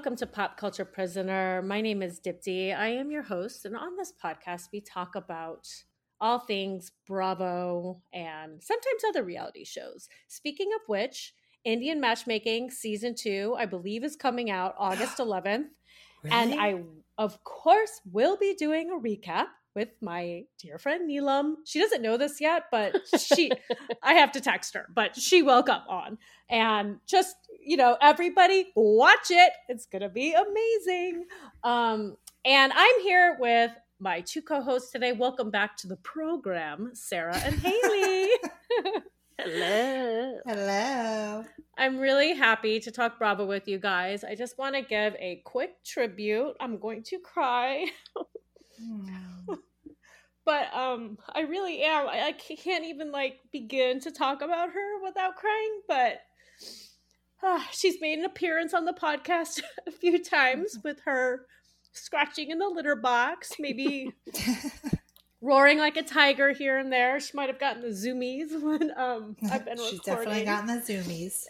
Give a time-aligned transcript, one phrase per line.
[0.00, 1.60] welcome to Pop Culture Prisoner.
[1.60, 2.74] My name is Dipti.
[2.74, 5.68] I am your host, and on this podcast, we talk about
[6.22, 10.08] all things Bravo and sometimes other reality shows.
[10.26, 11.34] Speaking of which,
[11.66, 15.66] Indian Matchmaking season two, I believe, is coming out August 11th.
[16.24, 16.34] Really?
[16.34, 16.80] And I,
[17.18, 21.54] of course, will be doing a recap with my dear friend Neelam.
[21.64, 23.50] She doesn't know this yet, but she,
[24.02, 26.18] I have to text her, but she will come on.
[26.48, 29.52] And just, you know, everybody watch it.
[29.68, 31.26] It's going to be amazing.
[31.62, 35.12] Um, and I'm here with my two co-hosts today.
[35.12, 38.28] Welcome back to the program, Sarah and Haley.
[39.38, 40.38] Hello.
[40.46, 41.44] Hello.
[41.78, 44.22] I'm really happy to talk Bravo with you guys.
[44.22, 46.56] I just want to give a quick tribute.
[46.60, 47.86] I'm going to cry.
[50.44, 52.08] But um I really am.
[52.08, 56.20] I, I, can't even like begin to talk about her without crying, but
[57.42, 61.46] uh, she's made an appearance on the podcast a few times with her
[61.92, 64.12] scratching in the litter box, maybe
[65.40, 67.18] roaring like a tiger here and there.
[67.20, 70.44] She might have gotten the zoomies when um I've been She's recording.
[70.44, 71.44] definitely gotten the zoomies.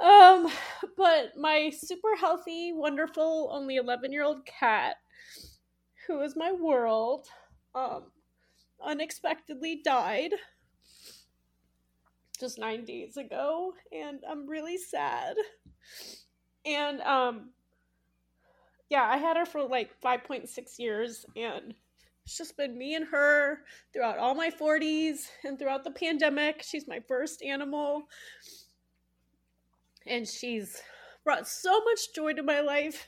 [0.00, 0.50] um,
[0.96, 4.96] but my super healthy, wonderful, only eleven year old cat,
[6.06, 7.26] who is my world,
[7.74, 8.04] um,
[8.84, 10.32] unexpectedly died
[12.38, 15.36] just nine days ago, and I'm really sad.
[16.64, 17.50] And um
[18.88, 21.74] yeah, I had her for like 5.6 years and
[22.24, 23.60] it's just been me and her
[23.92, 26.62] throughout all my 40s and throughout the pandemic.
[26.62, 28.08] She's my first animal.
[30.06, 30.82] And she's
[31.24, 33.06] brought so much joy to my life.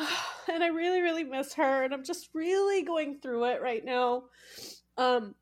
[0.52, 1.84] And I really, really miss her.
[1.84, 4.24] And I'm just really going through it right now.
[4.96, 5.36] Um,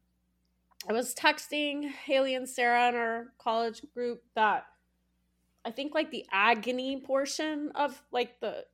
[0.87, 4.67] I was texting Haley and Sarah in our college group that
[5.65, 8.65] I think like the agony portion of like the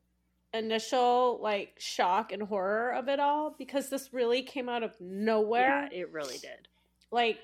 [0.52, 5.88] initial like shock and horror of it all because this really came out of nowhere.
[5.90, 6.68] Yeah, it really did.
[7.10, 7.38] Like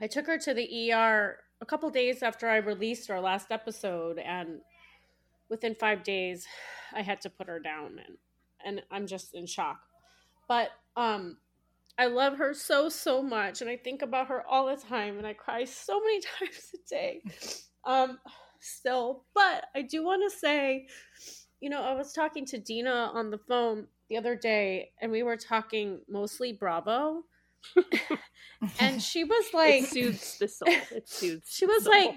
[0.00, 4.18] I took her to the ER a couple days after I released our last episode
[4.18, 4.60] and
[5.48, 6.46] within 5 days
[6.96, 8.16] I had to put her down and
[8.64, 9.80] and I'm just in shock.
[10.48, 11.38] But um
[11.98, 15.26] I love her so so much and I think about her all the time and
[15.26, 17.22] I cry so many times a day.
[17.84, 18.18] Um
[18.60, 20.86] still, but I do want to say
[21.60, 25.22] you know, I was talking to Dina on the phone the other day, and we
[25.22, 27.22] were talking mostly Bravo.
[28.78, 30.68] and she was like, it soothes the soul.
[30.68, 31.48] It soothes.
[31.48, 32.14] She was like,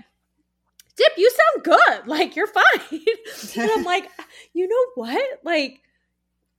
[1.00, 2.08] Dip, you sound good.
[2.08, 2.66] Like you're fine.
[3.58, 4.10] and I'm like,
[4.54, 5.40] you know what?
[5.44, 5.80] Like,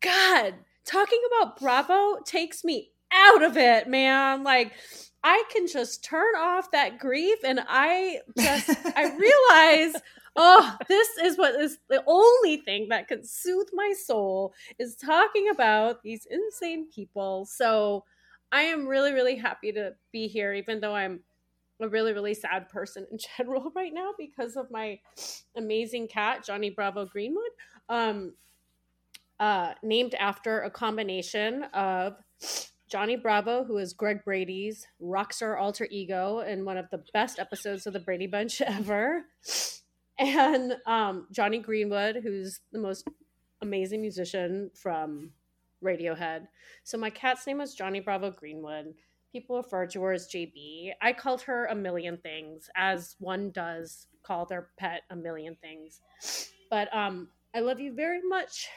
[0.01, 0.55] God,
[0.87, 4.43] talking about Bravo takes me out of it, man.
[4.43, 4.73] Like,
[5.23, 9.15] I can just turn off that grief, and I just I
[9.84, 10.03] realize
[10.37, 15.50] oh, this is what is the only thing that can soothe my soul is talking
[15.50, 17.45] about these insane people.
[17.45, 18.05] So
[18.53, 21.21] I am really, really happy to be here, even though I'm
[21.81, 24.99] a really, really sad person in general right now because of my
[25.57, 27.51] amazing cat, Johnny Bravo Greenwood.
[27.89, 28.35] Um,
[29.41, 32.17] uh, named after a combination of
[32.91, 37.87] Johnny Bravo, who is Greg Brady's rockstar alter ego in one of the best episodes
[37.87, 39.25] of the Brady Bunch ever,
[40.19, 43.09] and um, Jonny Greenwood, who's the most
[43.62, 45.31] amazing musician from
[45.83, 46.49] Radiohead.
[46.85, 48.95] So my cat's name was Johnny Bravo Greenwood.
[49.33, 50.93] People refer to her as JB.
[51.01, 56.01] I called her a million things, as one does call their pet a million things.
[56.71, 58.69] But um, I love you very much,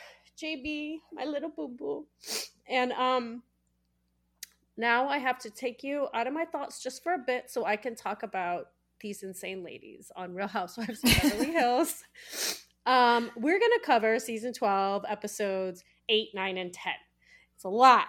[0.41, 2.06] JB, my little boo boo.
[2.68, 3.44] And um,
[4.78, 7.66] now I have to take you out of my thoughts just for a bit so
[7.66, 8.68] I can talk about
[9.00, 12.03] these insane ladies on Real Housewives of Beverly Hills.
[12.85, 16.94] Um, we're going to cover season 12, episodes 8, 9, and 10.
[17.56, 18.08] It's a lot.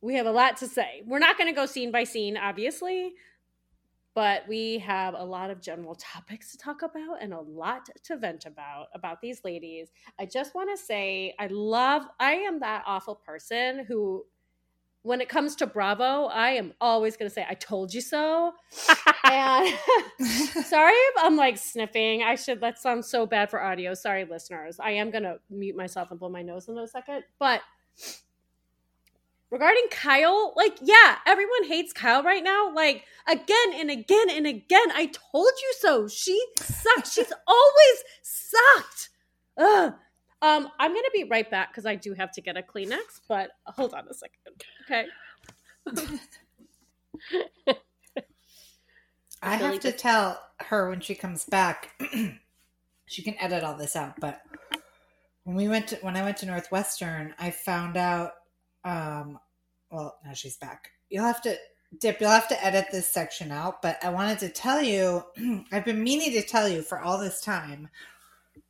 [0.00, 1.02] We have a lot to say.
[1.06, 3.14] We're not going to go scene by scene, obviously,
[4.14, 8.16] but we have a lot of general topics to talk about and a lot to
[8.16, 9.90] vent about about these ladies.
[10.18, 14.24] I just want to say I love I am that awful person who
[15.02, 18.52] when it comes to Bravo, I am always going to say, I told you so.
[19.24, 19.74] and
[20.66, 22.22] sorry if I'm like sniffing.
[22.22, 23.94] I should, that sounds so bad for audio.
[23.94, 24.78] Sorry, listeners.
[24.78, 27.22] I am going to mute myself and blow my nose in a second.
[27.38, 27.62] But
[29.50, 32.72] regarding Kyle, like, yeah, everyone hates Kyle right now.
[32.74, 34.90] Like, again and again and again.
[34.92, 36.08] I told you so.
[36.08, 37.12] She sucks.
[37.12, 39.10] She's always sucked.
[39.58, 39.94] Ugh.
[40.40, 43.50] Um, I'm gonna be right back because I do have to get a Kleenex, but
[43.66, 44.38] hold on a second.
[44.84, 45.06] Okay.
[49.42, 52.00] I have to tell her when she comes back
[53.06, 54.14] she can edit all this out.
[54.20, 54.40] But
[55.42, 58.32] when we went to when I went to Northwestern, I found out.
[58.84, 59.38] Um,
[59.90, 60.90] well, now she's back.
[61.10, 61.56] You'll have to
[62.00, 62.20] dip.
[62.20, 63.80] You'll have to edit this section out.
[63.82, 65.24] But I wanted to tell you.
[65.72, 67.88] I've been meaning to tell you for all this time.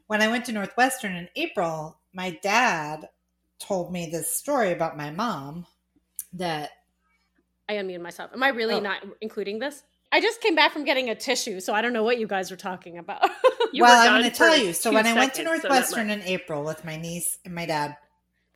[0.07, 3.09] When I went to Northwestern in April, my dad
[3.59, 5.67] told me this story about my mom
[6.33, 6.71] that
[7.69, 8.31] I unmuted myself.
[8.33, 8.81] Am I really Oh.
[8.81, 9.83] not including this?
[10.11, 12.51] I just came back from getting a tissue, so I don't know what you guys
[12.51, 13.29] are talking about.
[13.75, 14.73] Well, were I'm going to tell you.
[14.73, 17.67] So when I went to seconds, so Northwestern in April with my niece and my
[17.67, 17.99] dad,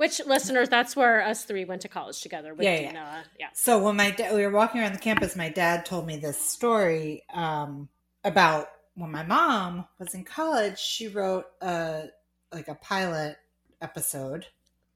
[0.03, 2.89] Which listeners, that's where us three went to college together with Yeah, yeah.
[2.89, 3.25] Dina.
[3.39, 3.49] Yeah.
[3.55, 6.37] So when my da- we were walking around the campus, my dad told me this
[6.37, 7.89] story um,
[8.25, 8.67] about
[8.97, 10.77] when my mom was in college.
[10.81, 12.07] She wrote a
[12.53, 13.37] like a pilot
[13.81, 14.47] episode,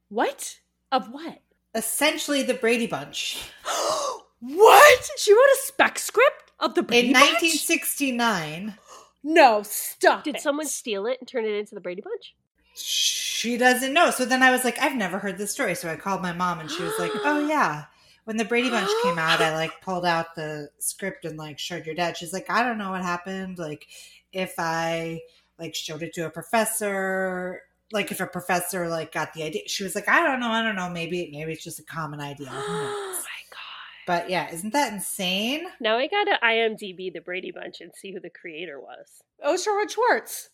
[0.09, 0.59] What?
[0.91, 1.39] Of what?
[1.77, 3.39] essentially the Brady Bunch,
[4.41, 5.11] what?
[5.19, 7.43] She wrote a spec script of the in Brady Bunch?
[7.43, 8.75] 1969.
[9.29, 10.23] No, stop.
[10.23, 10.41] Did it.
[10.41, 12.35] someone steal it and turn it into the Brady Bunch?
[12.77, 14.11] She doesn't know.
[14.11, 15.75] So then I was like, I've never heard this story.
[15.75, 17.85] So I called my mom, and she was like, Oh yeah.
[18.25, 21.87] When the Brady Bunch came out, I like pulled out the script and like showed
[21.87, 22.17] your dad.
[22.17, 23.59] She's like, I don't know what happened.
[23.59, 23.87] Like,
[24.33, 25.21] if I
[25.59, 27.63] like showed it to a professor,
[27.93, 30.63] like if a professor like got the idea, she was like, I don't know, I
[30.63, 30.91] don't know.
[30.91, 32.49] Maybe maybe it's just a common idea.
[32.49, 32.67] Who knows?
[32.69, 34.07] Oh my god.
[34.07, 35.67] But yeah, isn't that insane?
[35.81, 39.07] Now I gotta IMDb the Brady Bunch and see who the creator was.
[39.43, 40.51] Oh, Sherwood Schwartz.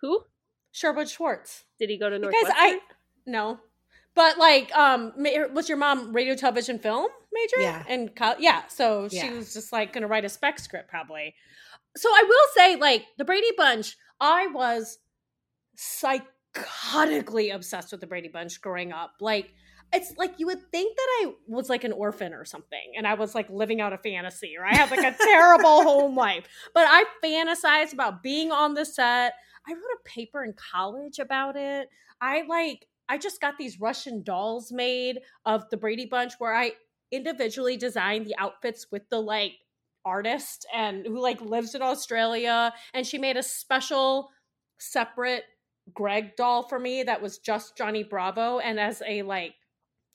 [0.00, 0.20] Who?
[0.72, 1.64] Sherwood Schwartz.
[1.78, 2.34] Did he go to North?
[2.38, 2.80] Because I
[3.26, 3.58] no,
[4.14, 7.60] but like, um, ma- was your mom radio, television, film major?
[7.60, 7.84] Yeah.
[7.88, 8.66] and co- yeah.
[8.68, 9.32] So she Yeah.
[9.34, 11.34] was just like gonna write a spec script probably.
[11.96, 14.98] So I will say, like the Brady Bunch, I was
[15.76, 19.14] psychotically obsessed with the Brady Bunch growing up.
[19.20, 19.52] Like
[19.92, 23.14] it's like you would think that I was like an orphan or something, and I
[23.14, 26.46] was like living out a fantasy, or I had like a terrible home life.
[26.74, 29.34] But I fantasized about being on the set.
[29.66, 31.88] I wrote a paper in college about it.
[32.20, 36.72] I like I just got these Russian dolls made of the Brady Bunch where I
[37.10, 39.52] individually designed the outfits with the like
[40.04, 44.30] artist and who like lives in Australia and she made a special
[44.78, 45.44] separate
[45.94, 49.54] Greg doll for me that was just Johnny Bravo and as a like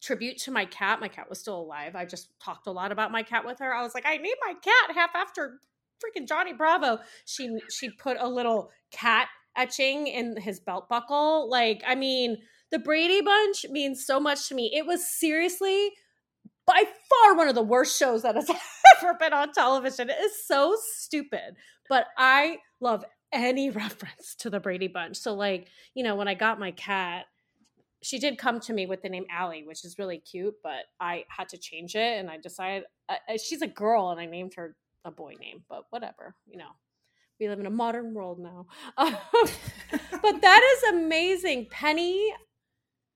[0.03, 3.11] tribute to my cat my cat was still alive I just talked a lot about
[3.11, 5.59] my cat with her I was like I need my cat half after
[6.03, 11.83] freaking Johnny Bravo she she put a little cat etching in his belt buckle like
[11.87, 12.37] I mean
[12.71, 15.91] the Brady Bunch means so much to me it was seriously
[16.65, 18.49] by far one of the worst shows that has
[18.97, 20.09] ever been on television.
[20.09, 21.55] It is so stupid,
[21.89, 25.17] but I love any reference to the Brady Bunch.
[25.17, 27.25] So, like, you know, when I got my cat,
[28.03, 31.23] she did come to me with the name Allie, which is really cute, but I
[31.29, 34.75] had to change it and I decided uh, she's a girl and I named her
[35.05, 36.71] a boy name, but whatever, you know.
[37.39, 38.67] We live in a modern world now.
[38.95, 39.21] but
[40.41, 41.67] that is amazing.
[41.71, 42.31] Penny,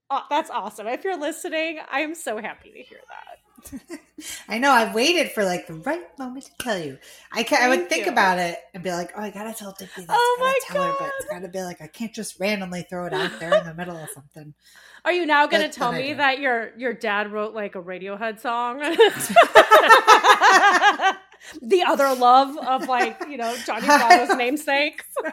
[0.10, 0.88] oh, that's awesome.
[0.88, 3.47] If you're listening, I am so happy to hear that.
[4.50, 4.72] I know.
[4.72, 6.98] I've waited for like the right moment to tell you.
[7.32, 8.12] I can, I would Thank think you.
[8.12, 10.06] about it and be like, oh, I gotta tell Dippy this.
[10.10, 13.14] Oh my tell her, but it's gotta be like I can't just randomly throw it
[13.14, 14.54] out there in the middle of something.
[15.06, 18.40] Are you now to But- tell me that your your dad wrote like a Radiohead
[18.40, 18.80] song?
[21.62, 25.04] the other love of like you know Johnny Bravo's namesake.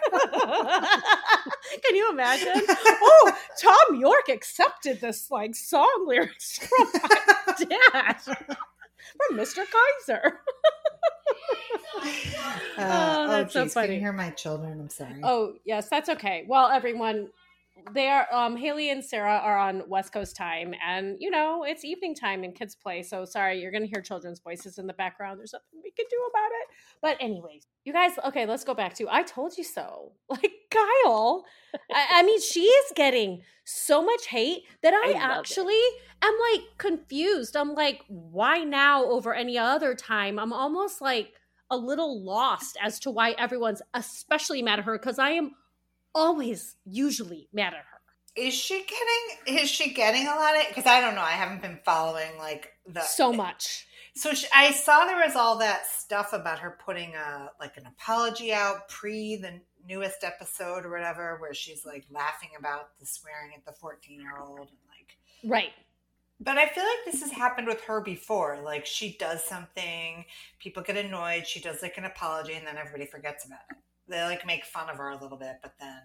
[1.84, 2.62] Can you imagine?
[2.68, 9.64] Oh, Thom Yorke accepted this like song lyrics from my dad from Mr.
[10.06, 10.40] Kaiser.
[12.76, 13.94] Uh, Oh, that's so geez, Can funny.
[13.94, 14.80] you hear my children?
[14.80, 15.20] I'm sorry.
[15.22, 16.44] Oh, yes, that's okay.
[16.48, 17.28] Well, everyone,
[17.92, 21.84] they are um Haley and Sarah are on West Coast time and you know, it's
[21.84, 23.02] evening time and kids play.
[23.02, 25.38] So sorry, you're gonna hear children's voices in the background.
[25.38, 26.68] There's nothing we can do about it.
[27.02, 30.12] But anyways, you guys, okay, let's go back to I told you so.
[30.28, 31.44] Like Kyle.
[31.92, 35.38] I, I mean, she is getting so much hate that I, I love it.
[35.38, 35.80] actually
[36.22, 37.56] am like confused.
[37.56, 40.38] I'm like, why now over any other time?
[40.38, 41.34] I'm almost like
[41.70, 45.52] a little lost as to why everyone's especially mad at her because I am
[46.14, 47.94] always usually mad at her.
[48.36, 49.58] Is she getting?
[49.62, 50.68] Is she getting a lot of?
[50.68, 51.20] Because I don't know.
[51.20, 53.86] I haven't been following like the So much.
[54.16, 57.86] So she, I saw there was all that stuff about her putting a like an
[57.86, 63.52] apology out pre the newest episode or whatever, where she's like laughing about the swearing
[63.56, 65.18] at the fourteen year old and like.
[65.44, 65.72] Right.
[66.40, 68.60] But I feel like this has happened with her before.
[68.64, 70.24] Like she does something,
[70.58, 71.46] people get annoyed.
[71.46, 73.76] She does like an apology, and then everybody forgets about it.
[74.08, 76.02] They like make fun of her a little bit, but then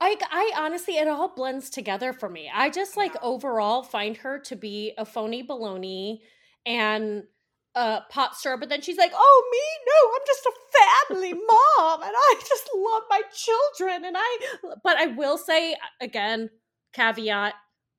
[0.00, 2.50] I, I honestly, it all blends together for me.
[2.52, 3.20] I just like Yeah.
[3.20, 6.20] overall find her to be a phony baloney
[6.64, 7.24] and
[7.74, 9.58] a pot stir, but then she's like, "Oh me,
[9.92, 10.52] no, I'm just a
[11.08, 11.32] family
[11.88, 14.38] mom, and I just love my children." And I,
[14.84, 16.50] but I will say again,
[16.92, 17.54] caveat: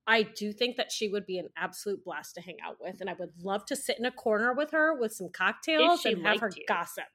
[0.08, 3.10] I do think that she would be an absolute blast to hang out with, and
[3.10, 6.40] I would love to sit in a corner with her with some cocktails and have
[6.40, 6.66] her you.
[6.68, 7.06] gossip.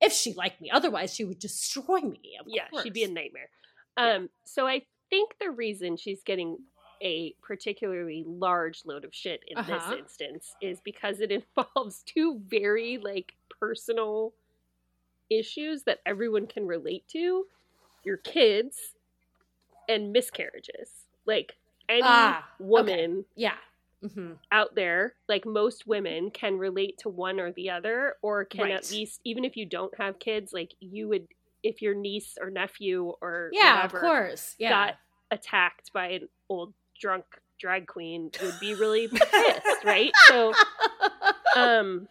[0.00, 2.36] If she liked me, otherwise she would destroy me.
[2.46, 3.14] Yeah, she'd be a course.
[3.14, 3.50] nightmare.
[3.98, 4.14] Yeah.
[4.14, 6.58] Um, so I think the reason she's getting
[7.02, 9.72] a particularly large load of shit in Uh-huh.
[9.90, 14.34] this instance is because it involves two very like personal
[15.30, 17.46] issues that everyone can relate to
[18.04, 18.94] your kids
[19.88, 20.90] and miscarriages
[21.26, 21.56] like
[21.88, 23.56] any Ah, woman Yeah.
[24.14, 28.62] Hmm out there like most women can relate to one or the other or can
[28.62, 28.72] Right.
[28.72, 31.26] at least even if you don't have kids like you would
[31.62, 34.54] if your niece or nephew or Yeah, whatever of course.
[34.58, 34.70] Yeah.
[34.70, 34.94] got
[35.30, 37.24] attacked by an old drunk
[37.60, 40.54] drag queen would be really pissed right so
[41.56, 42.06] um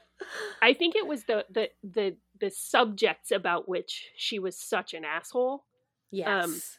[0.61, 5.05] i think it was the the the the subjects about which she was such an
[5.05, 5.63] asshole
[6.11, 6.77] yes.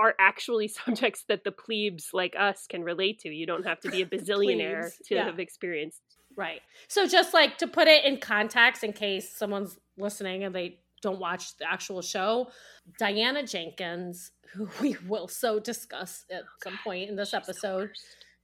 [0.00, 3.90] Are actually subjects that the plebes like us can relate to you don't have to
[3.90, 5.24] be a bazillionaire to yeah.
[5.24, 6.00] have experienced
[6.36, 6.60] Right.
[6.88, 11.18] So just like to put it in context in case someone's listening and they don't
[11.18, 12.48] watch the actual show,
[12.98, 17.90] Diana Jenkins, who we will so discuss at oh, some point in this episode.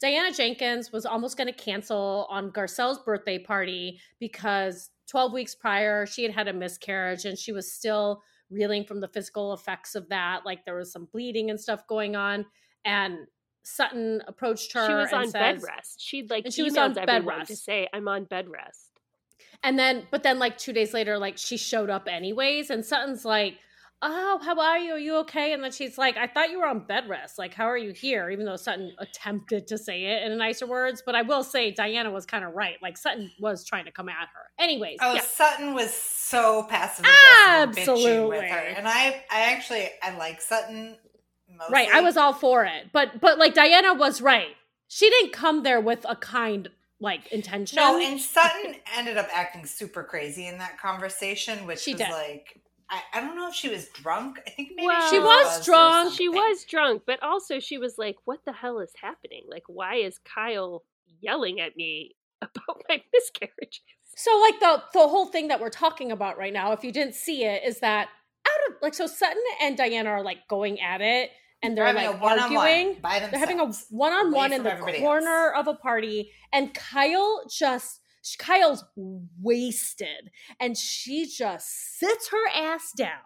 [0.01, 6.05] Diana Jenkins was almost going to cancel on Garcelle's birthday party because 12 weeks prior
[6.05, 10.09] she had had a miscarriage and she was still reeling from the physical effects of
[10.09, 10.47] that.
[10.47, 12.47] Like there was some bleeding and stuff going on.
[12.85, 13.27] And
[13.67, 16.01] Sutton approached her she was and on says, bed rest.
[16.01, 18.91] She'd like And she was on bed everyone to say, "I'm on bed rest."
[19.65, 23.25] And then, but then, like two days later, like she showed up anyways, and Sutton's
[23.25, 23.59] like,
[24.03, 24.93] "Oh, how are you?
[24.93, 27.39] Are you okay?" And then she's like, "I thought you were on bed rest.
[27.39, 31.03] Like, how are you here?" Even though Sutton attempted to say it in nicer words,
[31.05, 32.77] but I will say Diana was kind of right.
[32.81, 34.51] Like Sutton was trying to come at her.
[34.61, 35.93] Anyways, Oh, yeah, Sutton was
[36.29, 38.39] so passive aggressive, and Absolutely.
[38.39, 40.97] with her, and I, I actually, I like Sutton.
[41.57, 41.73] Mostly.
[41.73, 41.89] right.
[41.93, 44.55] I was all for it, but but like Diana was right.
[44.89, 46.69] She didn't come there with a kind
[47.01, 47.77] like intention.
[47.77, 52.11] no, and Sutton ended up acting super crazy in that conversation, which She was did.
[52.11, 54.41] like, I, I don't know if she was drunk.
[54.47, 56.15] I think maybe Well- She was or drunk.
[56.15, 59.45] She was drunk, but also she was like, "What the hell is happening?
[59.49, 60.85] Like, why is Kyle
[61.21, 63.83] yelling at me about my miscarriages?"
[64.17, 67.15] So like the the whole thing that we're talking about right now, if you didn't
[67.15, 68.09] see it, is that
[68.47, 71.31] out of like so Sutton and Diana are like going at it
[71.63, 72.97] and they're, They're like a one-on-one arguing.
[73.01, 75.67] They're having a one on one in the corner else.
[75.67, 78.01] of a party, and Kyle just
[78.39, 78.85] Kyle's
[79.41, 83.21] wasted, and she just sits her ass down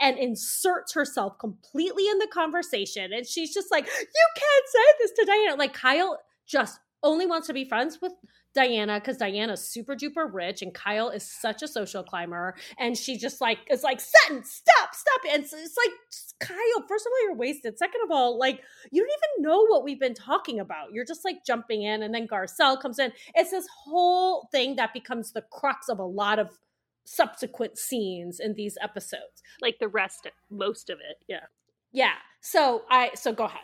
[0.00, 5.12] and inserts herself completely in the conversation, and she's just like, "You can't say this
[5.12, 8.12] to Diana." Like Kyle just only wants to be friends with
[8.54, 12.54] Diana because Diana's super duper rich and Kyle is such a social climber.
[12.78, 15.20] And she just like is like, Sutton, stop, stop.
[15.32, 15.92] And it's, it's like,
[16.40, 17.78] Kyle, first of all, you're wasted.
[17.78, 20.92] Second of all, like, you don't even know what we've been talking about.
[20.92, 23.12] You're just like jumping in, and then Garcelle comes in.
[23.34, 26.58] It's this whole thing that becomes the crux of a lot of
[27.04, 29.42] subsequent scenes in these episodes.
[29.60, 31.46] Like the rest, most of it, yeah.
[31.92, 32.14] Yeah.
[32.40, 33.62] So I so go ahead.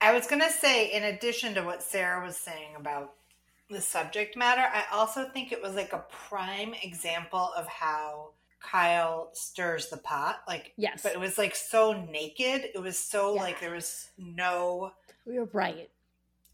[0.00, 3.14] I was going to say, in addition to what Sarah was saying about
[3.70, 9.30] the subject matter, I also think it was like a prime example of how Kyle
[9.34, 10.40] stirs the pot.
[10.48, 11.02] Like, Yes.
[11.02, 12.70] but it was like so naked.
[12.74, 13.42] It was so Yeah.
[13.42, 14.92] like there was no,
[15.26, 15.90] You're right.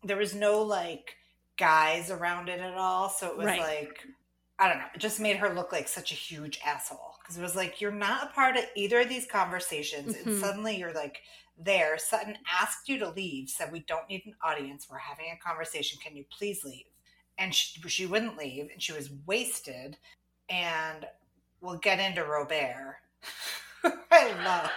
[0.02, 1.16] there was no like
[1.56, 3.08] guys around it at all.
[3.08, 3.60] So it was Right.
[3.60, 4.06] like,
[4.58, 4.86] I don't know.
[4.94, 7.90] It just made her look like such a huge asshole because it was like you're
[7.90, 10.26] not a part of either of these conversations, Mhm.
[10.26, 11.22] and suddenly you're like
[11.56, 11.96] there.
[11.98, 14.88] Sutton asked you to leave, said we don't need an audience.
[14.90, 15.98] We're having a conversation.
[16.00, 16.86] Can you please leave?
[17.38, 19.96] And she, she wouldn't leave, and she was wasted.
[20.48, 21.06] And
[21.60, 22.96] we'll get into Robert.
[24.10, 24.70] I love.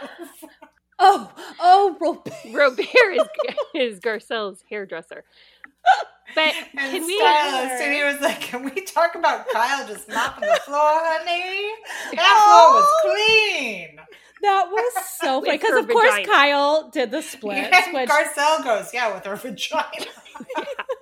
[1.00, 2.34] Oh, oh, Robert.
[2.52, 2.80] Robert
[3.14, 3.28] is
[3.76, 5.24] is Garcelle's hairdresser.
[6.36, 7.18] But And can we?
[7.18, 11.70] stylist, and he was like, "Can we talk about Kyle just mopping the floor, honey?
[12.16, 13.00] That floor was oh.
[13.04, 14.00] clean."
[14.42, 16.28] That was so funny because her of course vagina.
[16.28, 19.86] Kyle did the splits, And which Garcelle goes, "Yeah, with her vagina."
[20.40, 20.97] It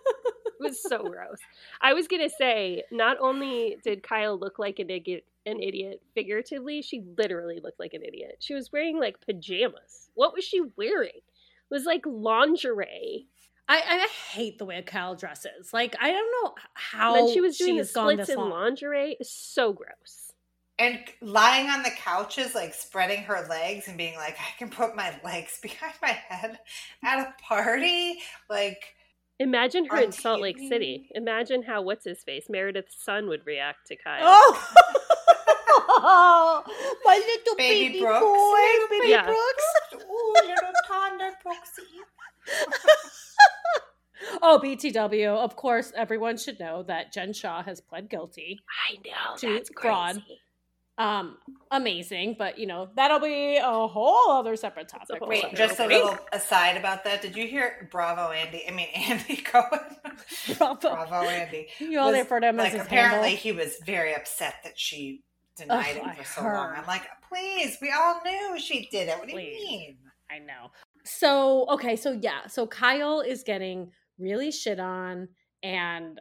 [0.65, 1.39] was so gross.
[1.81, 6.81] I was gonna say, not only did Kyle look like an idiot, an idiot figuratively,
[6.81, 8.37] she literally looked like an idiot.
[8.39, 10.09] She was wearing like pajamas.
[10.15, 11.09] What was she wearing?
[11.15, 13.27] It was like lingerie.
[13.67, 15.73] I, I hate the way Kyle dresses.
[15.73, 18.37] Like I don't know how and then she was doing the has gone splits in
[18.37, 18.49] long.
[18.51, 19.17] lingerie.
[19.19, 20.33] It's so gross.
[20.77, 24.95] and lying on the couches, like spreading her legs and being like, "I can put
[24.95, 26.59] my legs behind my head
[27.03, 28.19] at a party."
[28.49, 28.95] Like,
[29.39, 31.09] Imagine her Are in Salt Lake kidding City.
[31.13, 34.21] Imagine how what's his face Meredith's son would react to Kyle.
[35.97, 36.63] Oh,
[37.05, 38.19] my little Baby baby, Brooks.
[38.21, 39.25] boy, Little baby Yeah.
[39.25, 39.65] Brooks.
[40.09, 41.83] oh, little toddler Brooksy.
[44.41, 45.27] Oh, BTW.
[45.37, 48.59] Of course, everyone should know that Jen Shah has pled guilty.
[48.89, 50.15] I know To that's fraud.
[50.15, 50.39] crazy.
[50.97, 51.37] Um,
[51.71, 55.19] amazing, but you know that'll be a whole other separate topic.
[55.21, 57.21] Wait, Sorry, just a little aside about that.
[57.21, 58.63] Did you hear Bravo Andy?
[58.67, 59.79] I mean Andy Cohen.
[60.57, 60.79] Bravo.
[60.79, 61.67] Bravo Andy.
[61.79, 63.43] You all there for to him like as apparently handle.
[63.43, 65.23] he was very upset that she
[65.57, 66.73] denied Ugh, it I for so long.
[66.77, 69.17] I'm like, please, we all knew she did it.
[69.19, 69.97] What do you mean?
[70.31, 70.71] I know.
[71.03, 75.27] So okay, so yeah, so Kyle is getting really shit on,
[75.61, 76.19] and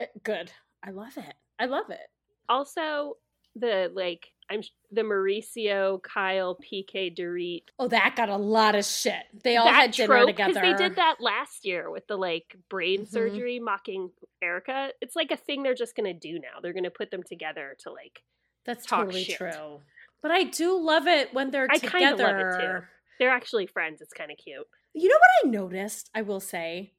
[0.00, 0.50] uh, good.
[0.82, 1.34] I love it.
[1.60, 2.00] I love it.
[2.48, 3.14] Also,
[3.56, 7.62] the like I'm the Mauricio, Kyle, PK, Dorit.
[7.78, 9.22] Oh, that got a lot of shit.
[9.44, 10.60] They all that had dinner trope, together.
[10.60, 13.08] they did that last year with the like brain Mhm.
[13.08, 14.10] surgery mocking
[14.42, 14.90] Erika.
[15.00, 16.60] It's like a thing they're just gonna do now.
[16.60, 18.22] They're gonna put them together to like.
[18.64, 19.38] That's talk totally shit.
[19.38, 19.80] true.
[20.20, 21.90] But I do love it when they're I together.
[21.98, 22.86] kind of love it too.
[23.18, 24.00] They're actually friends.
[24.02, 24.66] It's kind of cute.
[24.94, 26.10] You know what I noticed?
[26.14, 26.92] I will say,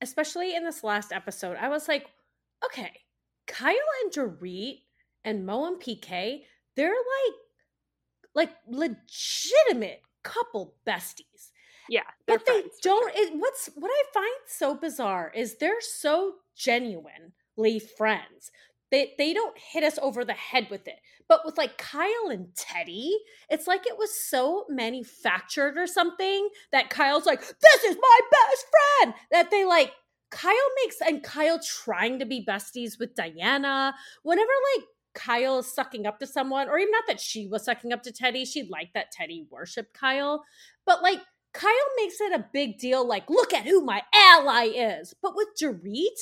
[0.00, 2.06] especially in this last episode, I was like,
[2.64, 2.92] okay,
[3.46, 4.82] Kyle and Dorit
[5.24, 6.42] and Mo and PK,
[6.76, 7.34] they're like,
[8.34, 11.50] like legitimate couple besties.
[11.88, 13.12] Yeah, But they friends don't.
[13.14, 13.22] sure.
[13.22, 18.50] It, what's what I find so bizarre is they're so genuinely friends.
[18.90, 20.98] They they don't hit us over the head with it.
[21.28, 23.16] But with like Kyle and Teddy,
[23.50, 28.66] it's like it was so manufactured or something that Kyle's like, "This is my best
[28.70, 29.92] friend." That they like
[30.30, 33.94] Kyle makes and Kyle trying to be besties with Diana.
[34.22, 34.86] Whenever like
[35.18, 38.12] Kyle is sucking up to someone, or even not that she was sucking up to
[38.12, 40.44] Teddy, she liked that Teddy worshipped Kyle.
[40.86, 41.20] But like
[41.52, 45.14] Kyle makes it a big deal, like, look at who my ally is.
[45.20, 46.18] But with Dorit,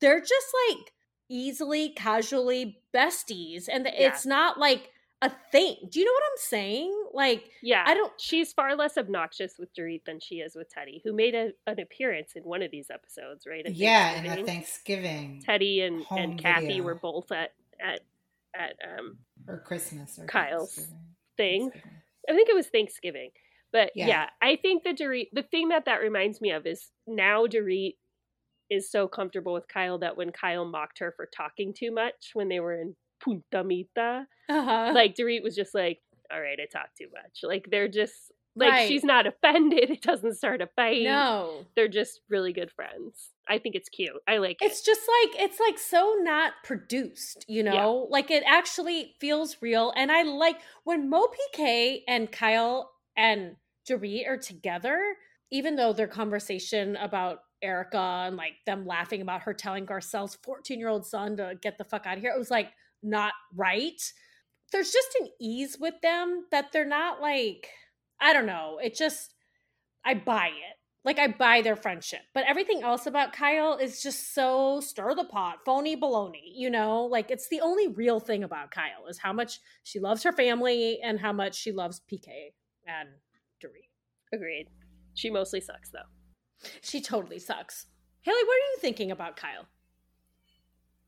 [0.00, 0.92] they're just like
[1.28, 3.68] easily, casually besties.
[3.72, 4.08] And Yeah.
[4.08, 4.90] it's not like
[5.22, 5.76] a thing.
[5.90, 7.04] Do you know what I'm saying?
[7.14, 11.00] Like, Yeah, I don't She's far less obnoxious with Dorit than she is with Teddy,
[11.04, 13.64] who made a, an appearance in one of these episodes, right?
[13.64, 14.46] at Yeah, in the Thanksgiving.
[14.46, 16.82] Thanksgiving Teddy and, home and Kathy video.
[16.84, 18.00] were both at at
[18.58, 20.98] at um or Christmas or Kyle's Thanksgiving.
[21.36, 21.60] thing.
[21.70, 22.00] Thanksgiving.
[22.28, 23.30] I think it was Thanksgiving.
[23.72, 24.06] But yeah.
[24.06, 24.26] Yeah.
[24.40, 27.96] I think that Dorit, the thing that that reminds me of is now Dorit
[28.70, 32.48] is so comfortable with Kyle that when Kyle mocked her for talking too much when
[32.48, 34.92] they were in Punta Mita, uh-huh.
[34.94, 35.98] like Dorit was just like,
[36.32, 37.40] all right, I talk too much.
[37.42, 38.88] Like they're just, like Right.
[38.88, 39.90] she's not offended.
[39.90, 41.02] It doesn't start a fight.
[41.02, 41.64] no.
[41.76, 43.30] They're just really good friends.
[43.48, 44.12] I think it's cute.
[44.26, 44.86] I like It's it.
[44.86, 48.06] just like it's like so not produced, you know?
[48.10, 49.92] Like it actually feels real.
[49.96, 53.56] And I like when Mo PK and Kyle and
[53.88, 54.98] Dorit are together,
[55.50, 60.78] even though their conversation about Erika and like them laughing about her telling Garcelle's 14
[60.78, 62.70] year old son to get the fuck out of here, it was like
[63.02, 64.00] not right.
[64.72, 67.68] There's just an ease with them that they're not like,
[68.24, 68.80] I don't know.
[68.82, 69.34] It just,
[70.02, 70.76] I buy it.
[71.04, 75.24] Like I buy their friendship, but everything else about Kyle is just so stir the
[75.24, 76.54] pot, phony baloney.
[76.54, 80.22] You know, like it's the only real thing about Kyle is how much she loves
[80.22, 82.54] her family and how much she loves PK
[82.86, 83.10] and
[83.62, 83.90] Dorit.
[84.32, 84.68] Agreed.
[85.12, 86.68] She mostly sucks though.
[86.80, 87.84] She totally sucks.
[88.22, 89.66] Haley, what are you thinking about Kyle?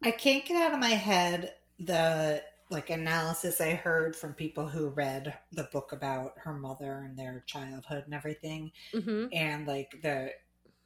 [0.05, 4.89] I can't get out of my head the like analysis I heard from people who
[4.89, 9.27] read the book about her mother and their childhood and everything, Mm-hmm.
[9.33, 10.33] and like the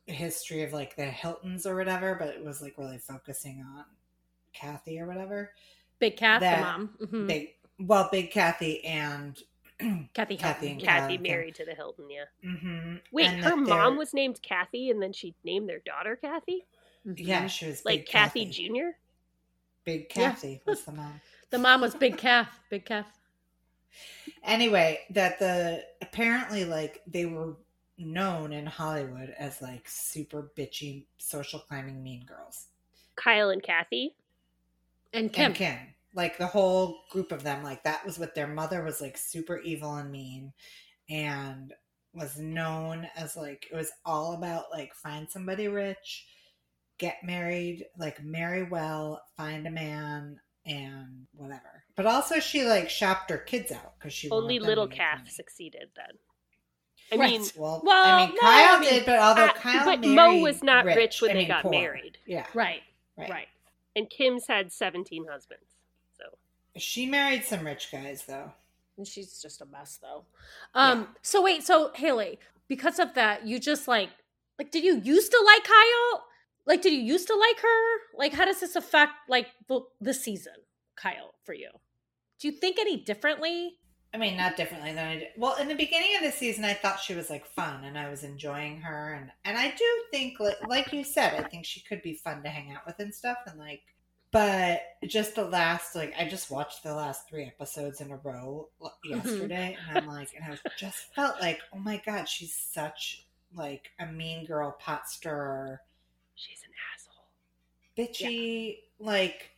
[0.07, 3.85] history of like the Hiltons or whatever, but it was like really focusing on
[4.53, 5.53] Kathy or whatever.
[5.99, 6.91] Big Kathy, mom.
[7.01, 7.27] Mhm.
[7.27, 9.39] Big, well, Big Kathy and
[9.79, 10.69] Kathy, Kathy Hilton.
[10.69, 12.25] and Kathy married to the Hilton, yeah.
[12.43, 16.67] hmm Wait, and her mom was named Kathy and then she named their daughter Kathy?
[17.05, 18.69] Yeah, she was Like Big Kathy, Kathy.
[18.69, 18.89] Jr.?
[19.85, 20.31] Big Yeah.
[20.33, 21.21] Kathy was the mom.
[21.51, 22.61] The mom was Big Kath.
[22.71, 23.07] Big Kath.
[24.45, 27.57] anyway that the apparently like they were
[27.99, 32.69] known in hollywood as like super bitchy social climbing mean girls
[33.17, 34.15] Kyle and Kathy.
[35.13, 35.47] And Kim.
[35.47, 35.79] and kim
[36.15, 39.59] like the whole group of them like that was what their mother was like super
[39.59, 40.53] evil and mean
[41.09, 41.75] and
[42.15, 46.27] was known as like it was all about like find somebody rich
[46.99, 53.31] get married like marry well find a man and whatever but also she like shopped
[53.31, 55.31] her kids out because she Only little calf money.
[55.31, 56.19] succeeded then.
[57.13, 57.31] I Right.
[57.41, 60.07] mean, Well, Well, I mean, no, Kyle I mean, did, but although uh, Kyle but
[60.07, 61.73] Mo was not rich, rich when I they mean, got poor.
[61.73, 62.19] married.
[62.27, 62.83] Yeah, Right.
[63.17, 63.29] right.
[63.31, 63.49] Right.
[63.97, 65.65] And Kim's had 17 husbands.
[66.17, 66.25] So
[66.77, 68.53] She married some rich guys, though.
[68.97, 70.25] And she's just a mess though.
[70.75, 74.11] Um so wait, so Haley, because of that, you just like
[74.59, 76.25] Like, did you used to like Kyle?
[76.71, 77.99] Like, did you used to like her?
[78.17, 80.53] Like, how does this affect like the this season,
[80.95, 81.69] Kyle, for you?
[82.39, 83.73] Do you think any differently?
[84.15, 85.29] I mean, not differently than I did.
[85.37, 88.09] Well, in the beginning of the season, I thought she was like fun, and I
[88.09, 91.81] was enjoying her, and and I do think, like, like you said, I think she
[91.81, 93.83] could be fun to hang out with and stuff, and like,
[94.31, 98.69] but just the last, like, I just watched the last three episodes in a row
[98.81, 99.11] mm-hmm.
[99.11, 103.91] yesterday, and I'm like, and I just felt like, oh my god, she's such like
[103.99, 105.81] a mean girl pot stirrer,
[106.41, 107.27] She's an asshole.
[107.97, 109.51] bitchy, like.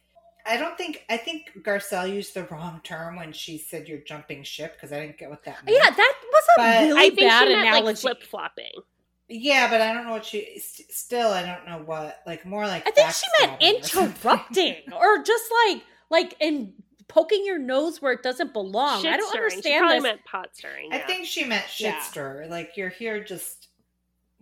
[0.44, 4.42] I don't think I think Garcelle used the wrong term when she said you're jumping
[4.42, 5.78] ship because I didn't get what that meant.
[5.80, 7.84] Yeah, that was a But- really I think bad she meant analogy.
[7.86, 8.72] like flip flopping.
[9.28, 10.58] Yeah, but I don't know what she.
[10.58, 12.22] st- Still, I don't know what.
[12.26, 12.88] Like more like.
[12.88, 16.72] I think she meant backstabbing or interrupting or just like like in
[17.06, 19.00] poking your nose where it doesn't belong.
[19.02, 19.50] Shit I don't stirring.
[19.50, 20.02] She understand probably this.
[20.02, 20.92] meant pot stirring.
[20.92, 22.02] I think she meant shit Yeah.
[22.02, 22.46] stir.
[22.50, 23.68] Like you're here just.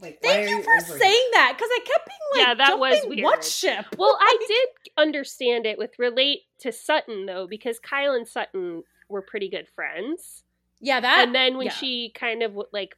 [0.00, 2.78] Like Thank you you for over saying that because I kept being like, Yeah, that
[2.78, 3.86] was jumping what ship?
[3.98, 9.22] Well, I did understand it with relate to Sutton though, because Kyle and Sutton were
[9.22, 10.44] pretty good friends.
[10.80, 11.26] Yeah, that.
[11.26, 11.72] and then when yeah.
[11.72, 12.96] she kind of like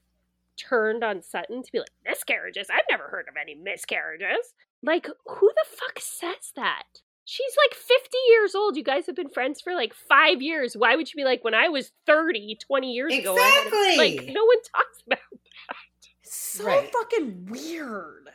[0.56, 4.54] turned on Sutton to be like miscarriages, I've never heard of any miscarriages.
[4.84, 6.84] Like, who the fuck says that?
[7.24, 8.76] She's like 50 years old.
[8.76, 10.76] You guys have been friends for like five years.
[10.76, 13.36] Why would you be like, when I was 30, 20 years ago?
[13.36, 13.96] I had a-" Exactly.
[13.96, 15.18] like, no one talks about
[16.32, 16.92] so Right.
[16.92, 18.30] fucking weird.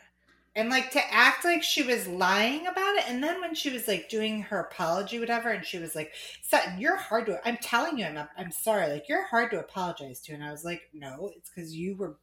[0.56, 3.88] And like to act like she was lying about it, and then when she was
[3.88, 8.00] like doing her apology, whatever, and she was like, "Sutton, you're hard to." I'm telling
[8.00, 8.88] you, I'm I'm sorry.
[8.92, 12.18] Like you're hard to apologize to, and I was like, "No, it's because you were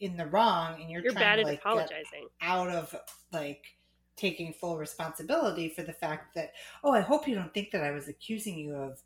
[0.00, 2.28] in the wrong, and you're, You're trying bad to at like get apologizing.
[2.42, 2.94] out of
[3.32, 3.64] like
[4.16, 7.90] taking full responsibility for the fact that oh i hope you don't think that i
[7.92, 9.00] was accusing you of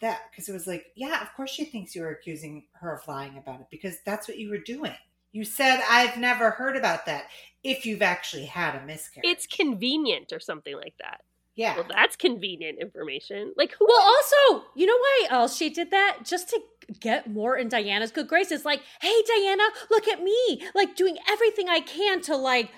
[0.00, 3.06] that because it was like yeah of course she thinks you were accusing her of
[3.08, 4.94] lying about it because that's what you were doing
[5.32, 7.24] you said i've never heard about that
[7.64, 11.20] if you've actually had a miscarriage It's convenient or something like that.
[11.54, 13.52] yeah Well, that's convenient information.
[13.56, 16.18] Like, who Well, also, you know why else she did that?
[16.24, 16.60] Just to
[16.98, 18.64] get more in Diana's good graces.
[18.64, 20.62] Like, hey, Diana, look at me.
[20.74, 22.70] Like, doing everything I can to, like,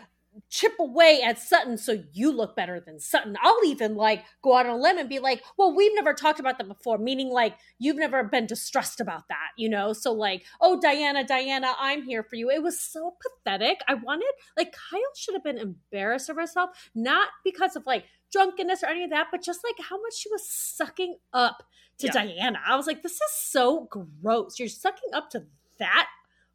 [0.49, 3.37] chip away at Sutton so you look better than Sutton.
[3.42, 6.40] I'll even, like, go out on a limb and be like, well, we've never talked
[6.40, 9.92] about that before, meaning, like, you've never been distressed about that, you know?
[9.92, 12.51] So, like, oh, Diana, Diana, I'm here for you.
[12.51, 13.81] It was so pathetic.
[13.88, 18.83] I wanted, like, Kyle should have been embarrassed of herself, not because of, like, drunkenness
[18.83, 21.62] or any of that, but just like how much she was sucking up
[21.99, 22.12] to Yeah.
[22.12, 22.59] Diana.
[22.66, 24.59] I was like, this is so gross.
[24.59, 25.44] You're sucking up to
[25.79, 26.09] that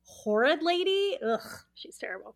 [0.03, 1.17] horrid lady.
[1.25, 1.39] Ugh.
[1.75, 2.35] she's terrible.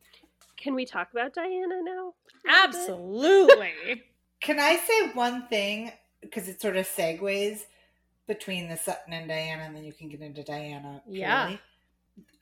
[0.64, 2.14] Can we talk about Diana now?
[2.48, 4.04] Absolutely.
[4.42, 7.62] can i say one thing because it sort of segues
[8.28, 11.56] between the sutton and diana and then you can get into diana Yeah.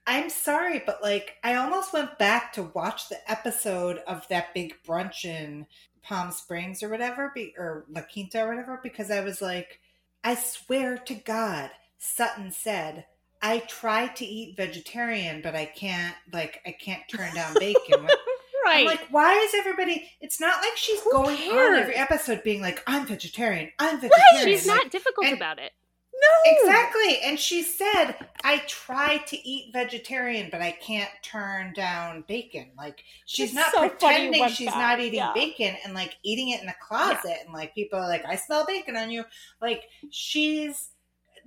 [0.08, 4.76] I'm sorry, but like I almost went back to watch the episode of that big
[4.84, 5.68] brunch in
[6.02, 9.80] Palm Springs or whatever, be, or La Quinta or whatever, because I was like,
[10.24, 13.06] I swear to God, Sutton said,
[13.41, 18.08] I try to eat vegetarian, but I can't, like, I can't turn down bacon.
[18.65, 18.82] right.
[18.82, 20.08] I'm like, why is everybody?
[20.21, 24.43] It's not like she's Who going on every episode being like, I'm vegetarian, I'm vegetarian.
[24.60, 25.71] She's Like, not difficult and- about it.
[26.13, 26.51] no.
[26.54, 27.17] Exactly.
[27.23, 32.69] And she said, I try to eat vegetarian, but I can't turn down bacon.
[32.77, 34.77] Like, she's It's not so pretending she's back.
[34.77, 35.32] not eating Yeah.
[35.34, 37.38] bacon and like eating it in the closet.
[37.43, 39.23] And like, people are like, I smell bacon on you.
[39.62, 40.89] Like, she's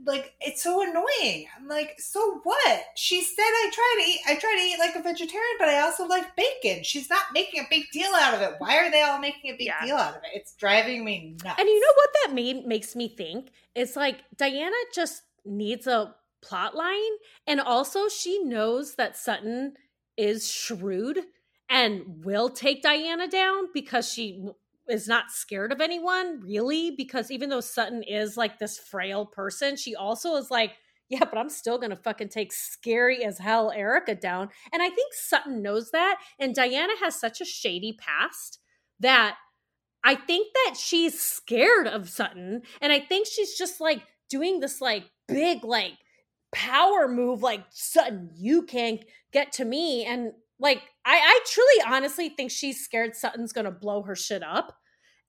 [0.05, 1.47] like, it's so annoying.
[1.57, 2.83] I'm like, so what?
[2.97, 5.81] She said, I try to eat, I try to eat like a vegetarian, but I
[5.81, 6.83] also like bacon.
[6.83, 8.55] She's not making a big deal out of it.
[8.59, 9.85] Why are they all making a big Yeah.
[9.85, 10.31] deal out of it?
[10.35, 11.59] It's driving me nuts.
[11.61, 13.51] And you know what that made makes me think?
[13.75, 17.13] It's like Diana just needs a plot line.
[17.47, 19.75] And also she knows that Sutton
[20.17, 21.21] is shrewd
[21.69, 24.47] and will take Diana down because she
[24.89, 26.91] is not scared of anyone, really.
[26.91, 30.73] Because even though Sutton is like this frail person, she also is like,
[31.09, 34.49] yeah, but I'm still gonna fucking take scary as hell Erika down.
[34.73, 36.19] And I think Sutton knows that.
[36.39, 38.59] And Diana has such a shady past
[39.01, 39.37] that
[40.03, 42.63] I think that she's scared of Sutton.
[42.81, 45.95] And I think she's just like doing this like big like
[46.53, 50.05] power move like Sutton, you can't get to me.
[50.05, 54.77] And like I, I truly honestly think she's scared Sutton's gonna blow her shit up.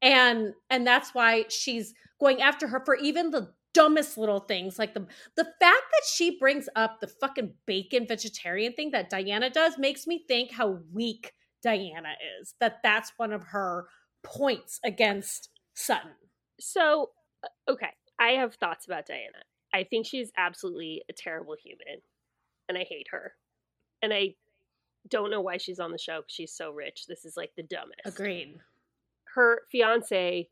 [0.01, 4.93] And and that's why she's going after her for even the dumbest little things like
[4.93, 9.77] the the fact that she brings up the fucking bacon vegetarian thing that Diana does
[9.77, 13.87] makes me think how weak Diana is that that's one of her
[14.23, 16.11] points against Sutton.
[16.59, 17.09] So,
[17.43, 19.43] uh, okay, I have thoughts about Diana.
[19.73, 22.01] I think she's absolutely a terrible human,
[22.69, 23.33] and I hate her.
[24.01, 24.35] And I
[25.09, 27.05] don't know why she's on the show 'cause she's so rich.
[27.07, 28.01] This is like the dumbest.
[28.05, 28.59] Agreed.
[29.35, 30.49] Her fiance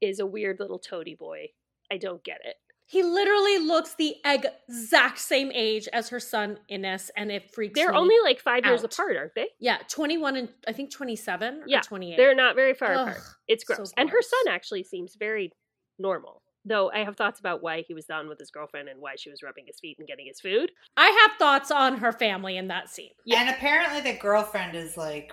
[0.00, 1.52] is a weird little toady boy.
[1.90, 2.56] I don't get it.
[2.86, 7.84] He literally looks the exact same age as her son Enes, and it freaks out.
[7.84, 9.50] They're only like five years apart, aren't they?
[9.60, 12.16] yeah, twenty one and I think twenty seven Yeah, twenty eight.
[12.16, 13.22] They're not very far Ugh, apart.
[13.46, 13.92] It's so gross.
[13.96, 15.52] and her son actually seems very
[16.00, 16.42] normal.
[16.64, 19.30] Though I have thoughts about why he was down with his girlfriend and why she
[19.30, 20.70] was rubbing his feet and getting his food.
[20.96, 23.12] I have thoughts on her family in that scene.
[23.24, 23.40] Yeah.
[23.40, 25.32] And apparently the girlfriend is like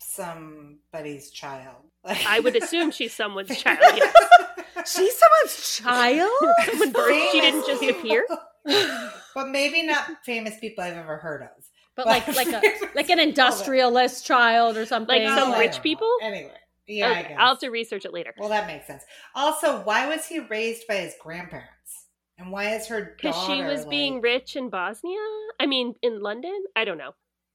[0.00, 1.76] somebody's child.
[2.04, 3.78] Like, I would assume she's someone's child.
[3.82, 4.14] Yes.
[4.86, 6.30] She's someone's child.
[6.64, 7.32] Someone birthed.
[7.32, 8.26] She didn't just Famous appear.
[9.34, 11.48] but maybe not famous people I've ever heard of.
[11.96, 12.62] but like like a
[12.94, 15.20] like an industrialist child or something.
[15.24, 16.10] Like some I rich people?
[16.22, 16.52] Anyway,
[16.88, 17.36] yeah, I guess.
[17.38, 18.34] I'll have to research it later.
[18.38, 19.04] Well, that makes sense.
[19.34, 22.06] Also, why was he raised by his grandparents?
[22.38, 25.18] And why is her Because she was like- being rich in Bosnia.
[25.60, 26.64] I mean, in London.
[26.74, 27.12] I don't know.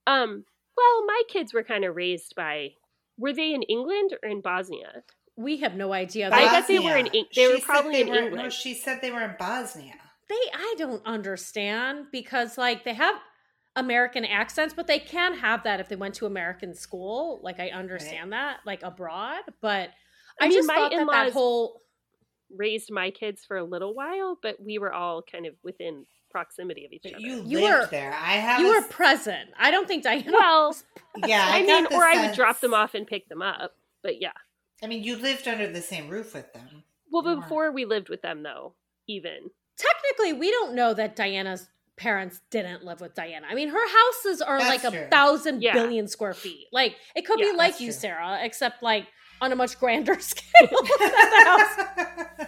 [0.08, 0.46] Um.
[0.76, 2.72] Well, my kids were kind of raised by.
[3.18, 5.04] Were they in England or in Bosnia?
[5.36, 6.28] we have no idea.
[6.32, 7.22] I They, bet they were in Bosnia.
[7.24, 8.54] Eng- they were She said probably they in were- No, England.
[8.54, 9.96] she said they were in Bosnia.
[10.30, 13.16] they I don't understand because like they have
[13.76, 17.40] American accents, but they can have that if they went to American school.
[17.44, 19.90] Like I understand that, like abroad, but
[20.40, 21.82] I, I mean, just my thought that that whole
[22.56, 26.86] Raised my kids for a little while, but we were all kind of within proximity
[26.86, 27.22] of each But other.
[27.22, 28.14] you, You lived were- there.
[28.14, 28.60] I have.
[28.60, 29.50] you a were present.
[29.58, 30.32] I don't think Diana.
[30.32, 30.76] well,
[31.26, 31.48] yeah.
[31.50, 33.76] I, I, mean, the or I would drop them off and pick them up.
[34.04, 34.34] But yeah.
[34.84, 36.84] I mean, you lived under the same roof with them.
[37.12, 38.76] Well, before we lived with them, though,
[39.08, 43.48] even technically we don't know that Diana's parents didn't live with Diana.
[43.50, 45.02] I mean, her houses are That's like true.
[45.04, 45.74] a thousand Yeah.
[45.74, 46.68] billion square feet.
[46.72, 47.94] Like it could Yeah, be like you, true.
[47.94, 49.08] Sarah, except like
[49.42, 51.44] on a much grander scale than the
[52.40, 52.48] house.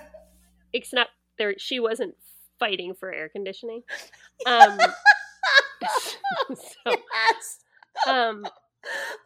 [0.73, 2.15] except there she wasn't
[2.59, 3.83] fighting for air conditioning.
[4.47, 4.77] Um,
[6.53, 7.59] so, Yes.
[8.07, 8.43] um,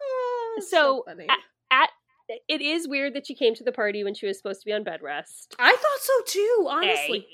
[0.02, 1.26] Oh, it's So, funny.
[1.70, 1.88] at
[2.48, 4.72] it is weird that she came to the party when she was supposed to be
[4.72, 5.56] on bed rest.
[5.58, 6.66] I thought so too.
[6.70, 7.26] Honestly,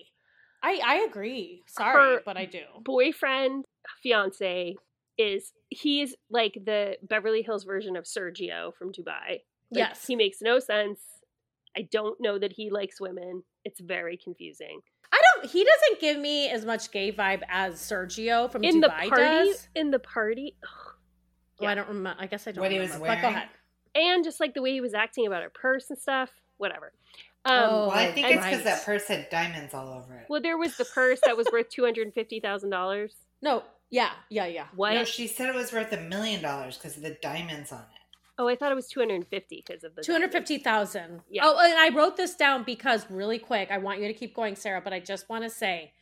[0.69, 1.63] I I agree.
[1.67, 2.63] Sorry, Her- but I do.
[2.85, 3.65] Boyfriend,
[4.03, 4.75] fiance
[5.19, 9.29] is he's like the Beverly Hills version of Sergio from Dubai.
[9.29, 11.01] Like, yes, he makes no sense.
[11.77, 13.43] I don't know that he likes women.
[13.65, 14.81] It's very confusing.
[15.13, 15.51] I don't.
[15.51, 19.23] He doesn't give me as much gay vibe as Sergio from in the Dubai party,
[19.51, 19.69] does.
[19.75, 20.95] in the party, ugh.
[21.61, 22.21] Oh, I don't remember.
[22.21, 22.63] I guess I don't.
[22.63, 23.37] What he was remember, But go wearing?
[23.37, 23.49] ahead.
[23.95, 26.31] and just like the way he was acting about her purse and stuff.
[26.59, 26.93] Whatever.
[27.47, 28.65] Um, Oh, well, I think and- it's because right.
[28.65, 30.27] that purse had diamonds all over it.
[30.29, 33.15] Well, there was the purse that was worth two hundred and fifty thousand dollars.
[33.43, 33.63] No.
[33.91, 34.11] Yeah.
[34.31, 34.47] Yeah.
[34.47, 34.67] Yeah.
[34.75, 34.95] What?
[34.95, 37.87] No, she said it was worth a million dollars because of the diamonds on it.
[38.39, 40.59] oh, I thought it was two hundred and fifty because of the Two hundred fifty
[40.59, 41.21] thousand.
[41.31, 41.43] Yeah.
[41.45, 43.71] Oh, and I wrote this down because really quick.
[43.71, 44.81] I want you to keep going, Sarah.
[44.83, 45.93] But I just want to say,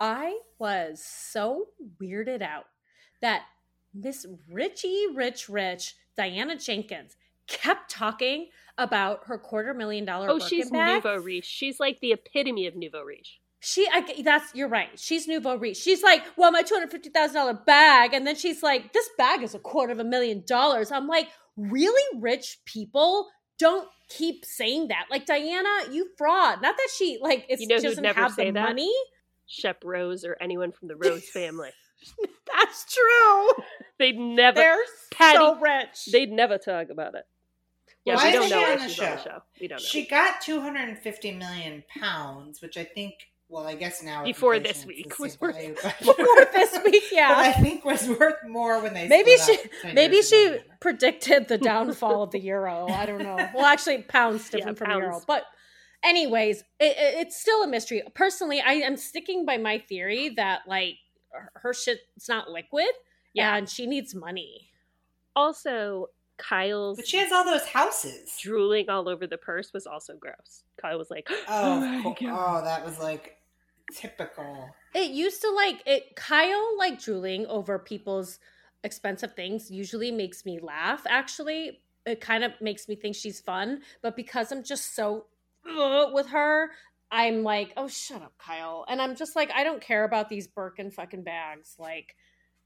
[0.00, 1.66] I was so
[2.00, 2.64] weirded out
[3.20, 3.42] that
[3.92, 10.28] Miss Richie Rich Rich Diana Jenkins kept talking about her quarter million dollar.
[10.30, 10.96] Oh, she's bag.
[11.04, 11.46] nouveau riche.
[11.46, 13.40] She's like the epitome of nouveau riche.
[13.60, 14.90] She, I, that's you're right.
[14.98, 15.78] She's nouveau riche.
[15.78, 19.08] She's like, well, my two hundred fifty thousand dollar bag, and then she's like, this
[19.16, 20.92] bag is a quarter of a million dollars.
[20.92, 25.06] I'm like, really rich people don't keep saying that.
[25.10, 26.60] Like Diana, you fraud.
[26.60, 28.68] Not that she like it's You know who'd doesn't never have say the that?
[28.68, 28.92] money.
[29.46, 31.70] Shep Rose or anyone from the Rose family.
[32.54, 33.64] That's true.
[33.98, 34.56] They'd never.
[34.56, 34.78] They're
[35.12, 36.06] Patty, so rich.
[36.12, 37.24] They'd never talk about it.
[38.04, 39.24] Yeah, Why we is don't she know on why the she's on the show?
[39.24, 39.42] show.
[39.60, 39.84] We don't know.
[39.84, 43.14] She got 250 million pounds, which I think,
[43.48, 47.28] well, I guess now Before this week was worth value, Before this week, yeah.
[47.34, 49.56] But I think was worth more when they Maybe she
[49.94, 50.58] maybe she ago.
[50.80, 52.88] predicted the downfall of the euro.
[52.88, 53.36] I don't know.
[53.54, 55.02] Well, actually, pounds Yeah, different from pounds.
[55.02, 55.44] euro, but
[56.02, 58.02] anyways, it, it- it's still a mystery.
[58.14, 60.96] Personally, I am sticking by my theory that like
[61.32, 62.90] her- her shit's not liquid,
[63.32, 63.56] Yeah.
[63.56, 64.68] and she needs money.
[65.36, 68.36] also, Kyle's But she has all those houses.
[68.40, 70.64] drooling all over the purse was also gross.
[70.80, 72.16] Kyle was like, Oh, my of.
[72.16, 73.36] God." oh, that was like
[73.92, 74.68] typical.
[74.94, 76.16] It used to like it.
[76.16, 78.38] Kyle like drooling over people's
[78.82, 81.02] expensive things usually makes me laugh.
[81.08, 83.80] Actually, it kind of makes me think she's fun.
[84.02, 85.26] But because I'm just so
[85.68, 86.70] uh, with her,
[87.10, 88.84] I'm like, oh, shut up, Kyle.
[88.88, 91.76] And I'm just like, I don't care about these Birkin fucking bags.
[91.78, 92.16] Like,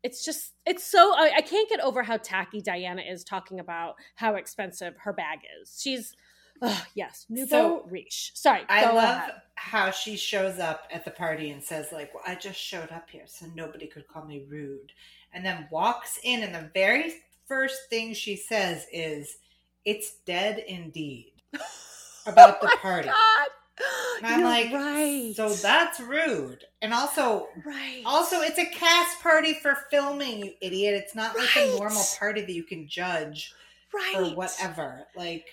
[0.02, 1.12] it's just, it's so.
[1.16, 5.40] I, I can't get over how tacky Diana is talking about how expensive her bag
[5.60, 5.78] is.
[5.80, 6.14] She's.
[6.60, 8.32] Uh, yes, nouveau So, riche.
[8.34, 9.34] Sorry, I love ahead.
[9.54, 13.08] how she shows up at the party and says, like, well, I just showed up
[13.10, 14.90] here so nobody could call me rude.
[15.32, 17.12] And then walks in, and the very
[17.46, 19.36] first thing she says is,
[19.84, 21.32] It's dead indeed.
[22.26, 23.08] About the Oh my party.
[23.08, 23.48] God.
[24.22, 25.32] I'm You're like, right.
[25.34, 26.64] so that's rude.
[26.82, 28.02] And also, right.
[28.04, 30.94] also, it's a cast party for filming, you idiot.
[30.94, 33.52] It's not like a normal party that you can judge
[33.92, 34.14] right.
[34.16, 35.06] or whatever.
[35.16, 35.46] Like,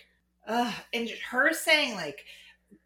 [0.47, 0.73] ugh.
[0.93, 2.25] And her saying like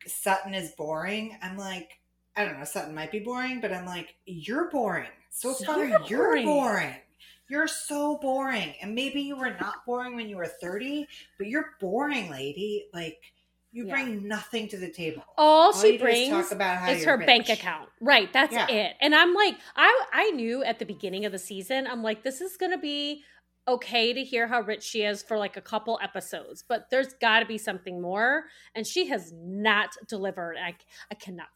[0.06, 1.38] Sutton is boring.
[1.42, 2.00] I'm like,
[2.36, 2.66] I don't know.
[2.66, 5.10] Sutton might be boring, but I'm like, you're boring.
[5.30, 6.46] So You're you're boring.
[6.46, 6.96] boring.
[7.50, 8.74] You're so boring.
[8.82, 12.86] And maybe you were not boring when you were 30, but you're boring, lady.
[12.94, 13.20] Like,
[13.72, 13.94] you Yeah.
[13.94, 15.24] bring nothing to the table.
[15.38, 17.90] All All she you do is brings talk about how is her bank account.
[18.02, 18.32] Right.
[18.34, 18.68] That's Yeah.
[18.70, 18.96] it.
[19.02, 22.42] And I'm like, I I knew at the beginning of the season, I'm like, this
[22.42, 23.24] is gonna be
[23.68, 27.42] okay to hear how rich she is for like a couple episodes, but there's got
[27.42, 28.46] to be something more.
[28.74, 30.58] And she has not delivered.
[30.58, 30.76] I
[31.12, 31.50] I cannot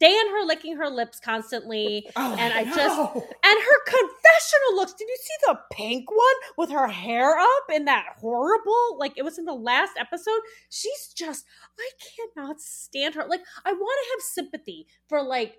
[0.00, 2.08] stand her licking her lips constantly.
[2.16, 4.94] Oh, And I just- And her confessional looks.
[4.94, 6.18] Did you see the pink one
[6.56, 8.96] with her hair up in that horrible?
[8.98, 10.40] Like it was in the last episode.
[10.70, 11.44] She's just,
[11.78, 11.90] I
[12.34, 13.26] cannot stand her.
[13.28, 15.56] Like I want to have sympathy for like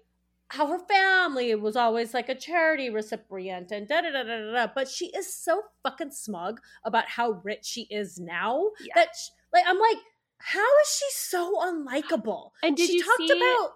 [0.47, 4.67] how her family was always like a charity recipient and da da da da da.
[4.73, 8.93] But she is so fucking smug about how rich she is now Yeah.
[8.95, 9.97] that sh like I'm like,
[10.39, 12.49] how is she so unlikable?
[12.63, 13.71] And did she you talked see- about?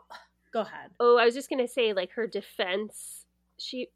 [0.56, 0.90] Go ahead.
[1.00, 3.26] Oh, I was just gonna say, like her defense.
[3.60, 3.90] She,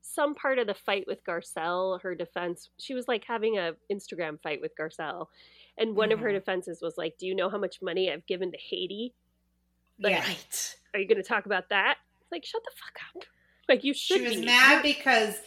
[0.00, 2.70] some part of the fight with Garcelle, her defense.
[2.78, 5.26] She was like having a Instagram fight with Garcelle,
[5.76, 6.34] and one of her Mhm.
[6.34, 9.12] defenses was like, "Do you know how much money I've given to Haiti?
[10.00, 10.26] Like, yeah.
[10.26, 10.76] Right.
[10.94, 11.98] Are you gonna talk about that?"
[12.32, 13.24] Like, shut the fuck up.
[13.68, 14.46] Like you should She was be.
[14.46, 15.42] mad because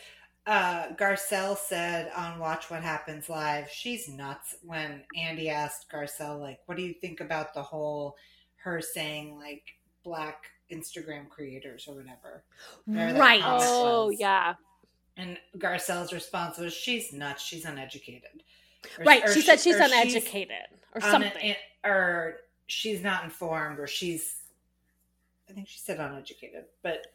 [0.46, 4.58] uh, Garcelle said on Watch What Happens Live, she's nuts.
[4.62, 8.16] When Andy asked Garcelle, like, what do you think about the whole
[8.58, 9.64] her saying like
[10.04, 12.44] black Instagram creators or whatever?
[12.86, 13.42] Whatever Right.
[13.44, 14.20] Oh was.
[14.20, 14.56] yeah.
[15.18, 17.44] And Garcelle's response was, "She's nuts.
[17.44, 18.44] She's uneducated."
[18.98, 19.24] Or- Right.
[19.24, 20.56] or she said she- she's or uneducated
[20.96, 21.56] or un- something.
[21.84, 24.38] or she's not informed, or she's.
[25.50, 27.06] I think she said uneducated, but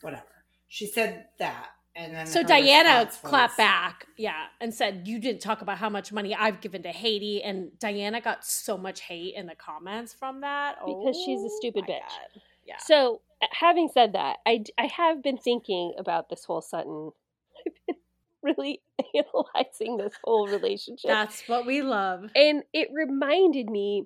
[0.00, 0.44] whatever.
[0.68, 5.40] She said that, and then so Diana clapped was- back, yeah, and said, "You didn't
[5.42, 9.34] talk about how much money I've given to Haiti." And Diana got so much hate
[9.34, 12.00] in the comments from that Because she's a Oh stupid bitch.
[12.00, 12.42] God.
[12.66, 12.76] Yeah.
[12.78, 17.10] So, uh, having said that, I, I have been thinking about this whole Sutton.
[17.66, 17.96] I've been
[18.42, 18.80] really
[19.14, 21.08] analyzing this whole relationship.
[21.08, 22.30] That's what we love.
[22.36, 24.04] and it reminded me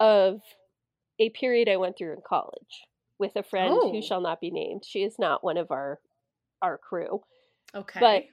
[0.00, 0.40] of
[1.20, 2.86] a period I went through in college
[3.18, 3.90] with a friend Oh.
[3.92, 4.84] who shall not be named.
[4.84, 5.98] She is not one of our
[6.62, 7.22] our crew.
[7.74, 8.00] Okay.
[8.00, 8.24] But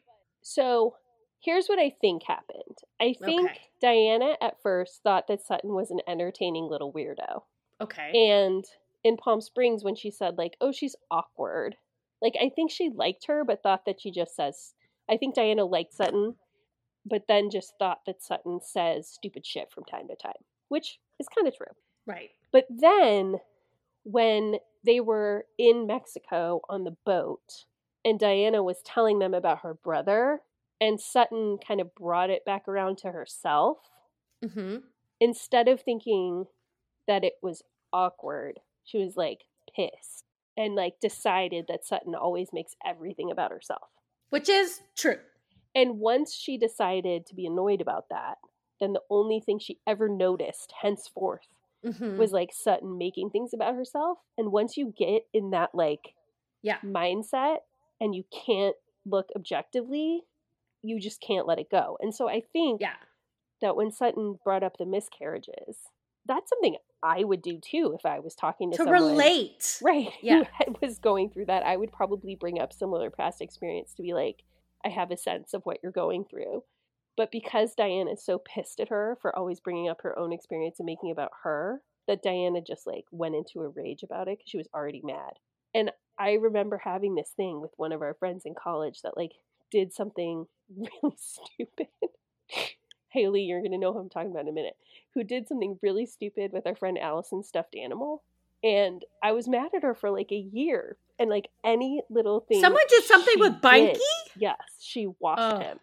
[0.41, 0.95] so
[1.39, 2.77] here's what I think happened.
[2.99, 3.59] I think Okay.
[3.81, 7.43] Diana at first thought that Sutton was an entertaining little weirdo.
[7.81, 8.11] okay.
[8.31, 8.65] And
[9.03, 11.75] in Palm Springs, when she said, like, oh, she's awkward,
[12.21, 14.73] like, I think she liked her, but thought that she just says,
[15.07, 16.35] I think Diana liked Sutton,
[17.05, 21.27] but then just thought that Sutton says stupid shit from time to time, which is
[21.27, 21.67] kind of true.
[22.07, 22.31] right.
[22.51, 23.35] But then
[24.03, 27.65] when they were in Mexico on the boat,
[28.05, 30.41] and Diana was telling them about her brother,
[30.79, 33.77] and Sutton kind of brought it back around to herself
[34.43, 34.77] Mm-hmm.
[35.19, 36.45] instead of thinking
[37.07, 40.23] that it was awkward, she was like pissed
[40.55, 43.89] and like decided that Sutton always makes everything about herself.
[44.29, 45.17] Which is true.
[45.73, 48.37] And once she decided to be annoyed about that,
[48.79, 51.47] then the only thing she ever noticed henceforth
[51.85, 52.17] Mm-hmm.
[52.17, 54.17] was like Sutton making things about herself.
[54.39, 56.15] And once you get in that like
[56.63, 56.77] Yeah.
[56.83, 57.57] mindset
[57.99, 60.21] and you can't look objectively,
[60.83, 61.97] you just can't let it go.
[62.01, 62.95] And so I think yeah.
[63.61, 65.77] that when Sutton brought up the miscarriages,
[66.27, 69.79] that's something I would do too if I was talking to, To someone relate.
[69.83, 70.43] right Yeah.
[70.53, 71.63] had- was going through that.
[71.63, 74.43] I would probably bring up similar past experience to be like,
[74.83, 76.63] I have a sense of what you're going through.
[77.17, 80.79] But because Diana is so pissed at her for always bringing up her own experience
[80.79, 84.49] and making about her, that Diana just like went into a rage about it because
[84.49, 85.33] she was already mad.
[85.73, 89.33] And I remember having this thing with one of our friends in college that like
[89.71, 90.47] did something
[90.77, 91.87] really stupid.
[93.09, 94.75] Haley, you're gonna know who I'm talking about in a minute.
[95.13, 98.23] Who did something really stupid with our friend Allison's stuffed animal.
[98.63, 100.97] And I was mad at her for like a year.
[101.17, 103.97] And like any little thing Someone did something with did-
[104.37, 105.59] Yes, she washed Oh.
[105.59, 105.79] him.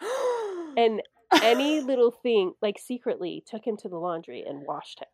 [0.76, 1.02] And
[1.42, 5.08] any little thing, like secretly, took him to the laundry and washed him.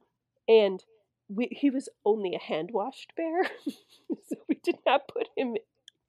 [0.46, 0.84] And
[1.28, 5.56] we, he was only a hand washed bear, so we did not put him.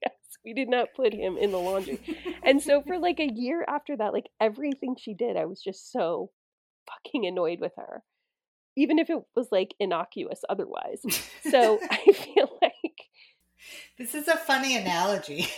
[0.04, 0.14] Yes,
[0.44, 2.00] we did not put him in the laundry.
[2.44, 5.92] And so for like a year after that, like everything she did, I was just
[5.92, 6.32] so
[6.88, 8.04] fucking annoyed with her,
[8.76, 11.02] even if it was like innocuous otherwise.
[11.50, 12.74] So I feel like
[13.98, 15.48] This is a funny analogy.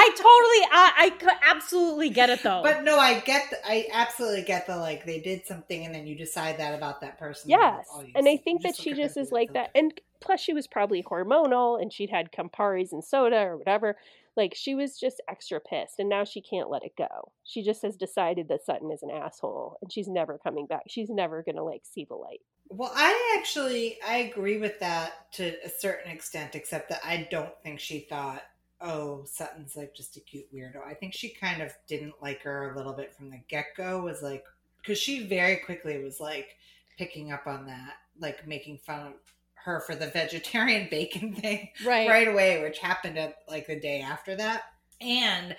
[0.00, 2.62] I totally, I, I absolutely get it though.
[2.62, 6.06] But no, I get, the, I absolutely get the like they did something and then
[6.06, 7.50] you decide that about that person.
[7.50, 9.70] Yes, oh, all and I think that she just is like that.
[9.74, 13.96] And plus, she was probably hormonal, and she'd had Campari's and soda or whatever.
[14.36, 17.32] Like she was just extra pissed, and now she can't let it go.
[17.44, 20.84] She just has decided that Sutton is an asshole, and she's never coming back.
[20.88, 22.40] She's never gonna like see the light.
[22.70, 27.52] Well, I actually I agree with that to a certain extent, except that I don't
[27.62, 28.42] think she thought,
[28.80, 30.84] oh, Sutton's like just a cute weirdo.
[30.86, 34.02] I think she kind of didn't like her a little bit from the get go.
[34.02, 34.44] Was like
[34.80, 36.56] because she very quickly was like
[36.98, 39.12] picking up on that, like making fun of
[39.54, 42.08] her for the vegetarian bacon thing right.
[42.08, 44.64] right away, which happened at like the day after that.
[45.00, 45.56] And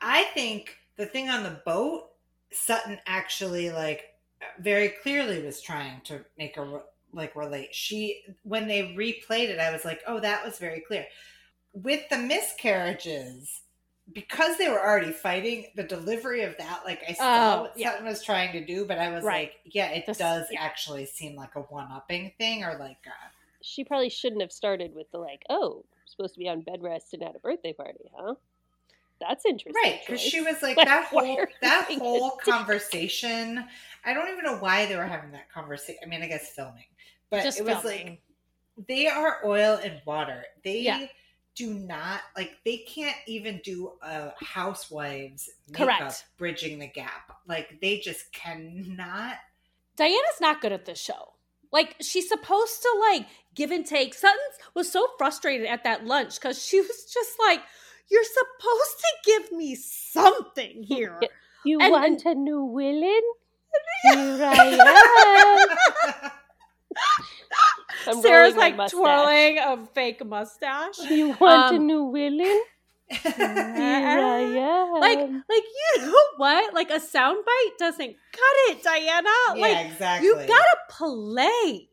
[0.00, 2.08] I think the thing on the boat,
[2.50, 4.04] Sutton actually like
[4.60, 7.74] very clearly was trying to make her like relate.
[7.74, 11.06] She when they replayed it, I was like, oh, that was very clear.
[11.82, 13.62] With the miscarriages,
[14.12, 17.92] because they were already fighting, the delivery of that, like I saw Oh, what yeah.
[17.92, 19.50] Sutton was trying to do, but I was Right.
[19.50, 20.62] like, yeah, it This- does yeah.
[20.62, 23.06] actually seem like a one-upping thing, or like.
[23.06, 23.10] Uh,
[23.60, 27.12] She probably shouldn't have started with the like, oh, supposed to be on bed rest
[27.14, 28.34] and at a birthday party, huh?
[29.20, 29.74] That's interesting.
[29.84, 33.64] right because she was like Like, that whole that whole conversation
[34.04, 36.84] i don't even know why they were having that conversation i mean i guess filming
[37.28, 38.20] but Just it was filming.
[38.76, 41.06] like they are oil and water they Yeah.
[41.58, 46.24] Do not like they can't even do a housewives makeup Correct.
[46.38, 49.34] bridging the gap like they just cannot
[49.96, 51.32] Diana's not good at this show.
[51.72, 54.14] Like she's supposed to like give and take.
[54.14, 54.38] Sutton
[54.74, 57.60] was so frustrated at that lunch because she was just like,
[58.08, 61.20] "You're supposed to give me something here."
[61.64, 63.22] You And- want a new villain?
[64.14, 65.66] Here I
[66.24, 66.30] am.
[68.06, 70.98] I'm Sarah's like twirling a fake mustache.
[71.10, 72.60] You want a Um, new villain?
[73.10, 74.98] yeah, I.
[74.98, 75.62] Like, like
[75.96, 76.74] you know what?
[76.74, 79.28] Like a soundbite doesn't cut it, Diana.
[79.54, 81.88] yeah like exactly you gotta play,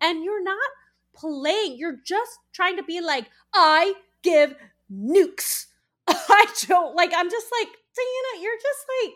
[0.00, 0.70] and you're not
[1.14, 1.76] playing.
[1.78, 4.54] You're just trying to be like, I give
[4.92, 5.66] nukes.
[6.08, 7.12] I don't like.
[7.16, 8.42] I'm just like Diana.
[8.42, 9.14] You're just like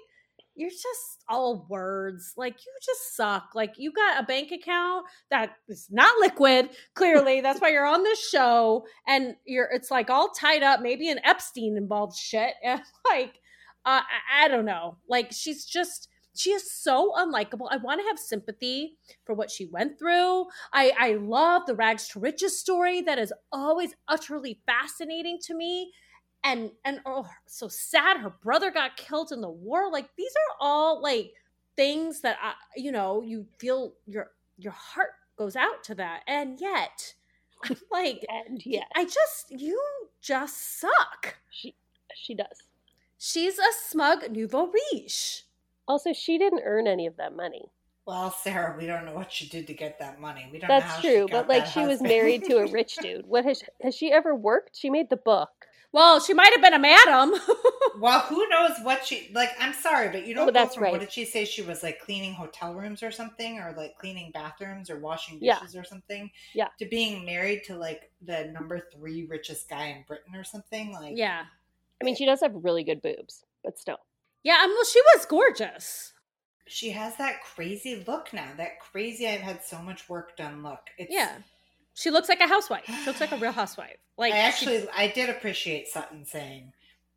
[0.56, 2.32] you're just all words.
[2.36, 3.50] Like you just suck.
[3.54, 6.70] Like you got a bank account that is not liquid.
[6.94, 9.68] Clearly, that's why you're on this show, and you're.
[9.72, 10.80] It's like all tied up.
[10.80, 12.54] Maybe an Epstein involved shit.
[12.64, 12.80] And
[13.10, 13.34] like,
[13.84, 14.98] uh, I, I don't know.
[15.08, 16.08] Like she's just.
[16.36, 17.68] She is so unlikable.
[17.70, 20.46] I want to have sympathy for what she went through.
[20.72, 25.92] I, I love the rags to riches story that is always utterly fascinating to me
[26.44, 30.56] and and oh so sad her brother got killed in the war like these are
[30.60, 31.32] all like
[31.76, 36.60] things that I, you know you feel your your heart goes out to that and
[36.60, 37.14] yet
[37.64, 39.80] I'm like and yeah, i just you
[40.20, 41.74] just suck she
[42.14, 42.62] she does.
[43.18, 45.44] she's a smug nouveau riche
[45.88, 47.64] Also, she didn't earn any of that money.
[48.06, 50.78] well sarah we don't know what she did to get that money we don't know
[50.80, 53.26] how That's she true, got but like that she was married to a rich dude.
[53.26, 54.76] What has has she ever worked?
[54.76, 55.50] She made the book.
[55.94, 57.32] Well she might have been a madam
[57.98, 59.50] Well, who knows what she like?
[59.60, 60.48] I'm sorry, but you don't.
[60.48, 60.92] Oh, that's from, right.
[60.92, 61.44] What did she say?
[61.44, 65.60] She was like cleaning hotel rooms or something, or like cleaning bathrooms or washing Yeah.
[65.60, 66.28] dishes or something.
[66.54, 66.68] Yeah.
[66.80, 70.92] To being married to like the number three richest guy in Britain or something.
[70.92, 71.44] Like, yeah
[72.00, 73.98] I mean, she does have really good boobs, but still.
[74.42, 76.12] yeah um, well she was gorgeous
[76.66, 78.48] she has that crazy look now.
[78.56, 79.28] That crazy.
[79.28, 80.62] I've had so much work done.
[80.62, 81.36] Look, it's, yeah
[81.94, 84.88] she looks like a housewife she looks like a real housewife like I she- actually,
[84.96, 86.72] I did appreciate Sutton saying,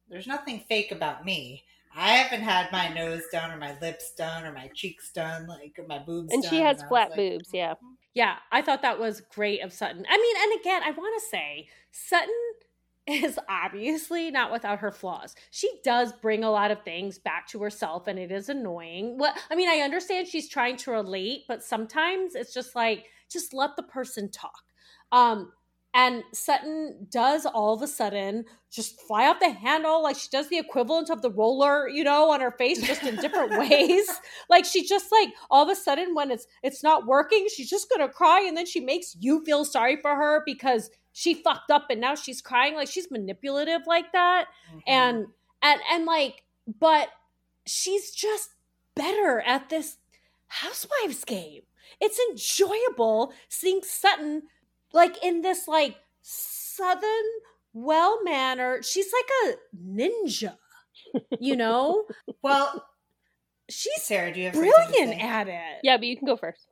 [0.09, 1.63] "There's nothing fake about me."
[1.95, 5.80] I haven't had my nose done or my lips done or my cheeks done, like
[5.88, 6.32] my boobs.
[6.32, 7.71] And she has I was flat like, boobs, yeah.
[7.73, 7.93] Mm-hmm.
[8.13, 10.05] Yeah, I thought that was great of Sutton.
[10.07, 12.36] I mean, and again, I want to say Sutton
[13.07, 15.36] is obviously not without her flaws.
[15.49, 19.17] She does bring a lot of things back to herself and it is annoying.
[19.17, 23.53] What I mean, I understand she's trying to relate, but sometimes it's just like just
[23.53, 24.66] let the person talk.
[25.12, 25.51] Um
[25.93, 30.47] and Sutton does all of a sudden just fly off the handle like she does
[30.49, 34.08] the equivalent of the roller, you know, on her face just in different ways.
[34.49, 37.89] Like she just like all of a sudden when it's it's not working she's just
[37.89, 41.88] gonna cry and then she makes you feel sorry for her because she fucked up
[41.89, 42.76] and now she's crying.
[42.76, 44.45] Like she's manipulative like that.
[44.72, 44.82] Mhm.
[44.86, 45.26] and
[45.64, 46.43] and and like
[46.80, 47.08] but
[47.66, 48.49] she's just
[48.95, 49.97] better at this
[50.47, 51.62] housewives game.
[51.99, 54.43] It's enjoyable seeing sutton
[54.94, 57.26] like in this like southern
[57.74, 60.58] well mannered she's like a ninja
[61.40, 62.06] you know
[62.42, 62.86] well,
[63.70, 66.68] she's Sarah, do you have brilliant at it Yeah, but you can go first.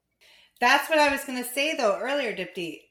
[0.62, 2.82] That's what I was going to say though earlier, Dipti.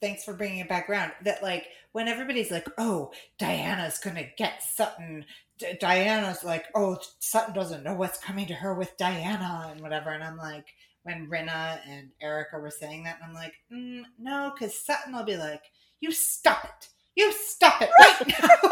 [0.00, 1.12] thanks for bringing it back around.
[1.24, 5.24] That like when everybody's like, "Oh, Diana's gonna get Sutton,"
[5.58, 10.10] D- Diana's like, "Oh, Sutton doesn't know what's coming to her with Diana and whatever,"
[10.10, 10.66] and I'm like,
[11.06, 15.24] when Rinna and Erika were saying that, and I'm like, mm, no, because Sutton will
[15.24, 15.62] be like,
[16.00, 18.70] "You stop it." You stop it right now.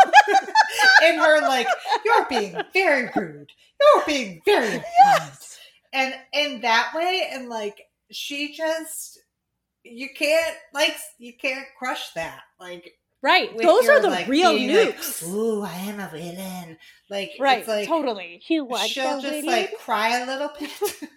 [1.02, 1.66] and her like,
[2.04, 3.50] you're being very rude.
[3.80, 4.84] You're being very.
[5.06, 5.58] Yes.
[5.94, 7.80] And in that way, and like
[8.10, 9.18] she just
[9.82, 12.40] you can't like you can't crush that.
[12.60, 13.56] Like Right.
[13.56, 15.26] Those your, are the like, real being like, nukes.
[15.26, 16.76] Ooh, I am a villain.
[17.08, 17.60] Like right.
[17.60, 18.42] it's like totally.
[18.48, 19.46] You like she'll just lady?
[19.46, 20.70] like cry a little bit.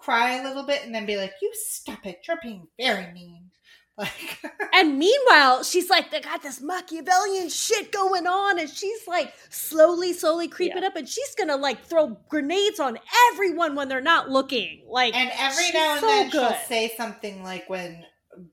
[0.00, 3.44] cry a little bit and then be like, You stop it, you're being very mean.
[3.98, 4.40] Like
[4.72, 10.14] And meanwhile, she's like, they got this Machiavellian shit going on, and she's like slowly,
[10.14, 10.88] slowly creeping Yeah.
[10.88, 12.98] up, and she's gonna like throw grenades on
[13.32, 14.84] everyone when they're not looking.
[14.88, 16.48] Like, And every She's now and so then good.
[16.56, 18.06] she'll say something like when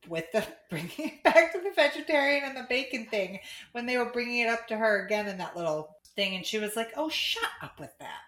[0.09, 3.39] with the bringing it back to the vegetarian and the bacon thing
[3.71, 6.57] when they were bringing it up to her again in that little thing and she
[6.57, 8.19] was like oh shut up with that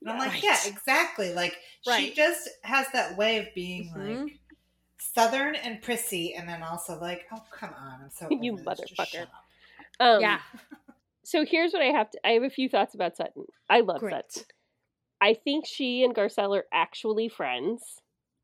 [0.00, 0.42] and i'm like Right.
[0.44, 4.22] yeah exactly like she just has that way of being Mhm.
[4.24, 4.38] like
[4.98, 9.06] southern and prissy and then also like oh come on i'm so You over motherfucker.
[9.10, 9.28] shut.
[10.00, 10.40] Um, yeah,
[11.24, 12.18] So here's what I have to.
[12.26, 13.44] I have a few thoughts about Sutton.
[13.68, 14.12] I love great.
[14.32, 14.44] Sutton.
[15.20, 18.00] I think she and Garcelle are actually friends,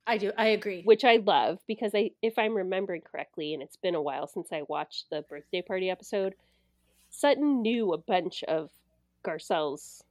[0.07, 0.33] I do.
[0.37, 0.83] I agree.
[0.83, 4.49] which I love because I, if I'm remembering correctly, and it's been a while since
[4.53, 6.35] I watched the birthday party episode,
[7.11, 8.71] Sutton knew a bunch of
[9.25, 10.03] Garcelle's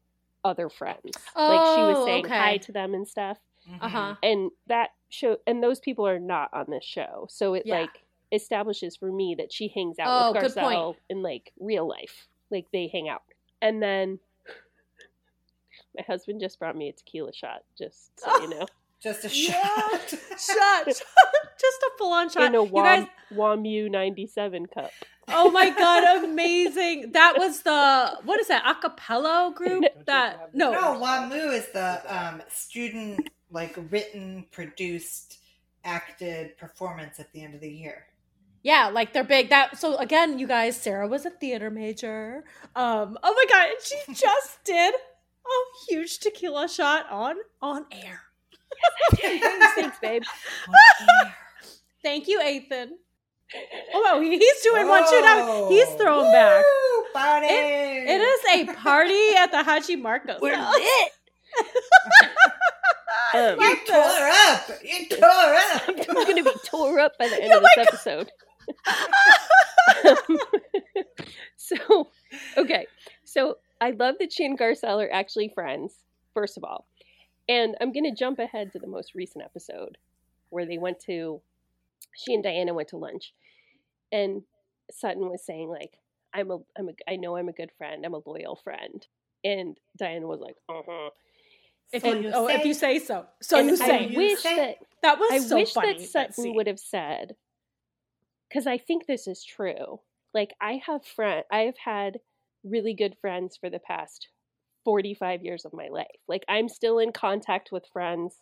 [0.44, 1.12] other friends.
[1.36, 2.38] like she was Oh, saying okay.
[2.38, 3.38] hi to them and stuff.
[3.82, 4.16] Uh huh.
[4.22, 7.80] and that show and those people are not on this show so it Yeah.
[7.82, 11.88] like establishes for me that she hangs out Oh, with good garcelle in like real
[11.88, 13.22] life like they hang out
[13.62, 14.20] and then
[15.98, 18.66] my husband just brought me a tequila shot just so you know
[19.04, 19.51] just a Yeah.
[19.51, 22.43] shot Shot, just a full on shot.
[22.43, 24.91] in a you guys, Wam, wamu 97 cup
[25.30, 27.12] oh my god, amazing!
[27.14, 29.86] That was the what is that acapella group?
[30.06, 35.39] That no, no wamu is the um student like written produced
[35.86, 38.06] acted performance at the end of the year
[38.64, 39.49] Yeah, like they're big.
[39.49, 42.43] That so again, you guys, Sarah was a theater major.
[42.76, 45.58] Um, oh my god, and she just did a
[45.89, 48.22] huge tequila shot on on air.
[49.76, 50.24] thanks babe
[52.03, 52.97] Thank you, Ethan.
[53.93, 55.69] Oh, wow, he's doing one too now.
[55.69, 56.65] He's throwing back.
[56.65, 57.47] Woo, Party.
[57.47, 60.41] It is a party at the Hachi Marcos.
[60.41, 60.74] we're house.
[60.74, 61.11] lit
[63.36, 64.69] Um, You tore up.
[64.84, 65.82] You tore up.
[65.88, 68.32] i'm gonna be tore up by the end Oh of this my episode
[71.57, 72.07] so
[72.57, 72.86] okay
[73.24, 75.95] so i love that she and garcelle are actually friends
[76.34, 76.86] first of all
[77.50, 79.98] and i'm going to jump ahead to the most recent episode
[80.50, 81.41] where they went to
[82.16, 83.34] she and diana went to lunch
[84.12, 84.44] and
[84.91, 85.98] sutton was saying like
[86.34, 89.08] i'm a i'm a i know i'm a good friend i'm a loyal friend
[89.44, 91.10] and diana was like uh-huh
[91.91, 93.26] If So you, oh, if say- you say so.
[93.41, 94.08] So you i say.
[94.08, 95.94] you wish say- that that was I so wish funny.
[95.94, 96.56] that that Sutton scene.
[96.56, 97.36] would have said,
[98.50, 100.00] because I think this is true.
[100.34, 102.20] Like I have friend, I have had
[102.64, 104.30] really good friends for the past
[104.86, 106.20] forty-five years of my life.
[106.28, 108.36] Like I'm still in contact with friends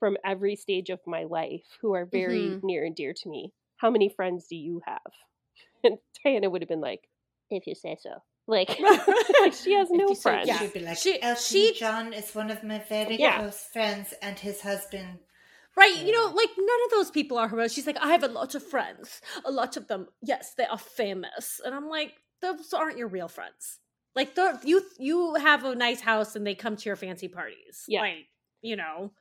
[0.00, 2.62] from every stage of my life who are very Mhm.
[2.64, 3.52] near and dear to me.
[3.76, 5.12] How many friends do you have?
[5.84, 7.08] And Diana would have been like,
[7.50, 8.22] if you say so.
[8.46, 8.70] Like
[9.52, 10.48] she has no you say- friends.
[10.48, 10.58] yeah.
[10.58, 13.38] She'd be like, She- Elton she- John is one of my very Yeah.
[13.38, 15.18] close friends, and his husband.
[15.76, 17.68] Right, you know, like none of those people are her.
[17.68, 19.20] She's like, I have a lot of friends.
[19.44, 21.60] A lot of them, yes, they are famous.
[21.64, 23.80] And I'm like, those aren't your real friends.
[24.14, 27.84] Like, they're- you you have a nice house and they come to your fancy parties.
[27.88, 28.00] Yeah.
[28.02, 28.26] Like,
[28.62, 29.12] you know.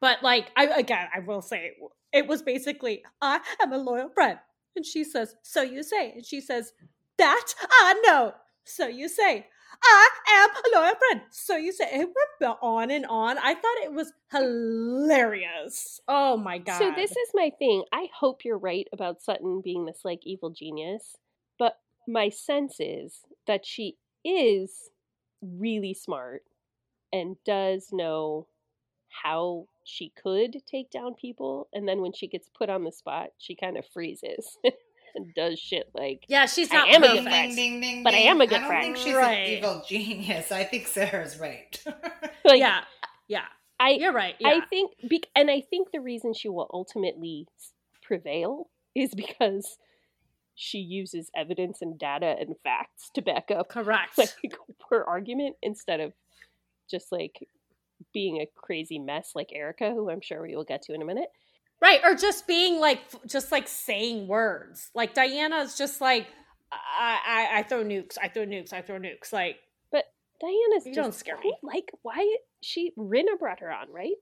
[0.00, 1.72] But like, I again, I will say,
[2.12, 4.38] it was basically, I am a loyal friend.
[4.76, 6.12] And she says, so you say.
[6.12, 6.72] And she says,
[7.18, 8.32] that I know.
[8.64, 9.46] So you say.
[9.82, 11.20] I am a loyal friend.
[11.30, 12.08] So you say it
[12.40, 13.38] went on and on.
[13.38, 16.00] I thought it was hilarious.
[16.08, 16.78] Oh my god.
[16.78, 17.84] So this is my thing.
[17.92, 21.16] I hope you're right about Sutton being this like evil genius,
[21.58, 21.74] but
[22.06, 24.90] my sense is that she is
[25.42, 26.42] really smart
[27.12, 28.46] and does know
[29.22, 33.30] how she could take down people and then when she gets put on the spot,
[33.38, 34.58] she kind of freezes
[35.14, 37.56] and does shit like Yeah, she's not I not am a good friend.
[37.56, 38.84] ding, ding, But I am a good I don't friend.
[38.94, 39.32] think she's Right.
[39.32, 40.52] an evil genius.
[40.52, 41.82] I think Sarah's right.
[42.44, 42.80] like yeah,
[43.28, 43.46] yeah,
[43.80, 44.34] I you're right.
[44.38, 44.48] Yeah.
[44.48, 47.46] I think, bec- and I think the reason she will ultimately
[48.02, 49.78] prevail is because
[50.60, 54.18] she uses evidence and data and facts to back up correct.
[54.18, 54.34] like
[54.90, 56.12] her argument instead of
[56.90, 57.46] just like
[58.12, 61.04] being a crazy mess like Erika, who I'm sure we will get to in a
[61.04, 61.28] minute.
[61.80, 64.90] Right, or just being like, just like saying words.
[64.96, 66.26] Like Diana's just like,
[66.72, 69.32] I, I, I throw nukes, I throw nukes, I throw nukes.
[69.32, 69.58] Like,
[69.92, 70.06] but
[70.40, 71.54] Diana's You just, don't scare me.
[71.62, 74.16] Like, why she Rinna brought her on, right?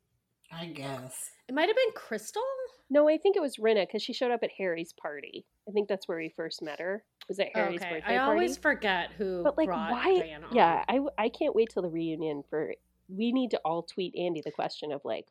[0.53, 1.31] I guess.
[1.49, 2.43] It might have been Crystal.
[2.89, 5.45] No, I think it was Rinna because she showed up at Harry's party.
[5.69, 7.05] I think that's where we first met her.
[7.29, 8.31] Was it Harry's okay, birthday I party.
[8.31, 10.37] always forget who but like, brought why?
[10.37, 10.55] On.
[10.55, 12.75] Yeah, I I can't wait till the reunion for.
[13.09, 15.27] We need to all tweet Andy the question of like,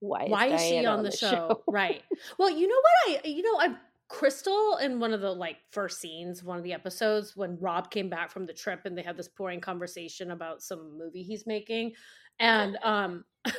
[0.00, 1.62] why is why is she Diana on the this show?
[1.68, 2.02] right.
[2.38, 3.76] Well, you know what I you know I
[4.08, 8.10] Crystal in one of the like first scenes, one of the episodes when Rob came
[8.10, 11.92] back from the trip and they had this pouring conversation about some movie he's making.
[12.40, 13.24] And um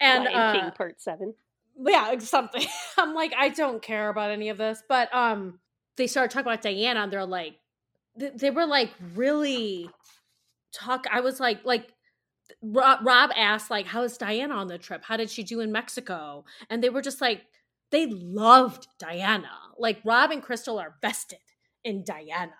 [0.00, 1.34] and Lion uh, King Part Seven.
[1.76, 2.64] yeah, something.
[2.98, 4.82] I'm like, I don't care about any of this.
[4.88, 5.58] But um
[5.96, 7.56] they started talking about Diana and they're like
[8.18, 9.90] th- they were like really
[10.72, 11.88] talk I was like like
[12.62, 15.02] Rob, Rob asked like how is Diana on the trip?
[15.04, 16.44] How did she do in Mexico?
[16.70, 17.42] And they were just like
[17.90, 19.50] they loved Diana.
[19.78, 21.38] Like Rob and Crystal are vested
[21.84, 22.52] in Diana.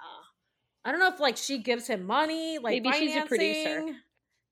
[0.84, 3.86] I don't know if like she gives him money, like Maybe she's a producer.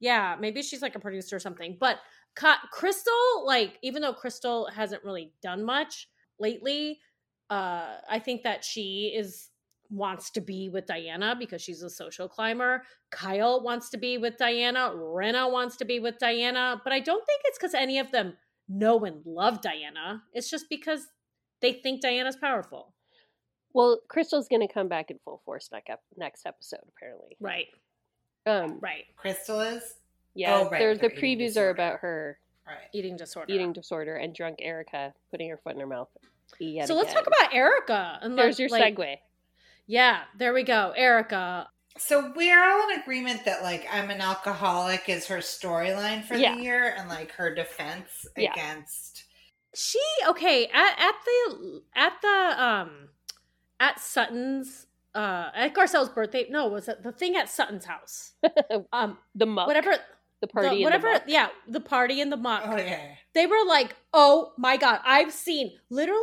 [0.02, 1.78] Yeah, maybe she's like a producer or something.
[1.80, 1.98] But
[2.34, 6.08] Crystal, like, even though Crystal hasn't really done much
[6.40, 6.98] lately,
[7.48, 9.48] uh, I think that she is
[9.90, 12.82] wants to be with Diana because she's a social climber.
[13.10, 14.90] Kyle wants to be with Diana.
[14.94, 16.80] Rinna wants to be with Diana.
[16.82, 18.34] But I don't think it's because any of them
[18.68, 20.22] know and love Diana.
[20.32, 21.06] It's just because
[21.60, 22.94] they think Diana's powerful.
[23.74, 25.70] Well, Crystal's going to come back in full force
[26.16, 27.36] next episode, apparently.
[27.38, 27.66] Right.
[28.46, 29.04] Um, Right.
[29.16, 29.96] Crystal is?
[30.34, 31.68] yeah, Oh, right, they're- their the previews disorder.
[31.68, 32.88] are about her Right.
[32.92, 33.52] Eating disorder.
[33.52, 36.08] eating disorder and drunk Erika putting her foot in her mouth.
[36.58, 38.18] Yet so let's talk about Erika.
[38.22, 39.18] And There's like- your like- segue.
[39.86, 40.92] Yeah, there we go.
[40.96, 41.68] Erika.
[41.98, 46.54] So we're all in agreement that like I'm an alcoholic is her storyline for Yeah.
[46.54, 48.52] the year and like her defense Yeah.
[48.52, 49.24] against
[49.74, 53.08] She okay at at the at the um
[53.80, 56.46] at Sutton's uh at Garcelle's birthday.
[56.50, 58.32] No, was it the thing at Sutton's house?
[58.92, 59.94] Um, the muck, whatever,
[60.40, 61.06] the party, the, in whatever.
[61.08, 61.22] the muck.
[61.26, 62.62] yeah, the party in the muck.
[62.66, 63.00] Oh yeah.
[63.34, 66.22] They were like, oh my god, I've seen literally.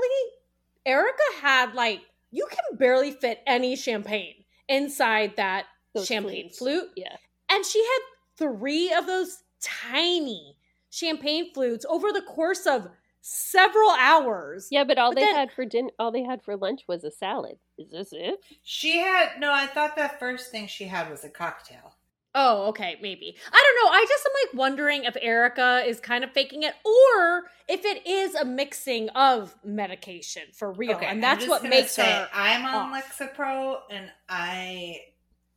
[0.85, 6.57] Erika had like you can barely fit any champagne inside that Those champagne flutes.
[6.59, 6.89] flute.
[6.95, 7.15] Yeah,
[7.49, 7.99] And she had
[8.37, 10.55] three of those tiny
[10.89, 12.87] champagne flutes over the course of
[13.21, 14.67] several hours.
[14.71, 17.03] yeah, but all But they then- had for dinner, all they had for lunch was
[17.03, 17.57] a salad.
[17.77, 18.39] Is this it?
[18.63, 21.95] She had no, I thought that first thing she had was a cocktail.
[22.35, 23.35] Oh, okay, maybe.
[23.51, 23.91] I don't know.
[23.97, 28.05] I just am like wondering if Erika is kind of faking it or if it
[28.05, 30.95] is a mixing of medication for real.
[30.97, 32.29] Okay, and I'm that's just what makes say, her.
[32.31, 33.03] I'm on off.
[33.03, 34.97] Lexapro and I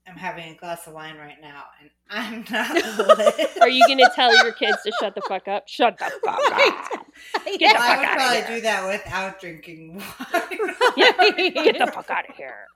[0.07, 2.75] am having a glass of wine right now and I'm not
[3.19, 3.51] lit.
[3.61, 5.67] Are you going to tell your kids to shut the fuck up?
[5.69, 6.89] Shut the fuck Right.
[6.93, 7.07] up.
[7.47, 7.57] Yeah.
[7.57, 10.59] Get the I fuck would probably do that without drinking wine.
[10.97, 12.67] Get the fuck out of here.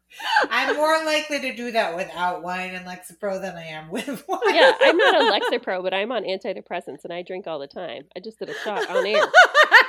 [0.50, 4.40] I'm more likely to do that without wine and Lexapro than I am with wine.
[4.48, 8.04] Yeah, I'm not on Lexapro, but I'm on antidepressants and I drink all the time.
[8.16, 9.22] I just did a shot on air.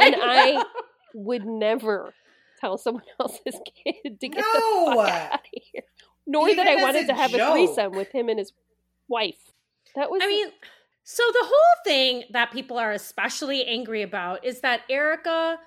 [0.01, 0.65] And I know.
[1.13, 2.13] would never
[2.59, 4.89] tell someone else's kid to get No.
[4.89, 5.83] the fuck out of here.
[6.28, 7.39] Nor Even that I wanted to have joke.
[7.39, 8.51] a threesome with him and his
[9.07, 9.53] wife.
[9.95, 10.47] That was I mean,
[11.03, 15.57] so the whole thing that people are especially angry about is that Erika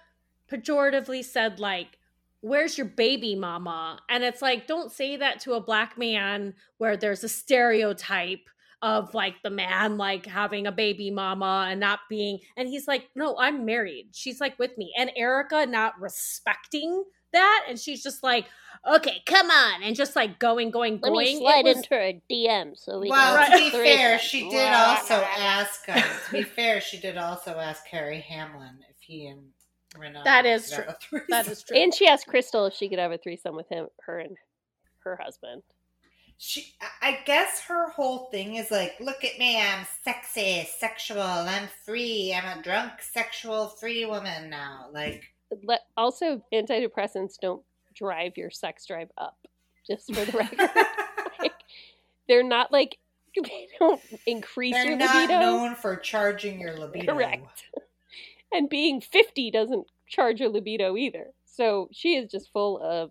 [0.52, 1.98] pejoratively said, like,
[2.42, 3.98] where's your baby mama?
[4.08, 8.48] And it's like, don't say that to a black man where there's a stereotype
[8.82, 13.08] of like the man like having a baby mama and not being and he's like
[13.14, 18.22] no i'm married she's like with me and erika not respecting that and she's just
[18.22, 18.46] like
[18.90, 22.12] okay come on and just like going going let going me slide was- into her
[22.30, 25.88] DM so we Well, can to be fair, she did also ask.
[25.88, 29.42] Uh, to be fair, she did also ask Harry Hamlin if he and
[29.96, 30.22] Rinna.
[30.24, 31.26] That is could have a threesome.
[31.30, 33.88] that is true And she asked Crystal if she could have a threesome with him,
[34.02, 34.36] her and
[35.00, 35.62] her husband.
[36.38, 41.20] She, I- I guess her whole thing is like, look at me, I'm sexy, sexual,
[41.20, 44.86] I'm free, I'm a drunk, sexual, free woman now.
[44.92, 45.22] Like, Let,
[45.96, 47.62] also, antidepressants don't
[47.94, 49.36] drive your sex drive up.
[49.86, 50.58] Just for the record,
[51.40, 51.52] like,
[52.28, 52.98] they're not like
[53.36, 55.40] they don't increase they're your not libido.
[55.40, 57.12] known for charging your libido.
[57.12, 57.64] Correct.
[58.52, 61.28] and being 50 doesn't charge your libido either.
[61.44, 63.10] So she is just full of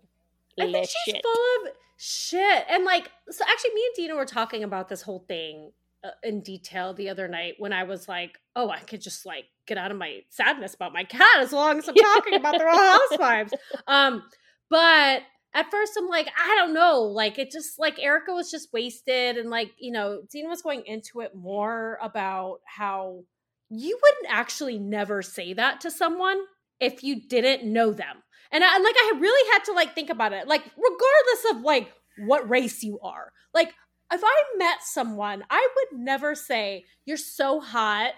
[0.58, 1.22] I think she's shit.
[1.22, 2.64] full of shit.
[2.68, 5.72] And like, so actually, me and Dina were talking about this whole thing
[6.04, 9.46] uh, in detail the other night when I was like, oh, I could just like
[9.70, 12.64] get out of my sadness about my cat as long as I'm talking about the
[12.64, 12.76] Real
[13.10, 13.54] Housewives.
[13.86, 14.24] Um,
[14.68, 15.22] but
[15.54, 17.02] at first I'm like, I don't know.
[17.02, 19.36] Like, it just like Erika was just wasted.
[19.36, 23.22] And like, you know, Dean was going into it more about how
[23.68, 26.40] you wouldn't actually never say that to someone
[26.80, 28.16] if you didn't know them.
[28.50, 30.48] And I, and like I really had to like think about it.
[30.48, 33.32] Like regardless of like what race you are.
[33.54, 33.72] Like
[34.12, 38.12] if I met someone, I would never say, "You're so hot.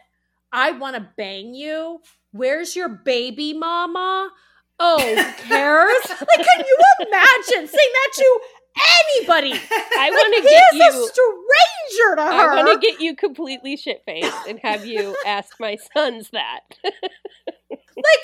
[0.52, 2.00] I want to bang you.
[2.32, 4.30] Where's your baby mama?"
[4.84, 5.96] Oh, who cares?
[6.08, 8.40] like, can you imagine saying that to
[9.18, 9.52] anybody?
[9.52, 10.88] I Like, want to get you.
[10.88, 12.50] a stranger to her.
[12.52, 16.60] I want to get you completely shit faced and have you ask my sons that.
[16.84, 18.22] like,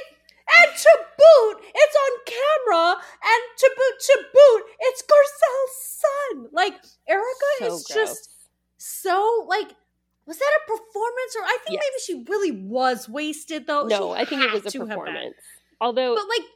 [0.51, 2.35] and to boot, it's on
[2.67, 6.49] camera, and to boot, to boot, it's Garcelle's son.
[6.53, 6.75] Like,
[7.09, 7.25] Erika
[7.61, 7.95] so is gross.
[7.95, 8.31] just
[8.79, 9.69] so like.
[10.29, 11.85] Was that a performance, or I think Yes.
[11.85, 13.87] maybe she really was wasted though?
[13.87, 14.99] no, She I think it was a to have been.
[14.99, 15.35] performance.
[15.81, 16.47] Although But like,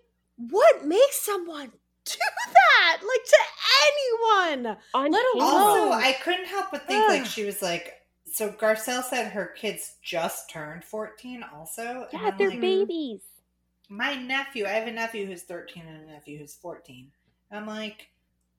[0.51, 1.73] what makes someone
[2.05, 2.13] do
[2.55, 2.99] that?
[3.01, 3.39] Like to
[3.87, 4.77] anyone?
[4.95, 7.99] on let camera- alone- Also, I couldn't help but think like she was like.
[8.31, 11.43] So Garcelle said her kids just turned fourteen.
[11.43, 13.21] Also, yeah, I'm they're like, mm, babies.
[13.91, 14.65] my nephew.
[14.65, 17.11] I have a nephew who's thirteen and a nephew who's fourteen.
[17.51, 18.09] I'm like,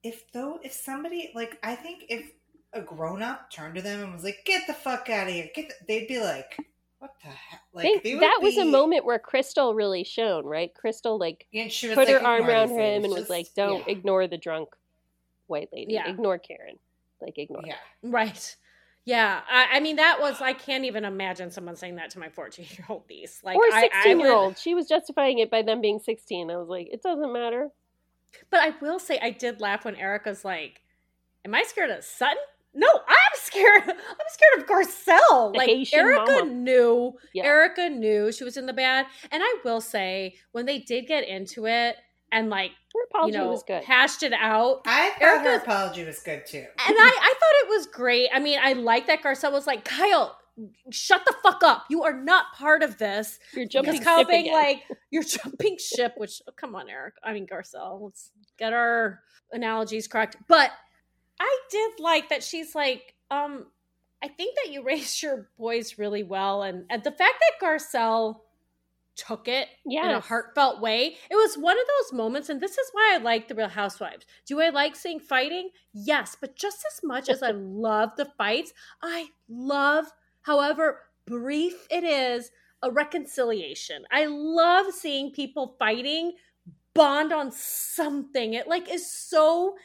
[0.04, 2.30] if though, if somebody like, I think if
[2.74, 5.48] a grown up turned to them and was like, "Get the fuck out of here,"
[5.54, 6.56] get, the, they'd be like,
[6.98, 10.44] "What the hell?" Like think they would that was a moment where Crystal really shone,
[10.44, 10.72] right?
[10.74, 13.46] Crystal like And she was put like, her arm around him ladies, and was like,
[13.54, 13.92] "Don't yeah.
[13.92, 14.70] ignore the drunk
[15.46, 15.94] white lady.
[15.94, 16.08] Yeah.
[16.08, 16.78] Ignore Karen.
[17.20, 18.56] Like ignore." her." Yeah, Right.
[19.06, 19.42] Yeah.
[19.50, 20.40] I, I mean, that was.
[20.40, 23.40] I can't even imagine someone saying that to my fourteen-year-old niece.
[23.44, 24.56] Like, or I- I sixteen year old.
[24.58, 26.50] She was justifying it by them being sixteen.
[26.50, 27.68] I was like, it doesn't matter.
[28.50, 30.80] But I will say, I did laugh when Erika's like,
[31.44, 32.38] "Am I scared of Sutton?"
[32.74, 33.82] No, I'm scared.
[33.86, 33.94] I'm
[34.28, 35.52] scared of Garcelle.
[35.52, 36.44] The Like Haitian Erika mama.
[36.50, 37.12] knew.
[37.32, 37.44] Yeah.
[37.44, 39.06] Erika knew she was in the bad.
[39.30, 41.96] And I will say, when they did get into it
[42.32, 43.84] and like Her apology you know was good.
[43.84, 46.58] hashed it out, I thought her Erika's- apology was good too.
[46.58, 48.28] and I, I thought it was great.
[48.32, 50.36] I mean, I like that Garcelle was like, Kyle,
[50.90, 51.84] shut the fuck up.
[51.90, 53.38] You are not part of this.
[53.54, 54.52] You're jumping Because Kyle ship being again.
[54.54, 57.14] like, you're jumping ship, which, oh, come on, Eric.
[57.22, 59.20] I mean, Garcelle, let's get our
[59.52, 60.36] analogies correct.
[60.48, 60.70] But
[61.44, 63.66] I did like that she's like, um,
[64.22, 66.62] I think that you raised your boys really well.
[66.62, 68.40] And, and the fact that Garcelle
[69.16, 71.16] took it in a heartfelt way.
[71.30, 74.26] It was one of those moments, and this is why I like the Real Housewives.
[74.44, 75.70] Do I like seeing fighting?
[75.92, 78.72] Yes, but just as much as I love the fights,
[79.02, 80.06] I love,
[80.42, 82.50] however brief it is,
[82.82, 84.04] a reconciliation.
[84.10, 86.32] I love seeing people fighting
[86.94, 88.54] bond on something.
[88.54, 89.76] It like is so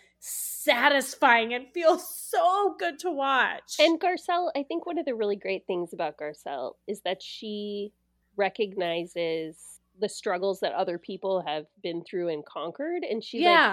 [0.64, 3.76] satisfying and feels so good to watch.
[3.80, 7.93] And Garcelle, I think one of the really great things about Garcelle is that she
[8.36, 13.03] recognizes the struggles that other people have been through and conquered.
[13.03, 13.64] And she like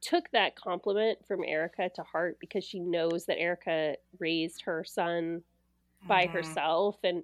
[0.00, 5.42] took that compliment from Erika to heart because she knows that Erika raised her son
[6.08, 6.32] by Mhm.
[6.32, 6.96] herself.
[7.04, 7.22] And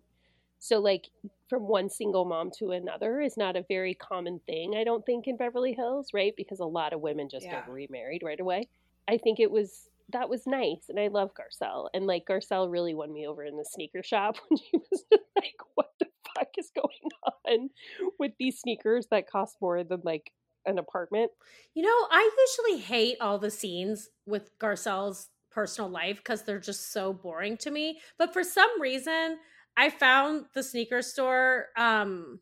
[0.60, 1.08] so like
[1.48, 5.26] from one single mom to another is not a very common thing, I don't think,
[5.26, 6.34] in Beverly Hills, right?
[6.36, 7.50] Because a lot of women just Yeah.
[7.50, 8.68] get remarried right away.
[9.08, 11.88] I think it was that was nice and I love Garcelle.
[11.92, 15.04] And like Garcelle really won me over in the sneaker shop when she was
[15.36, 16.06] like, What the
[16.36, 17.10] fuck is going
[17.46, 17.70] on
[18.18, 20.32] with these sneakers that cost more than like
[20.66, 21.30] an apartment?
[21.74, 26.92] You know, I usually hate all the scenes with Garcelle's personal life because they're just
[26.92, 28.00] so boring to me.
[28.18, 29.38] But for some reason,
[29.76, 31.66] I found the sneaker store.
[31.76, 32.40] Um,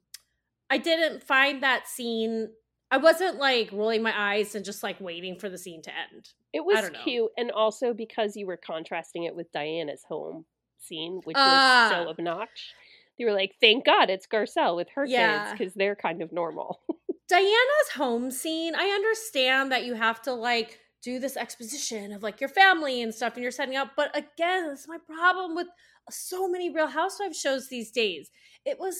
[0.70, 2.48] I didn't find that scene.
[2.90, 6.28] I wasn't like rolling my eyes and just like waiting for the scene to end.
[6.52, 10.46] It was cute, and also because you were contrasting it with Diana's home
[10.78, 11.88] scene, which Ah.
[11.88, 12.72] was so obnoxious.
[13.18, 15.40] You were like, "Thank God it's Garcelle with her Yeah.
[15.40, 16.80] kids because they're kind of normal."
[17.28, 22.40] Diana's home scene, I understand that you have to like do this exposition of like
[22.40, 23.92] your family and stuff and you're setting up.
[23.96, 25.68] But again, this is my problem with
[26.10, 28.28] so many Real Housewives shows these days.
[28.64, 28.96] It was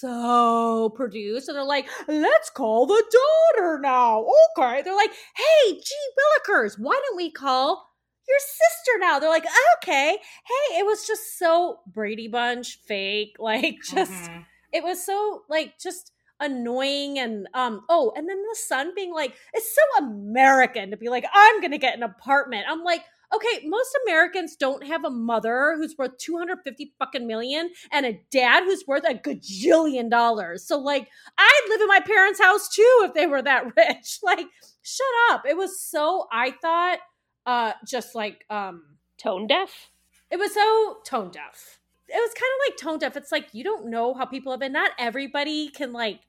[0.00, 4.24] so produced, and they're like, let's call the daughter now.
[4.58, 4.80] Okay.
[4.82, 7.86] They're like, hey, gee Willikers, why don't we call
[8.26, 9.18] your sister now?
[9.18, 9.44] They're like,
[9.82, 10.16] okay.
[10.16, 13.36] Hey, it was just so Brady Bunch fake.
[13.38, 14.46] Like, just Mhm.
[14.72, 19.34] it was so like just annoying and um oh and then the son being like
[19.52, 23.02] it's so american to be like i'm gonna get an apartment i'm like
[23.34, 28.64] okay most americans don't have a mother who's worth 250 fucking million and a dad
[28.64, 33.14] who's worth a gajillion dollars so like i'd live in my parents house too if
[33.14, 34.46] they were that rich like
[34.82, 36.98] shut up it was so i thought
[37.46, 38.82] uh just like um
[39.20, 39.90] Tone deaf.
[40.30, 41.78] it was so tone deaf.
[42.08, 43.18] It was kind of like tone deaf.
[43.18, 44.72] It's like you don't know how people have been.
[44.72, 46.20] Not everybody can like,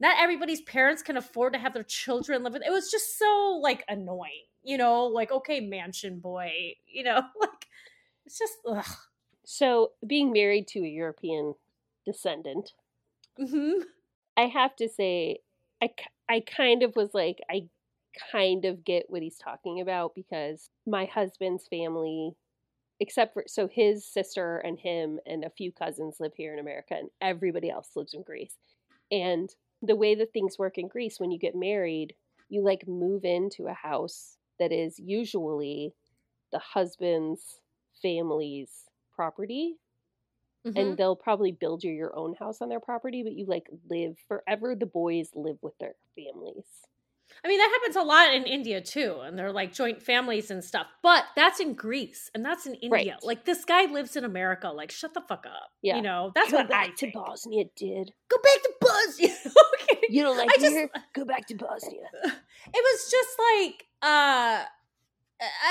[0.00, 2.62] not everybody's parents can afford to have their children live with.
[2.66, 5.04] It was just so like annoying, you know.
[5.06, 7.66] Like okay, mansion boy, you know, like
[8.26, 8.84] it's just ugh.
[9.44, 11.54] So, being married to a European
[12.06, 12.72] descendant,
[13.38, 13.80] hmm
[14.36, 15.40] I have to say,
[15.82, 15.90] i
[16.30, 17.68] i kind of was like, I
[18.32, 22.34] kind of get what he's talking about because my husband's family,
[23.00, 26.94] except for, so his sister and him and a few cousins live here in America,
[26.96, 28.56] and everybody else lives in Greece.
[29.12, 29.50] And
[29.82, 32.14] the way that things work in Greece, when you get married,
[32.48, 35.94] you like move into a house that is usually
[36.52, 37.60] the husband's
[38.02, 39.76] family's property
[40.64, 40.72] Mhm.
[40.74, 44.18] and they'll probably build you your own house on their property, but you like live
[44.28, 44.74] forever.
[44.74, 46.64] The boys live with their families.
[47.44, 50.62] I mean, that happens a lot in India too, and they're like joint families and
[50.62, 50.86] stuff.
[51.02, 52.90] But that's in Greece and that's in India.
[52.90, 53.12] Right.
[53.22, 54.68] Like this guy lives in America.
[54.68, 55.70] Like, shut the fuck up.
[55.82, 55.96] Yeah.
[55.96, 57.14] You know, that's Go what I to think.
[57.14, 59.34] Bosnia, did Go back to Bosnia.
[59.46, 60.00] okay.
[60.10, 60.90] you don't like I me just- here?
[61.14, 62.08] Go back to Bosnia.
[62.72, 64.64] It was just like uh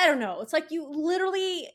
[0.02, 0.42] I don't know.
[0.42, 1.68] It's like you literally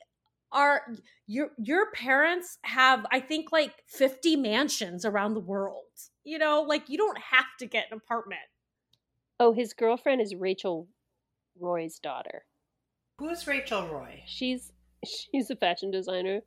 [0.50, 0.82] are
[1.26, 5.84] your your parents have I think like 50 mansions around the world.
[6.24, 8.40] You know, like you don't have to get an apartment.
[9.40, 10.86] Oh, his girlfriend is Rachel
[11.58, 12.44] Roy's daughter.
[13.18, 14.22] Who's Rachel Roy?
[14.26, 14.72] She's
[15.04, 16.40] she's a fashion designer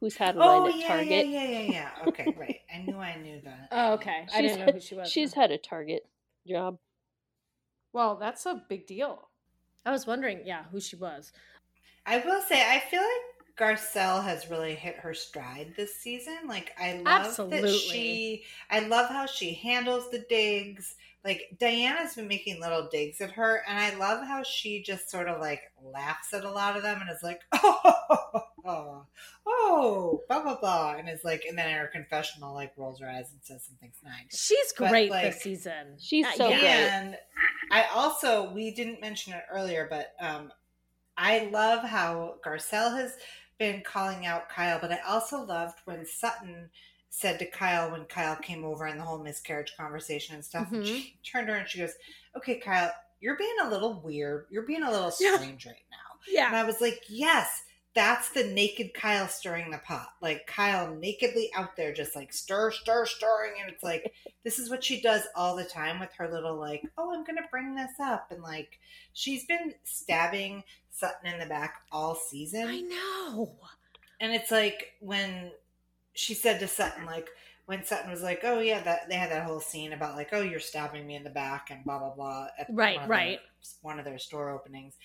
[0.00, 1.26] who's had a Oh line at yeah, Target.
[1.28, 1.90] yeah, yeah, yeah, yeah.
[2.08, 2.60] Okay, right.
[2.72, 3.68] I knew I knew that.
[3.70, 4.26] Oh, okay.
[4.32, 5.10] I She's didn't know had- who she was.
[5.10, 5.40] She's then.
[5.42, 6.06] had a Target
[6.46, 6.78] job.
[7.92, 9.28] Well, that's a big deal.
[9.84, 11.32] I was wondering, yeah, who she was.
[12.06, 16.36] I will say, I feel like Garcelle has really hit her stride this season.
[16.46, 17.60] Like, I love Absolutely.
[17.62, 18.44] that she.
[18.70, 20.94] I love how she handles the digs.
[21.24, 25.28] Like Diana's been making little digs at her, and I love how she just sort
[25.28, 29.06] of like laughs at a lot of them and is like, "Oh, oh,
[29.46, 33.08] oh, blah blah blah," and is like, and then in her confessional, like rolls her
[33.08, 34.36] eyes and says something's nice.
[34.36, 35.96] She's But, great like, this season.
[35.98, 36.58] she's so yeah.
[36.58, 36.68] great.
[36.70, 37.16] And
[37.70, 40.50] I also we didn't mention it earlier, but um,
[41.16, 43.12] I love how Garcelle has
[43.58, 46.70] been calling out Kyle, but I also loved when Sutton
[47.14, 50.82] said to Kyle when Kyle came over and the whole miscarriage conversation and stuff, and
[50.82, 50.86] Mhm.
[50.86, 51.92] she turned her and she goes,
[52.34, 52.90] "Okay, Kyle,
[53.20, 54.46] you're being a little weird.
[54.50, 55.36] You're being a little Yeah.
[55.36, 56.46] strange right now." Yeah.
[56.46, 57.62] And I was like, "Yes."
[57.94, 60.14] That's the naked Kyle stirring the pot.
[60.22, 63.60] Like Kyle nakedly out there, just like stir, stir, stirring.
[63.60, 66.82] And it's like, this is what she does all the time with her little, like,
[66.96, 68.32] oh, I'm going to bring this up.
[68.32, 68.80] And like,
[69.12, 72.66] she's been stabbing Sutton in the back all season.
[72.66, 73.58] I know.
[74.20, 75.52] And it's like when
[76.14, 77.28] she said to Sutton, like,
[77.66, 80.40] when Sutton was like, "Oh yeah, that they had that whole scene about like, oh,
[80.42, 83.38] you're stabbing me in the back and blah blah blah." At Right, one right.
[83.38, 84.96] Their, one of their store openings,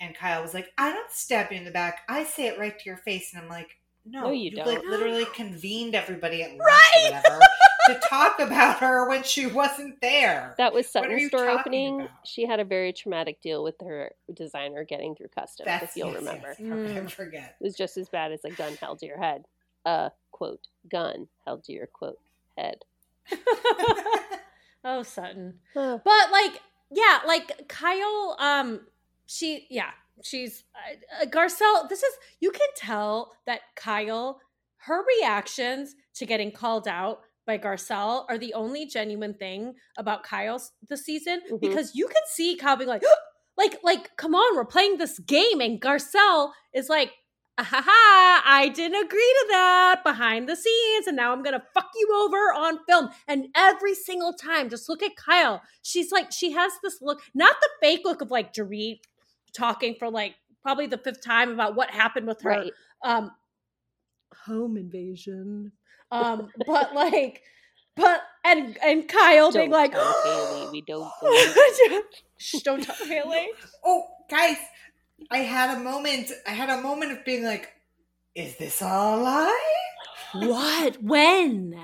[0.00, 2.00] and Kyle was like, "I don't stab you in the back.
[2.08, 3.68] I say it right to your face." And I'm like,
[4.06, 4.74] "No, No, you like don't.
[4.76, 7.10] Like literally convened everybody at lunch Right.
[7.12, 7.40] or whatever
[7.88, 12.00] to talk about her when she wasn't there." That was Sutton's store opening.
[12.00, 12.10] about?
[12.24, 16.16] She had a very traumatic deal with her designer getting through customs, if you'll yes,
[16.16, 16.48] remember.
[16.58, 17.04] yes, Mm.
[17.04, 17.56] I forget.
[17.60, 19.44] It was just as bad as a gun held to your head.
[19.86, 22.18] Uh, quote, gun held to your quote
[22.58, 22.84] head.
[24.84, 25.54] oh, Sutton.
[25.74, 26.60] But like,
[26.90, 28.80] yeah, like Kyle, um,
[29.26, 29.90] she, yeah,
[30.22, 31.88] she's uh, uh, Garcelle.
[31.88, 34.40] This is you can tell that Kyle,
[34.78, 40.72] her reactions to getting called out by Garcelle are the only genuine thing about Kyle's
[40.88, 41.60] the season Mhm.
[41.60, 43.02] because you can see Kyle being like,
[43.56, 47.12] like, like, come on, we're playing this game, and Garcelle is like.
[47.58, 48.42] "Ah, Ha ha!
[48.44, 52.36] I didn't agree to that behind the scenes, and now I'm gonna fuck you over
[52.52, 53.10] on film.
[53.28, 55.62] And every single time, just look at Kyle.
[55.82, 59.00] She's like, she has this look, not the fake look of like Dorit
[59.54, 62.72] talking for like probably the fifth time about what happened with her Right.
[63.04, 63.30] um
[64.44, 65.72] home invasion.
[66.10, 67.42] Um, but like,
[67.96, 71.10] but and and Kyle being Don't like, Haley, we don't
[72.38, 73.48] Shh, don't tell Haley.
[73.84, 74.58] Oh, guys,
[75.30, 76.30] I had a moment.
[76.46, 77.72] I had a moment of being like,
[78.34, 79.72] "Is this all a lie?"
[80.34, 81.02] What?
[81.02, 81.80] When?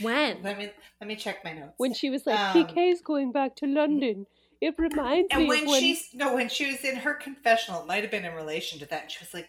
[0.00, 0.42] When?
[0.42, 1.74] Let me let me check my notes.
[1.78, 4.26] When she was like, Um, PK's going back to London.
[4.60, 7.86] It reminds and me when when she's no, when she was in her confessional, it
[7.86, 9.02] might have been in relation to that.
[9.02, 9.48] And she was like,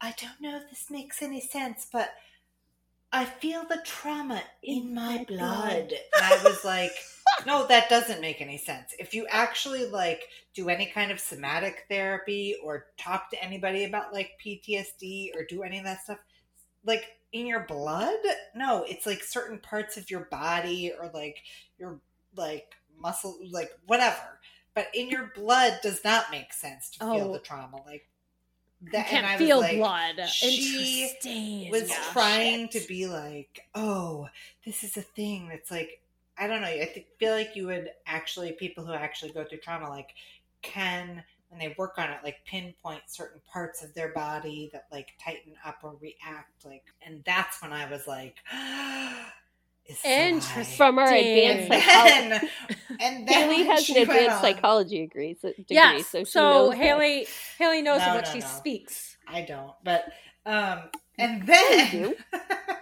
[0.00, 2.14] "I don't know if this makes any sense, but
[3.12, 6.92] I feel the trauma in my blood." And I was like,
[7.46, 8.94] "No, that doesn't make any sense.
[8.98, 14.12] If you actually like do any kind of somatic therapy or talk to anybody about
[14.12, 16.18] like PTSD or do any of that stuff,
[16.84, 17.04] like."
[17.34, 18.18] In your blood?
[18.54, 21.38] No, it's like certain parts of your body or like
[21.78, 21.98] your
[22.36, 24.38] like muscle, like whatever.
[24.74, 27.32] But in your blood does not make sense to feel Oh.
[27.32, 27.78] the trauma.
[27.86, 28.06] Like
[28.82, 30.28] You that, and I can't was feel like, blood.
[30.28, 31.70] she Interesting.
[31.70, 32.04] Was Yeah.
[32.12, 32.82] trying Shit.
[32.82, 34.28] to be like, oh,
[34.66, 35.48] this is a thing.
[35.48, 36.01] that's like
[36.38, 36.66] I don't know.
[36.68, 40.10] I th- feel like you would actually people who actually go through trauma like
[40.62, 45.08] can when they work on it like pinpoint certain parts of their body that like
[45.22, 48.36] tighten up or react like and that's when i was like
[49.86, 50.64] is Interesting.
[50.64, 50.76] Sly.
[50.76, 51.68] From our Dang.
[51.68, 52.48] advanced And psychology.
[52.88, 56.06] then, and then Haley has an advanced psychology degree, so, degree, yes.
[56.08, 56.78] so So, she knows this.
[56.78, 57.26] Haley
[57.58, 58.46] Haley knows No, what no, she no.
[58.46, 59.16] speaks.
[59.26, 60.06] I don't, but
[60.46, 60.84] um,
[61.18, 62.14] and you then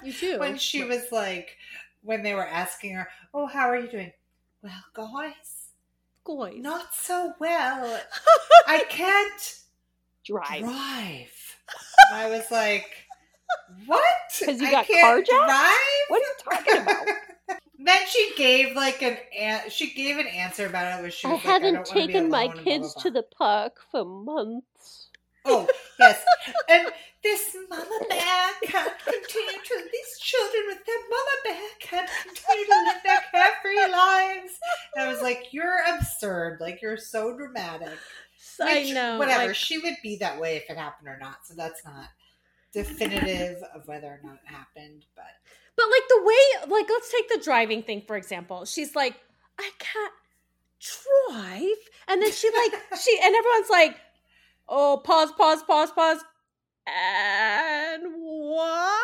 [0.03, 0.39] You do.
[0.39, 1.57] when she was like,
[2.03, 4.13] when they were asking her, "Oh, how are you doing?"
[4.63, 5.69] Well, guys,
[6.25, 6.55] Guys.
[6.57, 8.01] not so well.
[8.67, 9.61] I can't
[10.25, 10.61] drive.
[10.65, 11.57] drive.
[12.13, 12.91] I was like,
[13.87, 14.05] "What?
[14.39, 15.27] Because you got carjacked?
[15.27, 17.07] drive?" What are you talking about?
[17.79, 21.33] then she gave like an, an she gave an answer about it where she I
[21.33, 24.05] was like, haven't be taken my alone," and blah, kids blah, to the park for
[24.05, 25.00] months.
[25.45, 25.67] Oh,
[25.99, 26.23] yes.
[26.69, 26.89] And
[27.23, 32.85] this mama bear can't continue to, these children with their mama bear can't continue to
[32.87, 34.53] live their carefree lives.
[34.95, 36.59] And I was like, you're absurd.
[36.61, 37.99] Like, you're so dramatic.
[38.61, 39.19] I Which, know.
[39.19, 39.47] Whatever.
[39.49, 41.47] like- she would be that way if it happened or not.
[41.47, 42.09] So that's not
[42.73, 45.05] definitive of whether or not it happened.
[45.17, 45.25] But
[45.77, 48.65] But like the way, like let's take the driving thing for example.
[48.65, 49.17] She's like,
[49.59, 50.13] I can't
[50.81, 51.77] drive,
[52.09, 53.97] and then she like she and everyone's like,
[54.71, 56.25] oh, pause, pause, pause, pause.
[56.87, 59.01] And why?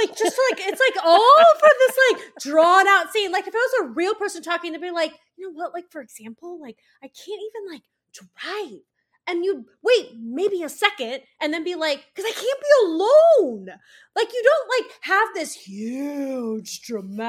[0.00, 3.30] Like, just like it's like all for this like drawn out scene.
[3.30, 5.72] Like, if it was a real person talking, they'd be like, you know what?
[5.74, 7.82] Like, for example, like I can't even like
[8.12, 8.80] drive.
[9.26, 13.68] And you wait maybe a second and then be like, because I can't be alone.
[14.16, 17.28] Like you don't like have this huge dramatic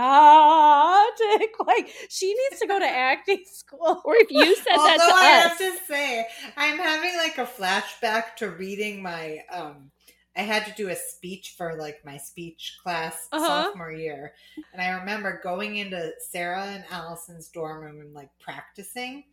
[1.67, 4.01] like she needs to go to acting school.
[4.05, 6.27] Or if you said that although I to have to say,
[6.57, 9.91] I'm having like a flashback to reading my um
[10.35, 13.73] I had to do a speech for like my speech class Uh-huh.
[13.73, 14.33] sophomore year.
[14.71, 19.25] And I remember going into Sarah and Allison's dorm room and like practicing.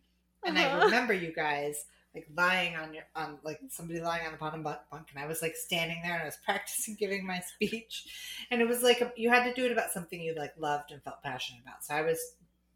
[0.45, 0.85] And I Uh-huh.
[0.85, 4.79] remember you guys like lying on your on like somebody lying on the bottom bunk
[4.91, 8.05] and I was like standing there and I was practicing giving my speech.
[8.51, 11.01] And it was like you had to do it about something you like loved and
[11.03, 11.83] felt passionate about.
[11.83, 12.19] So I was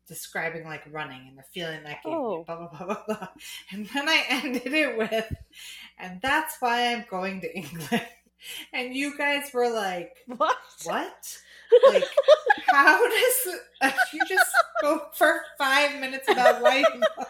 [0.07, 2.37] describing like running and the feeling that gave Oh.
[2.39, 3.27] me, blah blah blah blah blah.
[3.71, 5.33] And then I ended it with,
[5.99, 8.01] and that's why I'm going to England.
[8.73, 10.57] And you guys were like, What?
[10.83, 11.37] "What?
[11.91, 12.03] Like,
[12.67, 13.47] how does
[14.13, 17.27] you just go for five minutes about why you love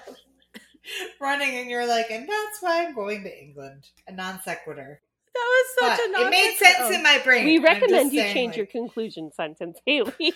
[1.25, 5.01] running?" And you're like, "And that's why I'm going to England." A non sequitur.
[5.33, 7.43] That was such But a non it made sense in my brain.
[7.45, 10.13] we recommend you saying, change like, your conclusion sentence, Haley.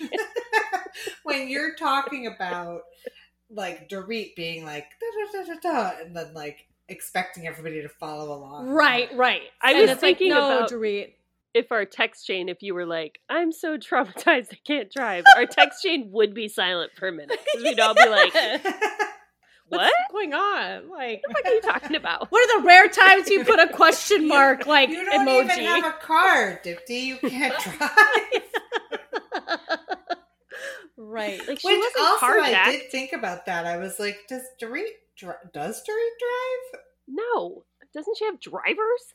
[1.23, 2.81] when you're talking about
[3.49, 5.59] like Dorit being like da da da da
[5.93, 8.67] da, and then like expecting everybody to follow along.
[8.69, 9.43] Right, right.
[9.61, 11.13] I And was it's like, thinking no, about- Dorit.
[11.53, 15.45] if our text chain, if you were like, I'm so traumatized I can't drive, our
[15.45, 17.39] text chain would be silent for a minute.
[17.53, 18.33] 'Cause we'd all be like,
[19.69, 19.79] what?
[19.81, 20.89] What's going on?
[20.89, 22.31] Like, What are you talking about?
[22.31, 24.93] what are the rare times you put a question mark like emoji?
[24.93, 25.43] you don't emoji?
[25.57, 27.03] even have a car, Dipty.
[27.05, 27.89] You can't drive.
[30.97, 31.39] Right.
[31.47, 33.65] Like Which also, I did think about that.
[33.65, 34.83] I was like, does Dorit
[35.17, 36.81] dri- does Dorit drive?
[37.07, 37.63] No.
[37.93, 39.13] Doesn't she have drivers?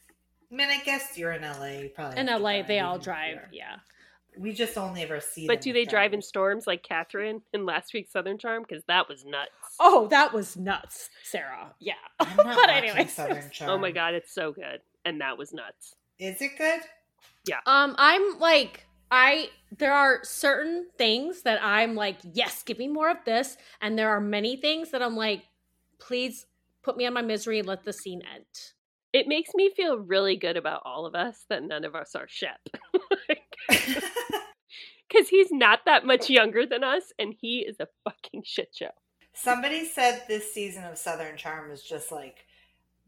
[0.51, 1.81] I mean, I guess you're in LA.
[1.83, 3.35] You probably In LA, they all drive.
[3.35, 3.77] you're- Yeah.
[4.37, 5.47] We just only ever see.
[5.47, 8.65] But do they drive in storms like Kathryn in last week's Southern Charm?
[8.69, 9.51] Because that was nuts.
[9.81, 11.75] Oh, that was nuts, Sarah.
[11.81, 11.95] Yeah.
[12.19, 13.09] But watching anyway,
[13.69, 14.81] Oh my god, it's so good.
[15.05, 15.95] And that was nuts.
[16.19, 16.81] Is it good?
[17.47, 17.59] Yeah.
[17.67, 23.11] Um, I'm like, I there are certain things that I'm like, yes, give me more
[23.11, 25.43] of this, and there are many things that I'm like,
[25.99, 26.47] please
[26.83, 28.45] put me on my misery and let the scene end.
[29.13, 32.27] It makes me feel really good about all of us that none of us are
[32.29, 32.61] Shep.
[35.09, 38.91] Because he's not that much younger than us, and he is a fucking shit show.
[39.35, 42.47] Somebody said this season of Southern Charm is just like,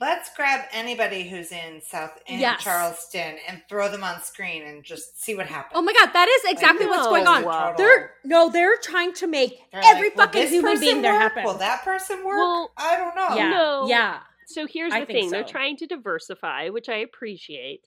[0.00, 2.62] let's grab anybody who's in South in Yes.
[2.62, 5.72] Charleston and throw them on screen and just see what happens.
[5.74, 7.44] Oh my god, that is exactly Like, what's going on.
[7.44, 7.74] wow.
[7.76, 11.44] They're no, they're trying to make They're every like, fucking human person being there happen.
[11.44, 12.36] Will that person work?
[12.36, 13.36] Well, I don't know.
[13.36, 13.86] yeah, No.
[13.88, 14.18] yeah.
[14.48, 17.80] So here's I the think thing they're trying to diversify, which I appreciate.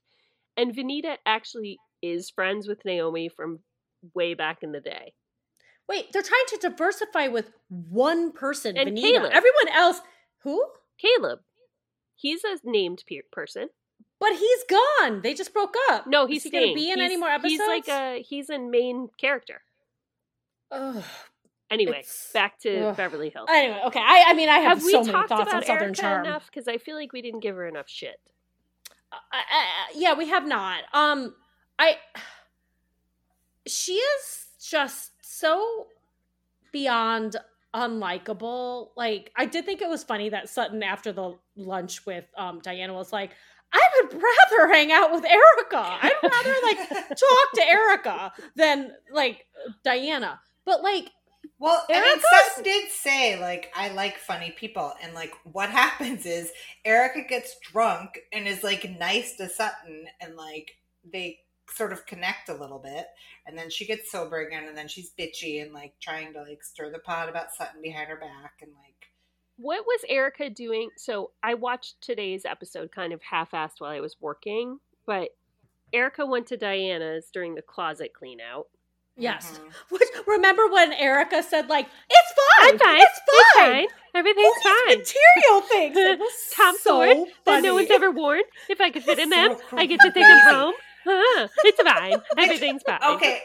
[0.58, 3.60] And Venita actually is friends with Naomie from
[4.14, 5.14] way back in the day.
[5.90, 9.02] Wait, they're trying to diversify with one person, And Venita.
[9.02, 9.32] Caleb.
[9.34, 10.02] Everyone else,
[10.44, 10.64] who?
[10.98, 11.40] Caleb,
[12.16, 13.70] he's a named pe- person.
[14.20, 15.22] But he's gone.
[15.24, 16.06] They just broke up.
[16.06, 17.52] No, he's Is he gonna be in He's- any more episodes?
[17.54, 19.62] He's like a he's a main character.
[20.72, 21.04] Ugh.
[21.72, 22.98] Anyway, It's- back to ugh.
[22.98, 23.48] Beverly Hills.
[23.52, 24.00] Anyway, okay.
[24.02, 26.02] I, I mean, I have, Have we so many talked thoughts on about Southern Erika
[26.02, 26.26] Charm.
[26.26, 26.46] enough?
[26.48, 28.20] Because I feel like we didn't give her enough shit.
[29.12, 29.66] I, I,
[29.96, 30.84] yeah, we have not.
[30.94, 31.34] Um,
[31.80, 31.98] I.
[33.68, 35.88] She is just so
[36.72, 37.36] beyond
[37.74, 38.90] unlikable.
[38.98, 42.94] Like, I did think it was funny that Sutton, after the lunch with um Diana,
[42.94, 43.32] was like,
[43.74, 45.78] "I would rather hang out with Erika.
[46.02, 49.46] I'd rather like talk to Erika than like
[49.84, 50.40] Diana.
[50.66, 51.12] But like
[51.60, 54.94] Well, I mean, Sutton did say, like, I like funny people.
[55.02, 56.52] And, like, what happens is
[56.86, 60.06] Erika gets drunk and is, like, nice to Sutton.
[60.22, 60.72] And, like,
[61.12, 61.40] they
[61.76, 63.08] sort of connect a little bit.
[63.46, 64.68] And then she gets sober again.
[64.68, 68.10] And then she's bitchy and, like, trying to, like, stir the pot about Sutton behind
[68.10, 68.54] her back.
[68.62, 69.08] And, like,
[69.58, 70.90] What was Erika doing?
[70.98, 75.30] So I watched today's episode kind of half-assed while I was working, but
[75.92, 78.68] Erika went to Diana's during the closet clean out.
[79.18, 79.60] yes.
[79.60, 79.72] mhm.
[79.90, 83.02] Which remember when Erika said like it's fine, I'm fine.
[83.02, 83.72] it's It's fine.
[83.72, 83.88] fine.
[84.16, 84.98] Everything's All these fine.
[85.00, 85.98] material things.
[86.14, 88.42] It was Tom so Ford that no one's ever worn.
[88.70, 90.74] If I could fit in them, So I get to take them home.
[91.04, 92.22] Huh, it's fine.
[92.38, 93.00] Everything's fine.
[93.04, 93.42] Okay.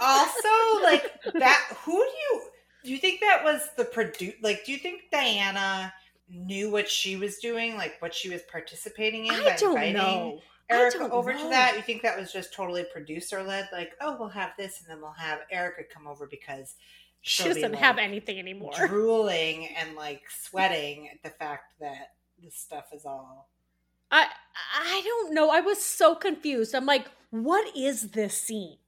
[0.00, 2.42] also, like, that, who do you,
[2.84, 4.34] do you think that was the produce?
[4.42, 5.92] Like, do you think Diana
[6.28, 7.76] knew what she was doing?
[7.76, 9.34] Like, what she was participating in?
[9.34, 10.40] I by don't inviting know.
[10.70, 11.74] Erika over to that?
[11.76, 13.68] You think that was just totally producer led?
[13.72, 16.76] Like, oh, we'll have this, and then we'll have Erika come over because
[17.20, 18.72] She doesn't have like, anything anymore.
[18.86, 23.48] drooling and like sweating at the fact that this stuff is all.
[24.14, 24.26] I
[24.74, 25.50] I don't know.
[25.50, 26.74] I was so confused.
[26.74, 28.78] I'm like, what is this scene?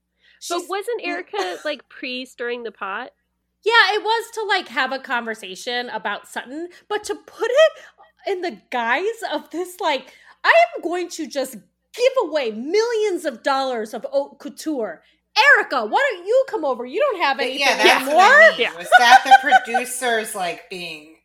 [0.49, 3.11] But wasn't Erika like pre stirring the pot?
[3.65, 8.43] Yeah, it was to like have a conversation about Sutton, but to put it in
[8.43, 10.13] the guise of this, like,
[10.45, 15.03] I am going to just give away millions of dollars of haute couture.
[15.59, 16.87] Erika, why don't you come over?
[16.87, 18.15] You don't have But anything yeah, that's anymore.
[18.17, 18.61] what I mean.
[18.61, 18.77] Yeah.
[18.77, 19.37] Was that the
[19.75, 21.16] producers like being?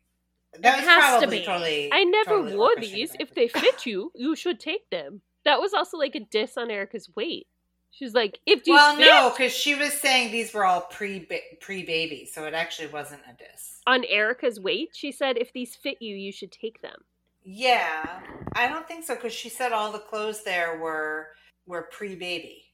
[0.60, 1.43] That It has to be.
[1.45, 1.89] totally.
[1.91, 3.16] I never totally wore these.
[3.20, 5.22] If they fit you, you should take them.
[5.45, 7.47] That was also like a diss on Erika's weight.
[7.93, 10.82] She was like, if these Well, fit no, because she was saying these were all
[10.82, 11.28] pre
[11.60, 13.80] pre baby, so it actually wasn't a diss.
[13.86, 17.04] on Erika's weight, she said, if these fit you, you should take them.
[17.43, 18.22] Yeah,
[18.54, 21.30] I don't think so because she said all the clothes there were
[21.66, 22.66] were pre baby.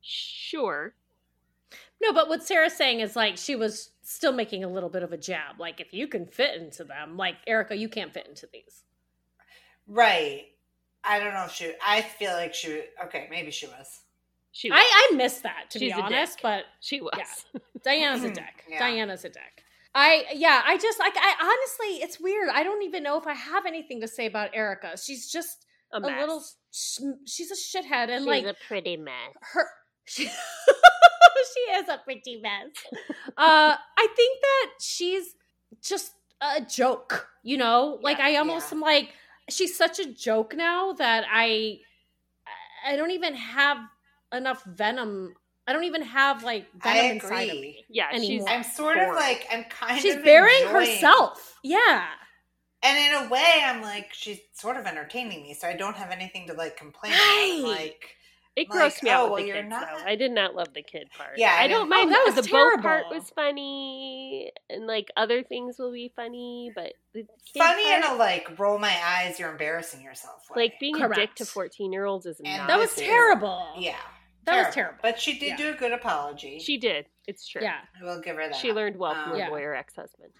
[0.00, 0.94] Sure.
[2.00, 5.12] No, but what Sarah's saying is like she was still making a little bit of
[5.12, 5.58] a jab.
[5.58, 8.84] Like, if you can fit into them, like, Erika, you can't fit into these.
[9.86, 10.46] Right.
[11.04, 11.72] I don't know if she.
[11.86, 12.82] I feel like she.
[13.04, 14.00] Okay, maybe she was.
[14.52, 14.78] She was.
[14.80, 17.12] I, I missed that, to She's be honest, but she was.
[17.16, 17.60] Yeah.
[17.84, 18.64] Diana's a dick.
[18.68, 18.78] Yeah.
[18.78, 19.64] Diana's a dick.
[19.94, 22.50] I yeah, I just like I honestly, it's weird.
[22.50, 24.98] I don't even know if I have anything to say about Erika.
[25.02, 26.42] She's just A, a, little.
[26.70, 29.14] She's a shithead, and She's like a pretty mess.
[29.52, 29.66] her.
[30.10, 30.26] She,
[31.54, 32.68] she is a pretty mess.
[33.36, 35.34] uh, I think that she's
[35.82, 37.28] just a joke.
[37.42, 38.76] You know, like I almost yeah.
[38.76, 39.10] am like
[39.48, 41.78] she's such a joke now that I
[42.86, 43.78] I don't even have
[44.32, 45.34] enough venom.
[45.66, 47.84] I don't even have like I venom inside of me.
[47.88, 48.48] Yeah, she's anymore.
[48.50, 51.58] I'm sort of like I'm kind She's of burying enjoying- herself.
[51.62, 52.06] Yeah.
[52.82, 56.10] and in a way, I'm like she's sort of entertaining me, so I don't have
[56.10, 57.68] anything to like complain about.
[57.68, 58.14] Like,
[58.58, 60.04] It Like, grossed me out oh, with well, the you're kids, not- though.
[60.04, 61.38] I did not love the kid part.
[61.38, 62.08] Yeah, I I don't mind.
[62.08, 66.72] Oh, that was the boat part was funny, and like other things will be funny,
[66.74, 67.20] but the
[67.52, 70.42] kid funny in part, a like roll my eyes, you're embarrassing yourself.
[70.54, 70.64] way.
[70.64, 72.68] like being a dick to fourteen year olds is And not.
[72.68, 73.68] That was This terrible.
[73.78, 73.96] yeah,
[74.44, 74.98] That was terrible.
[75.02, 75.56] But she did Yeah.
[75.56, 76.58] do a good apology.
[76.58, 77.06] She did.
[77.26, 77.62] It's true.
[77.62, 77.80] Yeah.
[78.00, 78.56] I will give her that.
[78.56, 79.48] She learned well from Um, her Yeah.
[79.50, 80.32] lawyer ex husband.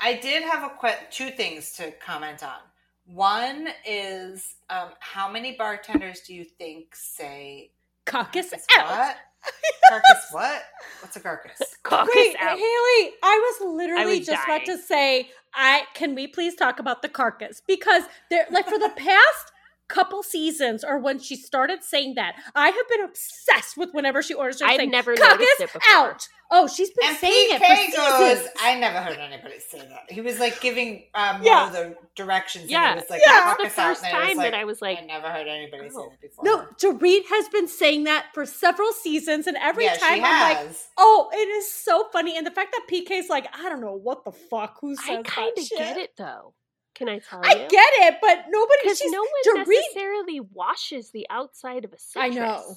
[0.00, 2.58] I did have a que- two things to comment on.
[3.06, 7.70] One is um, how many bartenders do you think say
[8.06, 8.86] Caucus carcass out.
[8.88, 9.16] what?
[9.88, 10.62] carcass what?
[11.00, 11.60] What's a carcass?
[11.82, 12.58] Caucus Wait, out.
[12.58, 17.02] Haley, I was literally was just about to say, I can we please talk about
[17.02, 17.62] the carcass?
[17.66, 19.52] Because there like for the past
[19.88, 24.34] couple seasons or when she started saying that, I have been obsessed with whenever she
[24.34, 25.94] orders her I'd saying never carcass noticed it before.
[25.94, 26.28] out.
[26.56, 28.48] Oh, she's been And saying it PK for goes, seasons.
[28.62, 30.08] I never heard anybody say that.
[30.08, 31.66] He was like giving um, Yeah.
[31.66, 32.70] Mo the directions.
[32.70, 33.54] Yeah, and it was like, Yeah.
[33.58, 35.48] That's the us out," first and time like, that I was like, I never heard
[35.48, 36.10] anybody say Oh.
[36.10, 36.44] that before.
[36.44, 40.76] no, Dorit has been saying that for several seasons, and every yeah, time I'm like,
[40.96, 42.36] oh, it is so funny.
[42.38, 45.12] And the fact that PK's like, I don't know what the fuck, who says shit.
[45.18, 46.54] I that kind of get it though.
[46.94, 47.64] Can I tell I you?
[47.64, 48.78] I get it, but nobody.
[48.84, 52.36] because no one Dorit- necessarily washes the outside of a citrus.
[52.36, 52.76] I know.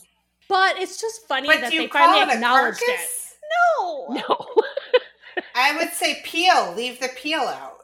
[0.49, 2.99] But it's just funny But that they finally acknowledged it.
[3.79, 4.07] No.
[4.09, 4.45] No.
[5.55, 6.73] I would say peel.
[6.75, 7.77] Leave the peel out,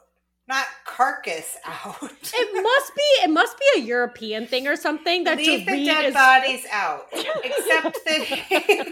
[0.48, 1.96] not carcass out.
[2.02, 6.06] It must be it must be a European thing or something that Leave the dead
[6.06, 8.86] is bodies out, except that.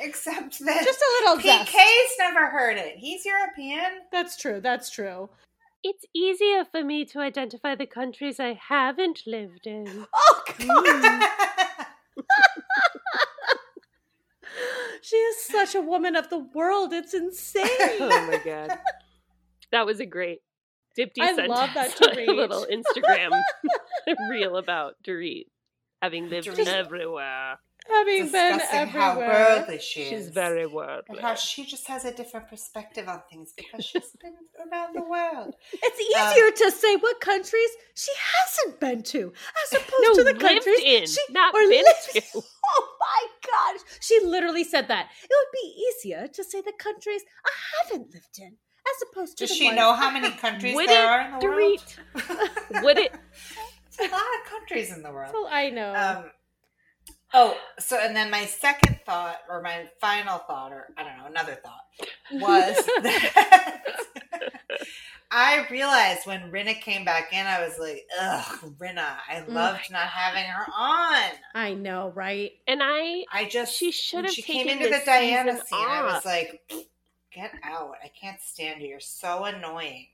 [0.00, 1.72] except that just a little zest.
[1.72, 2.96] PK's never heard it.
[2.96, 4.00] He's European.
[4.12, 4.60] That's true.
[4.60, 5.30] That's true.
[5.82, 10.06] it's easier for me to identify the countries I haven't lived in.
[10.14, 11.22] Oh god.
[12.18, 12.53] Mm.
[15.04, 16.94] She is such a woman of the world.
[16.94, 17.66] It's insane.
[18.00, 18.78] oh my god.
[19.70, 20.40] That was a great
[20.98, 23.30] Dipti I sent love that us a little Instagram
[24.30, 25.46] reel about Dorit
[26.00, 26.66] having lived Dorit.
[26.68, 27.58] everywhere.
[27.90, 29.56] Having been discussing how everywhere.
[29.58, 30.08] worldly she is.
[30.08, 31.20] She's very and worldly.
[31.20, 34.34] how she just has a different perspective on things because she's been
[34.72, 35.54] around the world.
[35.72, 39.32] It's Um, easier to say what countries she hasn't been to,
[39.64, 42.42] as opposed No, to the lived countries in, she not or been lived- to.
[42.76, 45.10] Oh my gosh, she literally said that.
[45.22, 47.50] It would be easier to say the countries I
[47.84, 50.88] haven't lived in, as opposed to Does the she ones know how many countries Would
[50.88, 51.98] there are in the Dorit?
[52.72, 52.82] world?
[52.84, 53.12] Would it?
[53.86, 55.32] It's a lot of countries in the world.
[55.34, 55.94] Well, I know.
[55.94, 56.30] Um,
[57.32, 61.26] oh, so and then my second thought, or my final thought, or I don't know,
[61.26, 61.84] another thought
[62.32, 63.70] was that
[65.30, 69.90] I realized when Rinna came back in, I was like, ugh, Rinna, I Oh loved
[69.90, 71.30] not having her on.
[71.54, 72.52] I know, right?
[72.68, 75.64] And I I just She should have she came into the Diana scene.
[75.72, 76.60] I was like,
[77.32, 77.94] get out!
[78.02, 78.88] I can't stand you.
[78.88, 80.06] You're so annoying.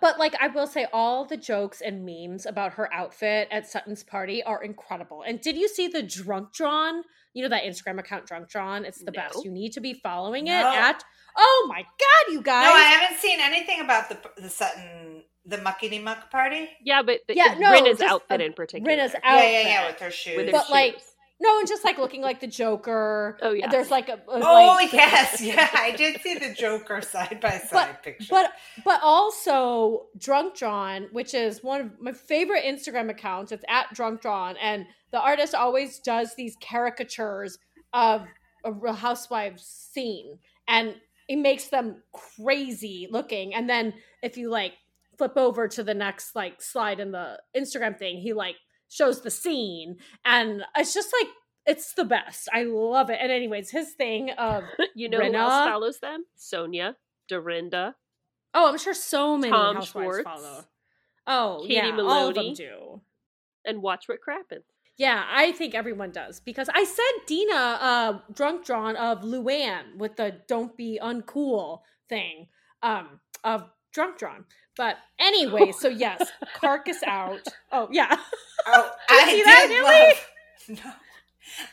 [0.00, 4.02] But like I will say all the jokes and memes about her outfit at Sutton's
[4.02, 5.22] party are incredible.
[5.22, 7.02] And did you see the drunk drawn?
[7.32, 8.84] You know that Instagram account drunk drawn?
[8.84, 9.22] It's the No.
[9.22, 9.44] best.
[9.44, 11.04] You need to be following it at
[11.36, 12.64] Oh my god, you guys.
[12.64, 16.70] No, I haven't seen anything about the the Sutton the muckety muck party.
[16.82, 18.90] yeah, but the, Yeah, no, Rinna's outfit uh, in particular.
[18.96, 20.36] Rinna's outfit, Yeah, yeah, yeah, with her shoes.
[20.38, 21.02] with her But, like, shoes.
[21.44, 23.38] No, and just like looking like the Joker.
[23.42, 23.68] Oh, yeah.
[23.68, 27.58] There's like a, a, oh like, yes, yeah, I did see the Joker side by
[27.58, 28.26] side picture.
[28.30, 28.52] but
[28.84, 34.22] but also drunk john which is one of my favorite instagram accounts it's at drunk
[34.22, 37.58] john and the artist always does these caricatures
[37.92, 38.26] of
[38.64, 40.38] a real housewives scene
[40.68, 40.94] and
[41.28, 43.92] it makes them crazy looking and then
[44.22, 44.72] if you like
[45.16, 48.56] flip over to the next like slide in the instagram thing he like
[48.88, 51.30] shows the scene and it's just like
[51.66, 54.62] it's the best i love it and anyways his thing of
[54.94, 55.34] you know who Rinna?
[55.36, 56.24] else follows them?
[56.38, 56.94] Sonja,
[57.28, 57.96] Dorinda.
[58.52, 60.64] Oh, I'm sure so many Tom housewives Schwartz, follow.
[61.26, 63.00] Oh, Katie yeah, all of them do.
[63.64, 64.62] And watch what crappens.
[64.96, 70.16] Yeah, I think everyone does because I sent Dina uh drunk drawn of Luann with
[70.16, 72.46] the "Don't be uncool" thing
[72.82, 73.64] um of
[73.94, 74.44] drunk drawn.
[74.76, 77.46] But anyway, so yes, carcass out.
[77.72, 78.16] Oh yeah,
[78.66, 80.14] oh, you I see that,
[80.68, 80.78] love.
[80.84, 80.92] No.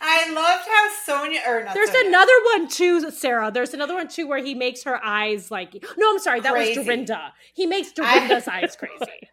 [0.02, 0.90] I loved how
[1.30, 3.50] Sonja or not there's Sonja, another one too, Sarah.
[3.52, 5.74] There's another one too where he makes her eyes like.
[5.98, 6.78] No, I'm sorry, that Crazy.
[6.78, 7.34] was Dorinda.
[7.54, 9.30] He makes I- Dorinda's eyes crazy.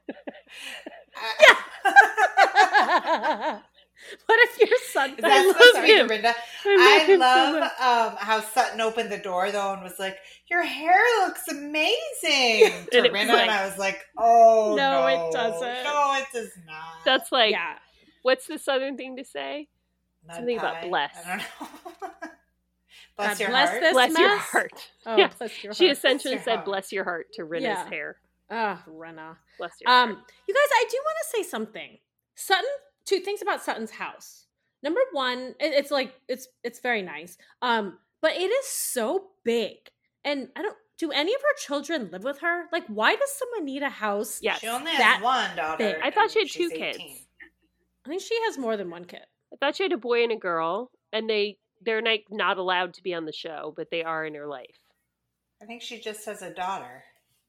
[1.85, 3.61] I-
[4.27, 6.07] But if your son, Is that love supposed to be him.
[6.07, 6.35] Dorinda?
[6.65, 7.63] I I him so love
[8.13, 10.17] um, how Sutton opened the door though and was like,
[10.51, 15.07] "Your hair looks amazing," And to it like- and I was like, "Oh No, no,
[15.29, 15.85] it doesn't.
[15.85, 17.75] No, it does not." That's like, yeah,
[18.23, 19.69] what's the southern thing to say?
[20.27, 21.15] Mud something about bless.
[21.27, 22.09] I don't know.
[23.17, 23.81] bless God your bless heart.
[23.81, 24.91] this bless your heart.
[25.07, 25.31] Oh, Yeah.
[25.39, 26.65] bless your She essentially your said, heart.
[26.67, 27.89] bless your heart to Rinna's Yeah.
[27.89, 28.17] hair.
[28.51, 29.37] Ah, Rinna.
[29.59, 30.33] Bless your Um, heart.
[30.47, 31.99] you guys, I do want to say something.
[32.35, 32.65] Sutton,
[33.09, 34.47] two things about Sutton's house.
[34.83, 37.37] Number one, it- it's like it's it's very nice.
[37.63, 39.77] Um, but it is so big,
[40.25, 40.77] and I don't.
[40.99, 42.65] Do any of her children live with her?
[42.73, 44.41] Like, why does someone need a house?
[44.43, 44.59] Yes.
[44.59, 45.77] She only has that one daughter.
[45.93, 45.97] big.
[46.03, 46.99] I thought she had and she's two kids.
[48.05, 49.23] I think she has more than one kid.
[49.53, 52.95] I thought she had a boy and a girl, and they they're like not allowed
[52.95, 54.77] to be on the show, but they are in her life.
[55.63, 57.05] I think she just has a daughter.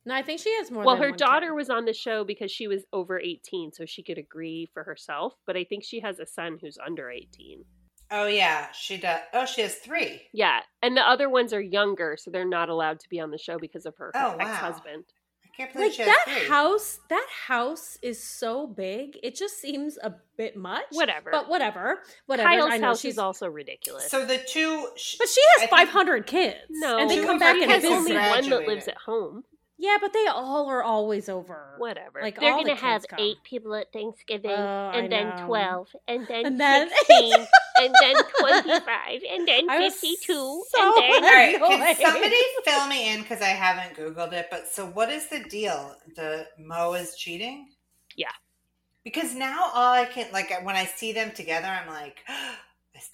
[0.10, 0.84] No, I think she has more.
[0.84, 1.54] well, than her one daughter kid.
[1.56, 5.34] was on the show because she was over 18, so she could agree for herself.
[5.48, 7.64] But I think she has a son who's under 18.
[8.12, 9.20] Oh yeah, she does.
[9.34, 10.24] Oh, she has three.
[10.34, 13.38] Yeah, and the other ones are younger, so they're not allowed to be on the
[13.38, 15.04] show because of her, Oh, ex-husband.
[15.46, 16.48] I can't believe like that three.
[16.48, 17.00] house.
[17.10, 19.20] That house is so big.
[19.22, 20.86] It just seems a bit much.
[20.92, 21.30] Whatever.
[21.32, 22.00] But whatever.
[22.28, 22.48] Whatever.
[22.50, 24.10] Kyle's I know house she's is also ridiculous.
[24.10, 24.88] So the two.
[24.96, 26.56] sh- But she I has think- 500 kids.
[26.70, 28.16] no, And they come back and has kids visit.
[28.18, 29.44] only one that lives at home.
[29.82, 31.76] Yeah, but they all are always over.
[31.78, 32.20] Whatever.
[32.22, 33.18] Like, They're all gonna have come.
[33.20, 35.46] eight people at Thanksgiving, Oh, I and then know.
[35.48, 37.48] twelve, and then And then- sixteen,
[37.78, 42.36] and then twenty-five, and then I fifty-two, so and then All right, can somebody
[42.66, 44.48] fill me in because I haven't googled it?
[44.52, 45.96] But so, what is the deal?
[46.18, 47.70] The Mo is cheating.
[48.18, 48.32] Yeah.
[49.06, 52.18] Because now all I can like when I see them together, I'm like,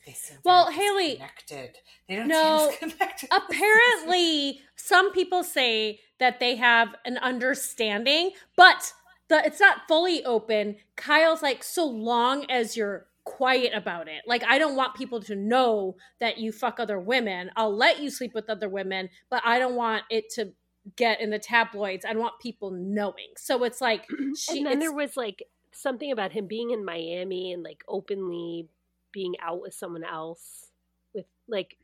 [0.06, 1.78] they, they seem Well, Haley- disconnected.
[2.08, 3.30] They don't No, seem disconnected.
[3.32, 8.94] Apparently, some people say that they have an understanding, but
[9.28, 10.76] the it's not fully open.
[10.96, 14.22] Kyle's like, so long as you're quiet about it.
[14.28, 17.50] Like, I don't want people to know that you fuck other women.
[17.56, 20.52] I'll let you sleep with other women, but I don't want it to
[20.96, 22.06] get in the tabloids.
[22.06, 23.34] I don't want people knowing.
[23.38, 24.06] So it's like
[24.38, 25.42] she and then there was like
[25.74, 28.68] something about him being in Miami and like openly
[29.16, 30.68] being out with someone else,
[31.14, 31.78] with like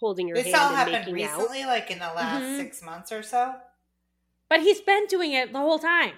[0.00, 1.38] holding her this hand all and happened making out.
[1.38, 2.56] recently, like in the last Mhm.
[2.56, 3.54] six months or so.
[4.50, 6.16] But he's been doing it the whole time.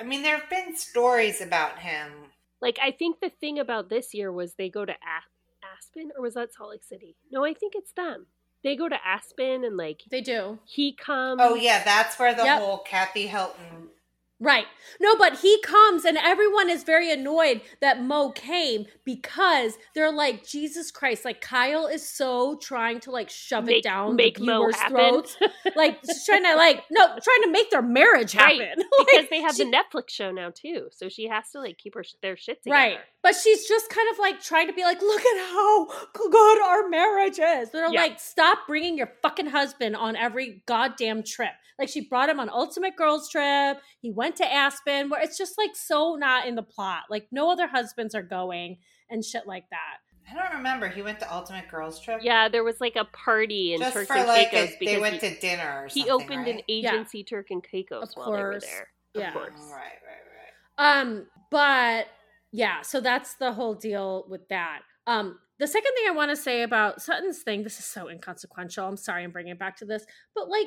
[0.00, 2.32] I mean, there have been stories about him.
[2.62, 6.22] Like I think the thing about this year was they go to A- Aspen or
[6.22, 7.16] was that Salt Lake City?
[7.30, 8.26] No, I think it's them.
[8.64, 10.58] They go to Aspen and like They do.
[10.64, 11.40] he comes.
[11.44, 12.58] Oh yeah, that's where the Yep.
[12.60, 13.90] whole Kathy Hilton.
[14.38, 14.66] Right.
[15.00, 20.46] No, but he comes and everyone is very annoyed that Mo came because they're like,
[20.46, 24.44] Jesus Christ, like Kyle is so trying to like shove Make- it down make the
[24.44, 24.96] viewers' happen.
[24.96, 25.36] throats.
[25.74, 28.84] like trying to like no, trying to make their marriage Right, happen.
[28.98, 31.94] because they have she- the Netflix show now too, so she has to like keep
[31.94, 32.76] her their shit together.
[32.78, 32.98] Right.
[33.22, 35.86] But she's just kind of like trying to be like, look at how
[36.30, 37.70] good our marriage is.
[37.70, 38.02] They're Yeah.
[38.02, 41.52] like, stop bringing your fucking husband on every goddamn trip.
[41.78, 43.78] Like she brought him on Ultimate Girls Trip.
[44.00, 47.04] He went to Aspen, where it's just like so not in the plot.
[47.08, 48.78] Like no other husbands are going
[49.08, 49.98] and shit like that.
[50.28, 50.88] I don't remember.
[50.88, 52.20] He went to Ultimate Girls Trip.
[52.22, 54.94] Yeah, there was like a party in just Turks for and like Caicos a, because
[54.94, 55.82] they went he, to dinner.
[55.84, 56.64] Or he something, opened an right?
[56.68, 58.64] agency Turk and Caicos Of while they were course.
[58.64, 58.88] there.
[59.14, 59.28] Yeah.
[59.28, 59.52] Of course.
[59.56, 61.00] Oh, right, right, right.
[61.00, 62.08] Um, but
[62.50, 64.80] yeah, so that's the whole deal with that.
[65.06, 68.86] Um, the second thing I want to say about Sutton's thing, this is so inconsequential.
[68.86, 70.04] I'm sorry I'm bringing it back to this,
[70.34, 70.66] but like,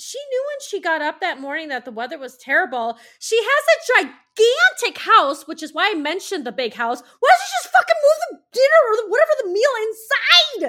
[0.00, 2.96] she knew when she got up that morning that the weather was terrible.
[3.18, 3.64] She has
[4.02, 4.04] a
[4.36, 7.00] gigantic house, which is why I mentioned the big house.
[7.00, 9.74] Why doesn't she just fucking move the dinner or the, whatever the meal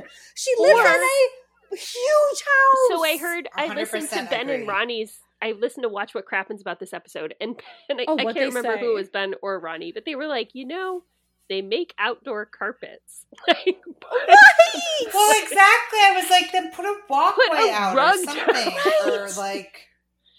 [0.02, 0.10] inside?
[0.36, 2.88] She lives Or- in a huge house.
[2.90, 4.68] So I heard I listened to 100% Ben and.
[4.68, 5.20] Ronnie's.
[5.42, 7.56] I listened to watch what crappens about this episode, and,
[7.90, 8.80] and I, Oh, I can't remember say?
[8.82, 11.04] who it was Ben or Ronnie, but they were like, you know,
[11.50, 13.26] they make outdoor carpets.
[13.48, 15.14] Like, Right!
[15.14, 16.00] Well, exactly.
[16.00, 18.36] I was like, then put a walkway a out rug or down.
[18.36, 18.74] something,
[19.06, 19.88] or like.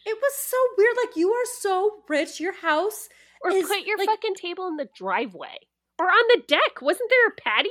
[0.07, 0.97] It was so weird.
[1.05, 2.41] Like you are so rich.
[2.41, 3.09] Your house
[3.43, 5.57] or is, put your like- fucking table in the driveway
[5.99, 6.81] or on the deck.
[6.83, 7.71] Wasn't there a patio?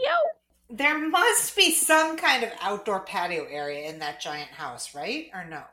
[0.70, 5.28] There must be some kind of outdoor patio area in that giant house, right?
[5.34, 5.64] Or no?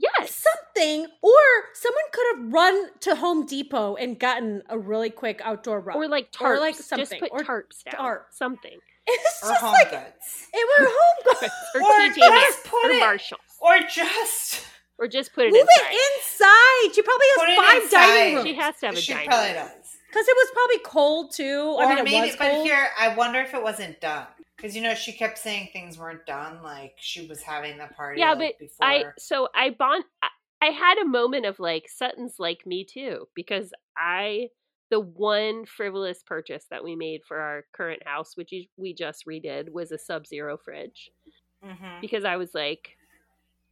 [0.00, 0.34] Yes.
[0.34, 1.32] something, or
[1.74, 5.96] someone could have run to Home Depot and gotten a really quick outdoor rug.
[5.96, 6.40] Or like tarps.
[6.56, 7.20] Or, like, Just something.
[7.20, 7.94] put Or tarps down.
[7.94, 8.26] tarp.
[8.30, 8.78] Something.
[9.06, 10.46] it's Or just home like goods?
[10.52, 11.52] it were home goods.
[11.74, 12.72] Or, Or TJ Maxx.
[12.72, 13.40] Or it- Marshalls.
[13.60, 14.64] Or just.
[14.98, 15.92] Or just put it Move inside.
[15.92, 16.94] it inside.
[16.94, 18.46] She probably has it five dining rooms.
[18.46, 19.56] She has to have a She dining probably room.
[19.66, 19.96] does.
[20.08, 21.74] because it was probably cold too.
[21.78, 22.66] Or I mean, it maybe, was but cold.
[22.66, 24.26] here, I wonder if it wasn't done.
[24.60, 28.20] Because, you know, she kept saying things weren't done, like she was having the party
[28.20, 28.86] Yeah, like, but before.
[28.86, 30.04] I so I bond.
[30.22, 30.28] I,
[30.62, 34.48] I had a moment of like Sutton's like me too because I
[34.90, 39.70] the one frivolous purchase that we made for our current house, which we just redid,
[39.70, 41.10] was a Sub Zero fridge
[41.64, 42.00] Mhm.
[42.00, 42.96] because I was like,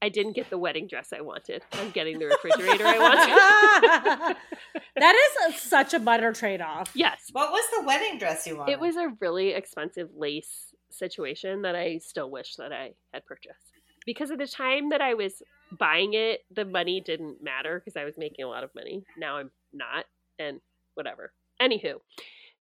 [0.01, 1.65] I didn't get the wedding dress I wanted.
[1.73, 4.36] I'm getting the refrigerator I wanted.
[4.97, 5.15] that
[5.48, 6.93] is a, such a butter trade off.
[6.94, 8.73] yes, What was the wedding dress you wanted?
[8.73, 13.73] it was a really expensive lace situation that I still wish that I had purchased.
[14.06, 15.43] Because at the time that I was
[15.78, 19.05] buying it, the money didn't matter because I was making a lot of money.
[19.19, 20.06] Now I'm not,
[20.39, 20.60] and
[20.94, 21.32] whatever.
[21.60, 21.94] Anywho,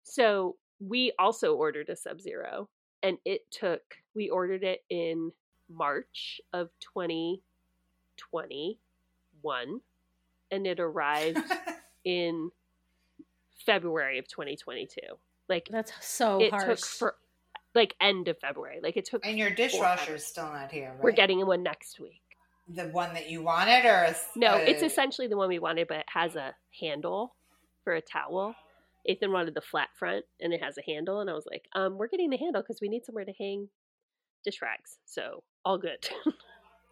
[0.03, 2.69] so we also ordered a Sub Zero,
[3.03, 3.81] and it took,
[4.15, 5.31] we ordered it in
[5.69, 9.81] March of 2021,
[10.51, 11.39] and it arrived
[12.05, 12.51] in
[13.65, 14.99] February of 2022.
[15.49, 16.65] Like, That's so it harsh.
[16.65, 17.15] took for
[17.77, 18.79] like end of February.
[18.83, 19.25] Like it took.
[19.25, 21.01] and your dishwasher is still not here, right?
[21.03, 22.21] We're getting one next week.
[22.67, 25.87] the one that you wanted, or a, No, a- it's essentially the one we wanted,
[25.87, 27.35] but it has a handle
[27.85, 28.55] for a towel.
[29.05, 31.97] Ethan wanted the flat front, and it has a handle, and I was like, um,
[31.97, 33.69] we're getting the handle because we need somewhere to hang
[34.43, 34.97] dish rags.
[35.05, 36.09] So all good.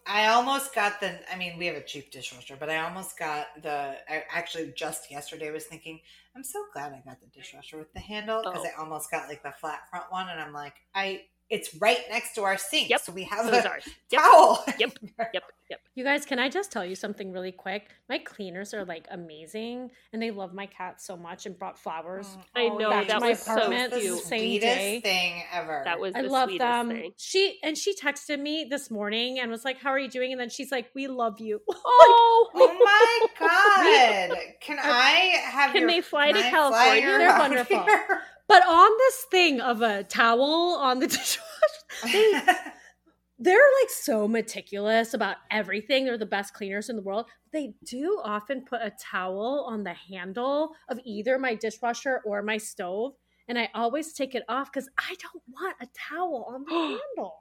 [0.08, 1.20] I almost got the.
[1.34, 3.96] I mean, we have a cheap dishwasher, but I almost got the.
[4.10, 6.00] I actually just yesterday was thinking,
[6.36, 8.70] I'm so glad I got the dishwasher with the handle because Oh.
[8.70, 11.24] I almost got like the flat front one, and I'm like, I.
[11.50, 13.02] It's right next to our sink, Yep.
[13.02, 13.80] so we have Those a are.
[14.12, 14.22] Yep.
[14.22, 14.66] towel.
[14.80, 14.98] Yep.
[15.34, 15.44] Yep.
[15.70, 15.80] Yep.
[15.96, 17.90] You guys, can I just tell you something really quick?
[18.10, 22.28] My cleaners are like amazing, and they love my cat so much and brought flowers.
[22.56, 24.20] Oh, I know, back that to my was apartment the cute.
[24.20, 25.00] the same sweetest day.
[25.02, 25.82] thing ever.
[25.86, 26.62] That was I love them.
[26.62, 27.12] Um, thing.
[27.18, 30.40] She and she texted me this morning and was like, "How are you doing?" And
[30.42, 34.38] then she's like, "We love you." Oh, Oh my god!
[34.62, 35.72] Can I have?
[35.72, 37.02] Can your- they fly to I California?
[37.02, 37.84] your They're wonderful.
[37.84, 38.22] here?
[38.48, 41.42] But on this thing of a towel on the dishwasher,
[43.40, 46.06] they're like so meticulous about everything.
[46.06, 47.26] They're the best cleaners in the world.
[47.52, 52.58] They do often put a towel on the handle of either my dishwasher or my
[52.58, 53.14] stove,
[53.48, 56.72] and I always take it off because I don't want a towel on the
[57.18, 57.38] handle.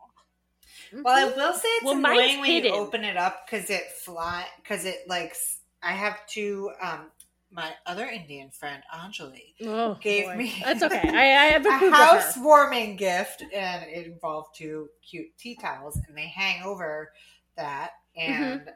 [0.92, 2.72] Well, I will say it's Well, annoying when hidden.
[2.74, 5.34] you open it up because it fly because it like
[5.82, 6.70] I have two.
[6.82, 7.10] Um,
[7.54, 10.36] my other Indian friend Anjali Oh, gave boy.
[10.36, 11.08] me That's okay.
[11.14, 16.16] I, I have a approved housewarming gift, and it involved two cute tea towels, and
[16.16, 17.12] they hang over
[17.56, 18.42] that, Mm-hmm.
[18.42, 18.70] and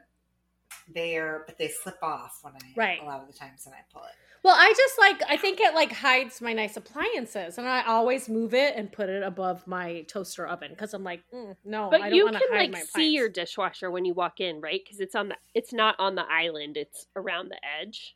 [0.93, 2.99] there, but they slip off when I Right.
[3.01, 4.11] a lot of the times when I pull it.
[4.43, 8.29] Well, I just like I think it like hides my nice appliances, and I always
[8.29, 12.01] move it and put it above my toaster oven because I'm like, mm, no, But
[12.01, 14.39] I don't you want to can hide like my see your dishwasher when you walk
[14.39, 14.81] in, right?
[14.83, 18.15] Because it's on the it's not on the island; it's around the edge.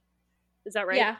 [0.65, 0.97] Is that right?
[0.97, 1.15] Yeah,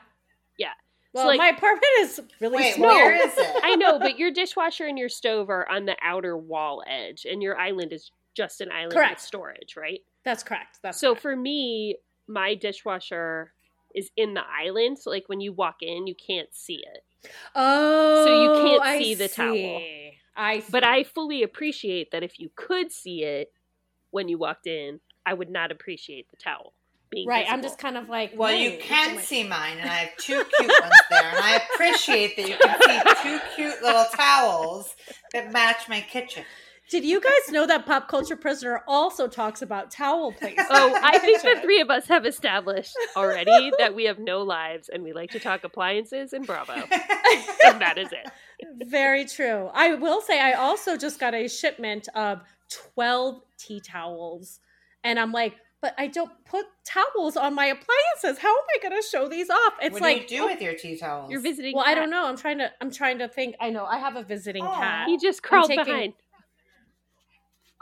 [0.57, 0.71] Yeah.
[1.13, 2.87] Well, like- my apartment is really Wait, small.
[2.87, 3.55] where is it?
[3.63, 7.41] I know, but your dishwasher and your stove are on the outer wall edge, and
[7.43, 9.11] your island is just an island Correct.
[9.15, 9.99] with storage, right?
[10.25, 10.79] That's correct.
[10.81, 11.21] That's so correct.
[11.21, 11.97] for me,
[12.27, 13.53] my dishwasher
[13.93, 17.29] is in the island, so like when you walk in, you can't see it.
[17.55, 19.81] oh, so you oh, can't I see the towel.
[20.35, 20.71] I see.
[20.71, 23.51] But I fully appreciate that if you could see it
[24.09, 26.73] when you walked in, I would not appreciate the towel
[27.14, 27.45] being right.
[27.49, 30.44] I'm just kind of like, Well, you can am see mine, and I have two
[30.57, 34.95] cute ones there, and I appreciate that you can see two cute little towels
[35.34, 36.44] that match my kitchen.
[36.90, 40.68] Did you guys know that Pop Culture Prisoner also talks about towel placement?
[40.69, 44.90] Oh, I think the three of us have established already that we have no lives
[44.90, 46.73] and we like to talk appliances and Bravo.
[46.73, 48.30] And that is it.
[48.88, 49.69] Very true.
[49.73, 52.41] I will say I also just got a shipment of
[52.94, 54.60] 12 tea towels.
[55.03, 58.41] And I'm like, but I don't put towels on my appliances.
[58.41, 59.73] How am I going to show these off?
[59.81, 61.30] It's what like do you do with your tea towels?
[61.30, 61.76] You're visiting.
[61.76, 62.26] Well, I don't know.
[62.26, 63.55] I'm trying to I'm trying to think.
[63.60, 64.80] I know I have a visiting Aw.
[64.80, 65.07] cat.
[65.10, 66.14] He just crawled taking- behind.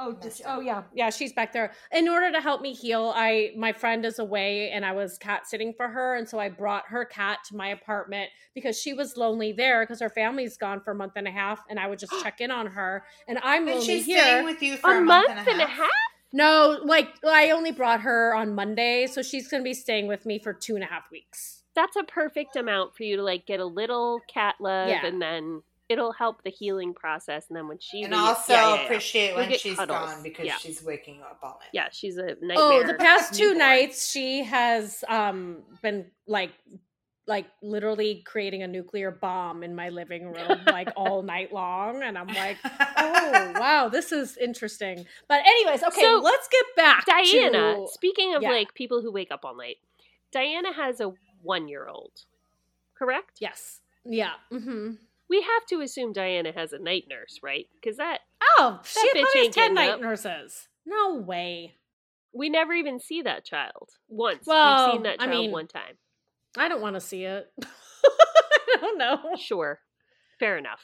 [0.03, 1.11] Oh, just, oh yeah, yeah.
[1.11, 1.73] She's back there.
[1.91, 5.45] In order to help me heal, I my friend is away, and I was cat
[5.47, 9.15] sitting for her, and so I brought her cat to my apartment because she was
[9.15, 11.99] lonely there because her family's gone for a month and a half, and I would
[11.99, 14.23] just check in on her, and I'm But lonely she's here.
[14.23, 15.89] staying with you for A a, month month, and a half?
[16.33, 20.39] No, like I only brought her on Monday, so she's gonna be staying with me
[20.39, 21.63] for two and a half weeks.
[21.75, 25.05] That's a perfect amount for you to like get a little cat love Yeah.
[25.05, 27.47] and then it'll help the healing process.
[27.49, 28.81] And then when she And leaves- also yeah, yeah, yeah.
[28.83, 29.97] appreciate You'll when get she's cuddles.
[30.13, 30.57] gone because Yeah.
[30.57, 31.69] she's waking up all night.
[31.73, 32.55] Yeah, she's a nightmare.
[32.57, 36.51] Oh, the past two nights she has um been like
[37.27, 42.17] like literally creating a nuclear bomb in my living room like all night long and
[42.17, 47.75] I'm like, "Oh, wow, this is interesting." But anyways, okay, So, let's get back Diana,
[47.75, 48.49] to speaking of yeah.
[48.51, 49.77] like people who wake up all night,
[50.31, 52.11] Diana has a one year old,
[52.97, 53.37] correct?
[53.39, 53.81] Yes.
[54.03, 54.31] Yeah.
[54.51, 54.97] Mhm.
[55.29, 57.67] We have to assume Diana has a night nurse, right?
[57.75, 58.19] Because that
[58.57, 60.01] Oh, she bitch probably has ain't 10 night up.
[60.01, 60.67] nurses.
[60.85, 61.75] No way.
[62.33, 64.45] we never even see that child once.
[64.47, 65.97] Well, We've seen that I child mean- one time.
[66.57, 67.51] I don't want to see it.
[67.63, 69.19] I don't know.
[69.37, 69.79] Sure,
[70.39, 70.81] fair enough.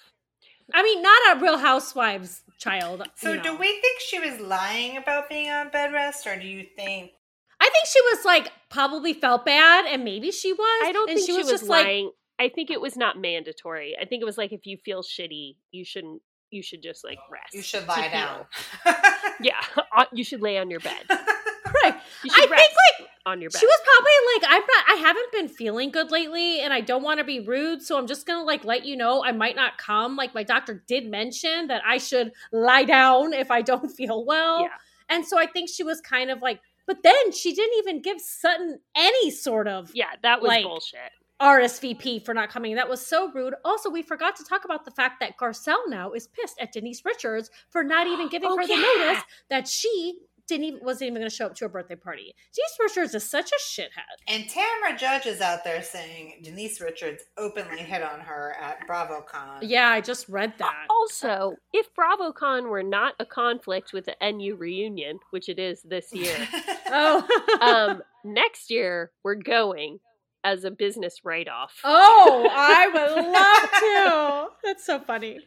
[0.73, 3.03] I mean, not a Real Housewives child.
[3.15, 6.45] So you do we think she was lying about being on bed rest, or do
[6.45, 7.11] you think
[7.60, 10.84] I think she was like probably felt bad, and maybe she was.
[10.85, 12.11] I don't think she, was, just like, lying.
[12.39, 13.95] I think it was not mandatory.
[13.99, 16.22] I think it was like if you feel shitty, you shouldn't.
[16.52, 17.53] You should just like rest.
[17.53, 18.45] you should lie down?
[19.39, 19.61] Yeah,
[19.95, 21.03] uh, you should lay on your bed.
[21.10, 21.95] right.
[22.23, 23.60] You I should think like on your bed.
[23.60, 24.85] she was probably like, I'm not.
[24.88, 28.07] I haven't been feeling good lately, and I don't want to be rude, so I'm
[28.07, 30.15] just gonna like let you know I might not come.
[30.15, 34.61] Like my doctor did mention that I should lie down if I don't feel well.
[34.61, 34.69] Yeah.
[35.09, 38.19] And so I think she was kind of like, but then she didn't even give
[38.19, 41.11] Sutton any sort of yeah, that was like, bullshit.
[41.41, 42.75] RSVP for not coming.
[42.75, 43.53] That was so rude.
[43.63, 47.05] Also, we forgot to talk about the fact that Garcelle now is pissed at Denise
[47.05, 51.07] Richards for not even giving Oh, her the oh, notice that she didn't even wasn't
[51.10, 52.34] even going to show up to her birthday party.
[52.56, 53.90] Denise Richards is such a shithead.
[54.28, 59.60] And Tamra Judge is out there saying Denise Richards openly hit on her at BravoCon.
[59.61, 60.86] Yeah, I just read that.
[60.90, 66.14] Also, if BravoCon were not a conflict with the NU reunion, which it is this
[66.14, 66.36] year,
[66.90, 67.28] Oh,
[67.61, 69.99] um, next year we're going
[70.44, 71.74] as a business write-off.
[71.84, 74.56] oh, I would love to.
[74.64, 75.40] That's so funny.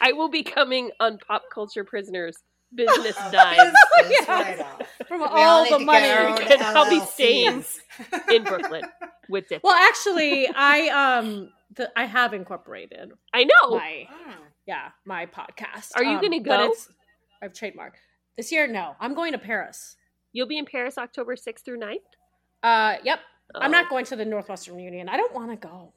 [0.00, 2.36] I will be coming on Pop Culture Prisoners
[2.74, 3.74] business Oh, dime business
[4.10, 4.28] Yes.
[4.28, 5.08] write-off.
[5.08, 6.00] From We all need the money.
[6.00, 7.64] get our own And I'll be staying
[8.30, 8.82] in Brooklyn
[9.28, 9.62] with Dip.
[9.62, 13.76] Well, actually, I um, the, I have incorporated I know.
[13.76, 14.32] my Oh.
[14.66, 15.92] yeah my podcast.
[15.96, 16.64] Are you Um, gonna but go?
[16.66, 16.88] it's-
[17.42, 17.96] I've trademarked
[18.36, 18.66] this year.
[18.66, 19.96] No, I'm going to Paris.
[20.32, 21.98] You'll be in Paris October 6th through 9th?
[22.62, 23.20] Uh, yep.
[23.54, 23.72] I'm Oh.
[23.72, 25.08] not going to the Northwestern Union.
[25.08, 25.92] I don't want to go.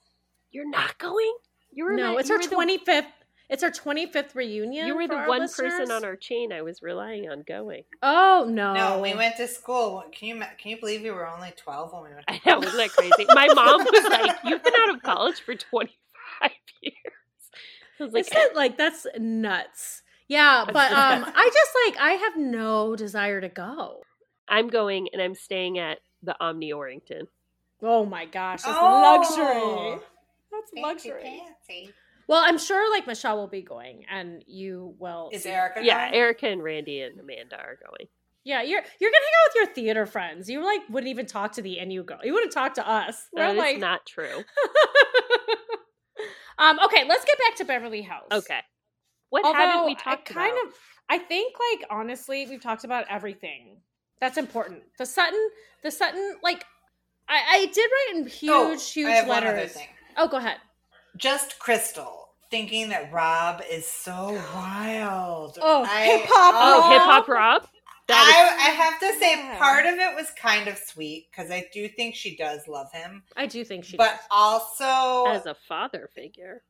[0.52, 1.34] You're not going?
[1.72, 3.06] You were No, the- it's you our were the- 25th.
[3.50, 4.88] It's our 25th reunion.
[4.88, 5.74] You were the one listeners.
[5.74, 7.84] person on our chain I was relying on going.
[8.04, 8.74] Oh no!
[8.74, 10.04] No, we went to school.
[10.12, 12.28] Can you can you believe we were only twelve when we went?
[12.28, 13.26] To I know, isn't that crazy?
[13.30, 16.52] My mom was like, You've been out of college for 25
[16.82, 16.94] years.
[18.00, 20.02] I was like, Isn't like that's nuts?
[20.28, 21.24] Yeah, but um.
[21.34, 24.02] I just like I have no desire to go.
[24.50, 27.28] I'm going and I'm staying at the Omni Orrington.
[27.82, 30.02] Oh my gosh, that's Oh, luxury.
[30.52, 31.24] That's Fancy luxury.
[31.68, 31.94] fancy.
[32.28, 35.30] Well, I'm sure like Michelle will be going, and you will.
[35.32, 35.82] Is Erica?
[35.84, 36.20] Yeah, going?
[36.20, 38.10] Erica and Randy and Amanda are going.
[38.44, 40.50] Yeah, you're you're gonna hang out with your theater friends.
[40.50, 42.20] You like wouldn't even talk to the NU girl.
[42.24, 43.28] You wouldn't talk to us.
[43.34, 44.26] We're That is like not true.
[46.58, 46.80] um.
[46.86, 48.28] Okay, let's get back to Beverly House.
[48.32, 48.60] Okay.
[49.30, 50.68] What haven't we talked I kind about?
[50.68, 50.74] of,
[51.10, 53.78] I think like honestly, we've talked about everything
[54.20, 54.84] that's important.
[54.98, 55.50] The Sutton,
[55.84, 56.64] the Sutton, like
[57.28, 59.78] I, I did write in huge, Oh, huge I have one letters.
[60.16, 60.58] Oh, go ahead.
[61.18, 65.58] Just Crystal thinking that Rob is so wild.
[65.62, 67.68] Oh, hip-hop Oh, hip hop Rob.
[68.08, 69.58] That I, I have to say, Yeah.
[69.58, 73.24] part of it was kind of sweet because I do think she does love him,
[73.36, 73.98] I do think she.
[73.98, 74.20] but does.
[74.32, 76.64] also as a father figure.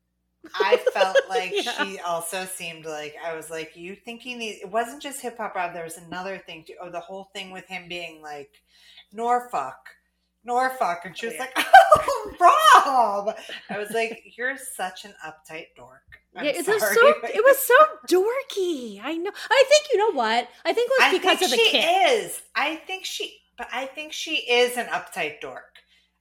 [0.55, 1.83] I felt like Yeah.
[1.83, 4.61] she also seemed like I was like, you thinking these?
[4.63, 5.73] It wasn't just hip hop Rob.
[5.73, 6.73] There was another thing too.
[6.81, 8.49] Oh, the whole thing with him being like
[9.13, 9.75] Norfolk,
[10.43, 11.49] Norfolk, and she was oh, Yeah.
[11.55, 11.65] like,
[11.97, 13.35] oh, Rob.
[13.69, 16.01] I was like, you're such an uptight dork.
[16.35, 17.73] I'm yeah, it was so it was so
[18.07, 19.01] dorky.
[19.03, 19.31] I know.
[19.49, 20.47] I think you know what?
[20.65, 21.85] I think it was I because of the she kid.
[22.09, 22.41] is.
[22.55, 25.63] I think she, but I think she is an uptight dork.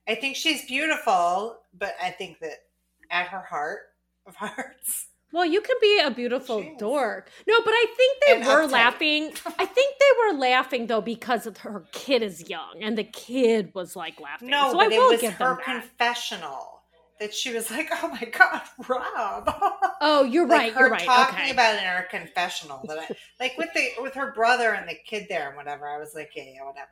[0.07, 2.63] I think she's beautiful, but I think that
[3.11, 3.79] at her heart
[4.25, 6.77] of hearts, Well, you can be a beautiful is.
[6.79, 7.29] dork.
[7.47, 8.71] No, but I think they And were uptight.
[8.71, 9.31] laughing.
[9.59, 13.71] I think they were laughing though because of her kid is young, and the kid
[13.73, 14.49] was like laughing.
[14.49, 15.65] no, so but I it was her them that.
[15.65, 16.81] confessional
[17.19, 19.53] that she was like, "Oh my god, Rob."
[19.99, 20.73] Oh, you're like right.
[20.73, 21.01] her You're right.
[21.05, 21.51] talking Okay.
[21.51, 23.07] about it in her confessional that I
[23.39, 25.87] like with the with her brother and the kid there and whatever.
[25.87, 26.87] I was like, yeah, yeah, whatever.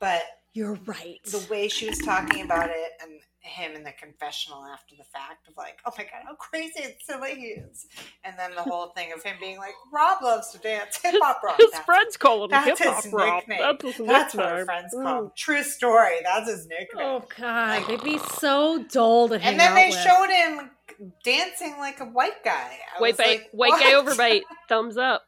[0.00, 0.22] But
[0.52, 1.20] You're right.
[1.24, 5.48] the way she was talking about it and him in the confessional after the fact
[5.48, 7.86] of like, oh my god, how crazy and silly he is,
[8.24, 11.42] and then the whole thing of him being like, Rob loves to dance, hip hop
[11.42, 11.56] Rob.
[11.58, 13.34] His That's- friends call him hip hop his Rob.
[13.48, 13.58] nickname.
[13.60, 14.58] That's his That's what nickname.
[14.58, 15.30] her friends call him.
[15.36, 16.14] True story.
[16.24, 17.04] That's his nickname.
[17.06, 19.98] Oh God, they'd be so dull to hang and then out they with.
[19.98, 20.70] showed him
[21.24, 22.78] dancing like a white guy.
[22.96, 24.06] I White was bite, like, white guy what?
[24.18, 24.42] overbite.
[24.68, 25.24] Thumbs up.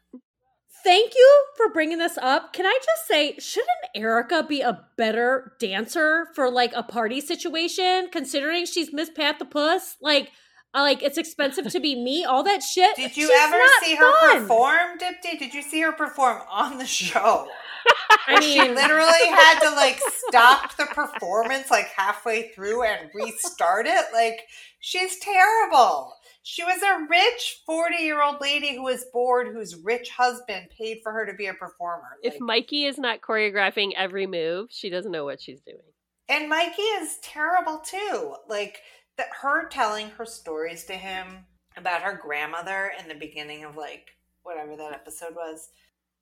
[0.84, 2.52] Thank you for bringing this up.
[2.52, 8.08] Can I just say, shouldn't Erika be a better dancer for like a party situation,
[8.12, 9.96] considering she's Miss Pat the Puss?
[10.02, 10.30] Like,
[10.74, 12.24] uh, like it's expensive to be me.
[12.24, 12.96] All that shit.
[12.96, 14.40] Did you She's ever see her fun.
[14.42, 15.38] perform, Dipty?
[15.38, 17.48] Did you see her perform on the show?
[18.26, 19.98] I mean, She literally had to like
[20.28, 24.04] stop the performance like halfway through and restart it.
[24.12, 24.40] Like
[24.80, 26.12] she's terrible.
[26.46, 31.00] She was a rich 40 year old lady who was bored, whose rich husband paid
[31.02, 32.18] for her to be a performer.
[32.22, 35.80] If Like, Mikey is not choreographing every move, she doesn't know what she's doing.
[36.28, 38.34] and Mikey is terrible too.
[38.48, 38.78] Like
[39.16, 41.46] that her telling her stories to him
[41.76, 44.10] about her grandmother in the beginning of like
[44.42, 45.70] whatever that episode was.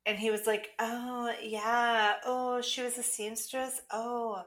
[0.05, 2.15] And he was like, "Oh, yeah.
[2.25, 3.81] Oh, she was a seamstress.
[3.91, 4.43] Oh.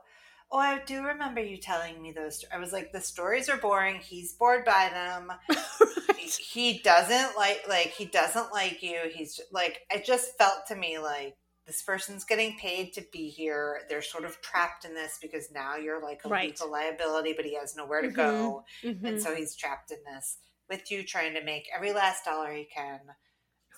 [0.51, 2.45] Oh, I do remember you telling me those.
[2.53, 3.97] I was like, the stories are boring.
[3.97, 5.33] He's bored by them.
[6.19, 9.01] he doesn't like like he doesn't like you.
[9.13, 11.37] He's like it just felt to me like
[11.67, 13.81] this person's getting paid to be here.
[13.89, 16.51] They're sort of trapped in this because now you're like a Right.
[16.51, 18.15] legal liability, but he has nowhere to Mhm.
[18.15, 19.05] go, mhm.
[19.05, 22.67] and so he's trapped in this with you trying to make every last dollar he
[22.67, 23.01] can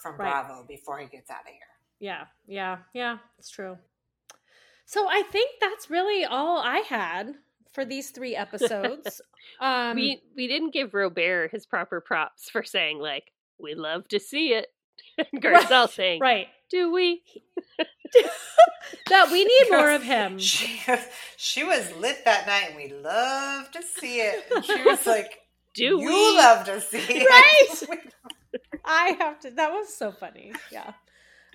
[0.02, 0.30] from Right.
[0.30, 1.62] Bravo before he gets out of here.
[1.98, 3.18] yeah, yeah, yeah.
[3.38, 3.78] It's true.
[4.88, 7.34] So I think that's really all I had
[7.74, 9.20] for these three episodes.
[9.60, 14.18] um, we we didn't give Robert his proper props for saying like we love to
[14.18, 14.68] see it.
[15.32, 16.48] And Garcelle saying, right.
[16.70, 17.22] "Do we?"
[19.10, 20.38] That we need more of him.
[20.38, 20.80] She
[21.36, 24.44] she was lit that night, and we love to see it.
[24.54, 25.40] And she was like,
[25.74, 28.00] Do you we?" love to see it, Right?
[28.86, 29.50] I have to.
[29.50, 30.52] That was so funny.
[30.72, 30.92] Yeah.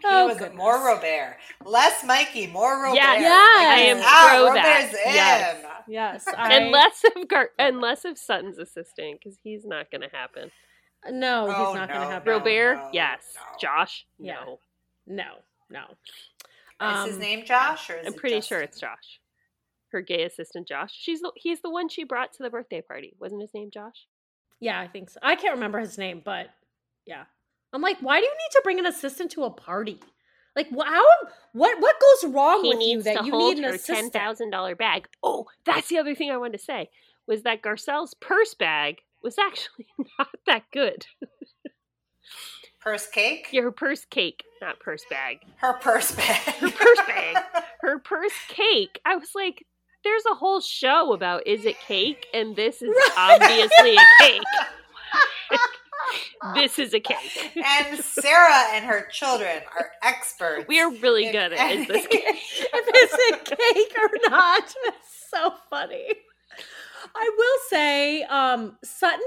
[0.04, 0.58] He Oh, was goodness.
[0.58, 2.96] more Robert, less Mikey, more Robert.
[2.98, 4.82] Yeah, Yeah, I am ah, pro that.
[4.82, 5.14] Robert's in.
[5.14, 5.66] Yes.
[5.88, 6.26] Yes.
[6.38, 10.10] I, and less of Gar- and less of Sutton's assistant because he's not going to
[10.10, 10.52] happen.
[11.10, 12.32] No, he's Oh, not going to happen.
[12.32, 12.38] no.
[12.38, 13.34] Robert, yes.
[13.36, 13.42] no.
[13.60, 14.36] Josh, Yeah.
[14.46, 14.60] no.
[15.06, 15.24] No,
[15.70, 15.84] no.
[16.82, 18.56] Is his Um, name Josh or is I'm it pretty Justin?
[18.58, 19.20] sure it's Josh.
[19.92, 20.92] Her gay assistant, Josh.
[20.94, 23.14] She's the, he's the one she brought to the birthday party.
[23.20, 24.08] Wasn't his name Josh?
[24.60, 25.20] Yeah, I think so.
[25.22, 26.50] I can't remember his name, but
[27.06, 27.26] yeah.
[27.74, 30.00] I'm like, why do you need to bring an assistant to a party?
[30.56, 31.04] Like, wh- how?
[31.54, 31.82] What?
[31.82, 34.14] What goes wrong he with you that you need an her ten assistant?
[34.14, 35.08] thousand dollar bag.
[35.24, 36.90] Oh, that's the other thing I wanted to say
[37.26, 39.88] was that Garcelle's purse bag was actually
[40.20, 41.08] not that good.
[42.82, 43.48] Purse cake?
[43.52, 45.40] Yeah, her purse cake, not purse bag.
[45.56, 46.38] Her purse bag.
[46.60, 47.38] Her purse bag.
[47.82, 49.00] Her purse cake.
[49.06, 49.66] I was like,
[50.04, 54.42] there's a whole show about is it cake, and this is obviously a cake.
[56.54, 57.52] This is a cake.
[57.56, 60.66] and Sarah and her children are experts.
[60.68, 62.24] We are really good at is this cake.
[62.26, 64.64] if it's a cake or not.
[64.86, 66.06] It's so funny.
[67.16, 69.20] I will say, um, Sutton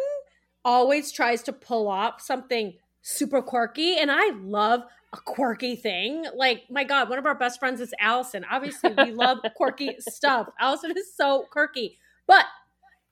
[0.64, 4.82] always tries to pull off something super quirky, and I love
[5.12, 6.24] a quirky thing.
[6.36, 8.44] Like, my God, one of our best friends is Allison.
[8.50, 10.48] Obviously, we love quirky stuff.
[10.60, 11.98] Allison is so quirky.
[12.28, 12.44] But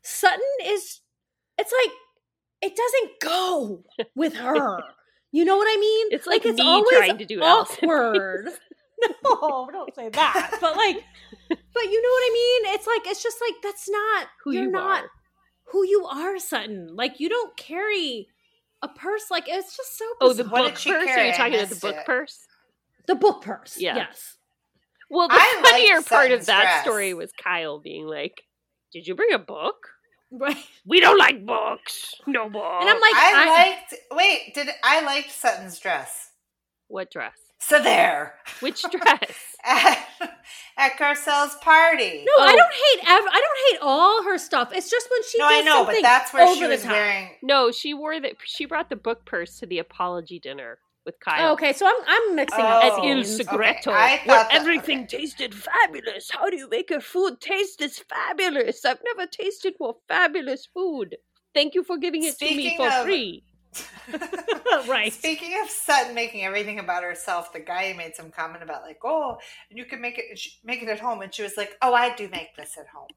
[0.02, 1.00] Sutton is,
[1.58, 1.92] it's like,
[2.64, 3.84] it doesn't go
[4.14, 4.80] with her.
[5.32, 6.06] You know what I mean?
[6.10, 8.48] It's like it's me trying to do Allison awkward.
[9.24, 10.58] no, don't say that.
[10.60, 10.96] But like,
[11.48, 12.74] but you know what I mean?
[12.74, 15.10] It's like it's just like that's not Who you're you not are.
[15.64, 16.94] who you are, Sutton.
[16.94, 18.28] Like you don't carry
[18.82, 19.30] a purse.
[19.30, 20.04] Like it's just so.
[20.20, 20.52] Oh, the bizarre.
[20.52, 21.08] What book did she purse?
[21.08, 22.06] Are you talking about the book it.
[22.06, 22.46] purse?
[23.06, 23.76] the book purse.
[23.78, 23.96] Yeah.
[23.96, 24.36] Yes.
[25.10, 26.82] Well, the I funnier part of that dress.
[26.82, 28.44] story was Kyle being like,
[28.92, 29.88] "Did you bring a book?
[30.36, 30.56] Right.
[30.86, 32.14] We don't like books.
[32.26, 32.78] No books.
[32.80, 33.94] And I'm like, I, I, liked.
[34.12, 36.30] Wait, did I liked Sutton's dress?
[36.88, 37.36] "What dress?
[37.58, 40.06] So there Which dress?" at,
[40.76, 42.24] at Garcelle's party.
[42.26, 42.56] no, I Oh.
[42.56, 43.10] don't hate.
[43.10, 44.70] Ev- I don't hate all her stuff.
[44.72, 46.68] It's just when she no, I does know, but something that's where over she the
[46.68, 47.30] was wearing.
[47.42, 48.32] no, she wore that.
[48.44, 51.50] She brought the book purse to the apology dinner with Kyle.
[51.50, 53.40] Oh, okay, so I'm I'm mixing Oh, up At Il scenes.
[53.40, 53.44] okay.
[53.44, 55.18] Segreto, where that- everything okay.
[55.18, 56.30] tasted fabulous.
[56.30, 58.84] How do you make a food taste this fabulous?
[58.84, 61.16] I've never tasted more fabulous food.
[61.54, 63.44] Thank you for giving it to me for of- free.
[64.88, 65.12] right.
[65.12, 69.36] Speaking of Sutton making everything about herself, the guy made some comment about like, oh,
[69.70, 71.92] and you can make it sh- make it at home, and she was like, oh,
[71.94, 73.08] I do make this at home.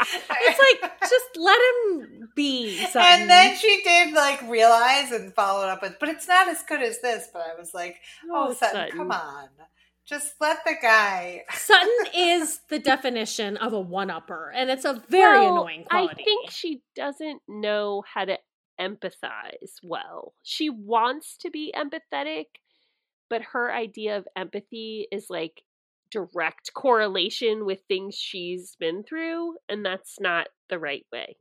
[0.00, 2.78] It's like just let him be.
[2.86, 3.02] Sutton.
[3.02, 6.82] and then she did like realize and followed up with, but it's not as good
[6.82, 7.28] as this.
[7.32, 7.96] But I was like,
[8.30, 9.48] oh, Sutton, come on,
[10.06, 11.42] just let the guy.
[11.52, 16.14] Sutton is the definition of a one-upper, and it's a very Well, annoying quality.
[16.20, 18.38] I think she doesn't know how to
[18.80, 20.34] empathize well.
[20.42, 22.44] She wants to be empathetic,
[23.28, 25.62] but her idea of empathy is like
[26.10, 31.36] direct correlation with things she's been through, and that's not the right way.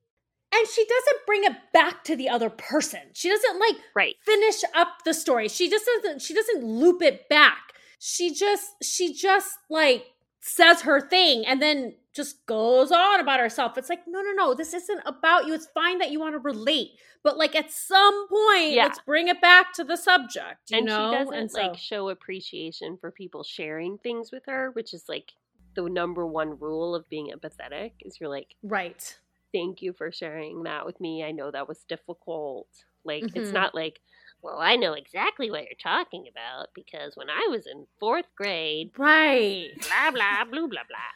[0.54, 3.02] and she doesn't bring it back to the other person.
[3.14, 4.16] She doesn't like Right.
[4.26, 5.50] finish up the story.
[5.50, 6.22] She just doesn't.
[6.22, 7.74] She doesn't loop it back.
[8.00, 8.72] She just.
[8.82, 10.06] She just like
[10.42, 13.78] says her thing and then just goes on about herself.
[13.78, 14.54] It's like no, no, no.
[14.54, 15.54] This isn't about you.
[15.54, 16.90] It's fine that you want to relate,
[17.24, 18.84] but like at some point, Yeah.
[18.84, 20.70] let's bring it back to the subject.
[20.72, 24.44] You and know, she doesn't and so like show appreciation for people sharing things with
[24.48, 25.32] her, which is like
[25.76, 29.18] the number one rule of being empathetic is you're like, right.
[29.54, 31.24] thank you for sharing that with me.
[31.24, 32.68] I know that was difficult.
[33.06, 33.54] Like it's Mhm.
[33.54, 34.02] not like,
[34.42, 38.92] well, I know exactly what you're talking about because when I was in fourth grade,
[38.98, 39.70] Right.
[39.80, 41.12] blah blah blah blah blah.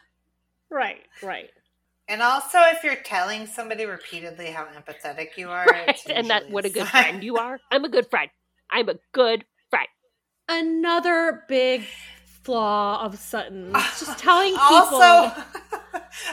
[0.72, 1.02] Right.
[1.22, 1.50] Right.
[2.08, 5.90] And also, if you're telling somebody repeatedly how empathetic you are, Right.
[5.90, 7.04] it's And that what a good sign.
[7.04, 7.60] friend you are.
[7.72, 8.30] I'm a good friend.
[8.70, 9.88] I'm a good friend.
[10.50, 11.84] Another big
[12.44, 13.74] flaw of Sutton.
[13.76, 14.66] Is just telling people.
[14.68, 15.44] Also,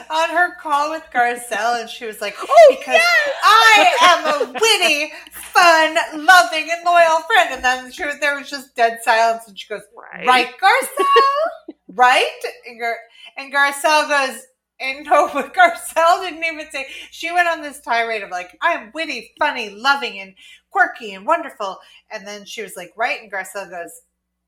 [0.09, 3.29] on her call with Garcelle, and she was like, Oh, "Because yes!
[3.43, 8.49] I am a witty, fun, loving, and loyal friend." And then she was, there was
[8.49, 10.25] just dead silence, and she goes, Right.
[10.27, 12.97] "Right, Garcelle, right?" And, Gar-
[13.37, 14.41] and Garcelle goes.
[14.81, 16.87] And no, but Garcelle didn't even say.
[17.11, 20.35] She went on this tirade of like, "I'm witty, funny, loving, and
[20.71, 21.79] quirky, and wonderful."
[22.09, 23.91] And then she was like, "Right," and Garcelle goes,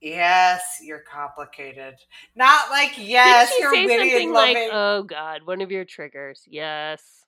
[0.02, 1.96] "Yes, you're complicated.
[2.36, 5.86] Not like yes, you're say witty something and like, loving." "Oh God, one of your
[5.86, 6.44] triggers"?
[6.48, 7.22] Yes.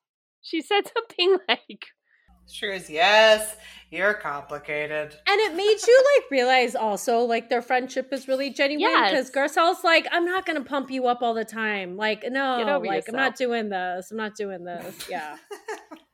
[0.44, 1.86] She said something like,
[2.48, 3.56] She goes, Yes,
[3.90, 5.16] you're complicated.
[5.28, 9.56] And it made you like realize also like their friendship is really genuine because Yes.
[9.58, 11.95] Garcelle's like, I'm not gonna pump you up all the time.
[11.95, 14.12] Like, no, like I'm not doing this.
[14.12, 15.08] I'm not doing this.
[15.10, 15.38] Yeah.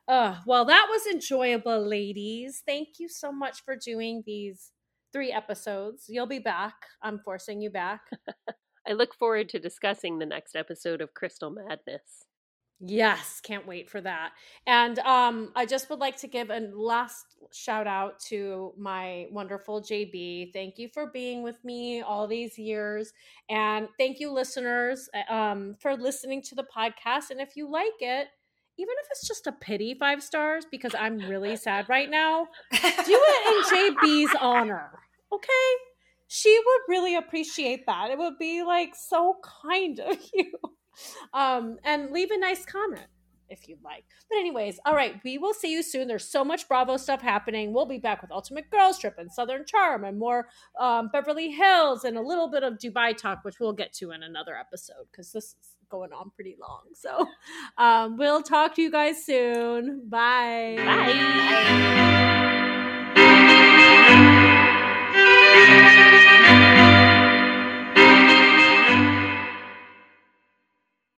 [0.08, 2.62] uh, well, that was enjoyable, ladies.
[2.66, 4.72] Thank you so much for doing these
[5.12, 6.06] three episodes.
[6.08, 6.76] You'll be back.
[7.02, 8.02] I'm forcing you back.
[8.88, 12.26] I look forward to discussing the next episode of Crystal Madness.
[12.82, 14.32] Yes, can't wait for that.
[14.66, 19.82] And um, I just would like to give a last shout out to my wonderful
[19.82, 20.54] JB.
[20.54, 23.12] Thank you for being with me all these years.
[23.50, 27.32] And thank you, listeners, uh, um, for listening to the podcast.
[27.32, 28.28] And if you like it,
[28.80, 32.80] even if it's just a pity five stars, because I'm really sad right now, do
[32.82, 34.92] it in JB's honor.
[35.34, 35.70] Okay?
[36.28, 38.10] She would really appreciate that.
[38.10, 40.54] It would be like so kind of you.
[41.34, 43.08] Um, and leave a nice comment
[43.50, 44.06] if you'd like.
[44.30, 46.08] But, anyways, all right, we will see you soon.
[46.08, 47.74] There's so much Bravo stuff happening.
[47.74, 50.48] We'll be back with Ultimate Girls Trip and Southern Charm and more
[50.80, 54.24] um, Beverly Hills and a little bit of Dubai talk, which we'll get to in
[54.24, 56.84] another episode because this is going on pretty long.
[56.94, 57.28] So,
[57.78, 60.08] um, we'll talk to you guys soon.
[60.10, 60.76] Bye.
[60.78, 61.14] Bye.
[61.14, 62.66] Bye.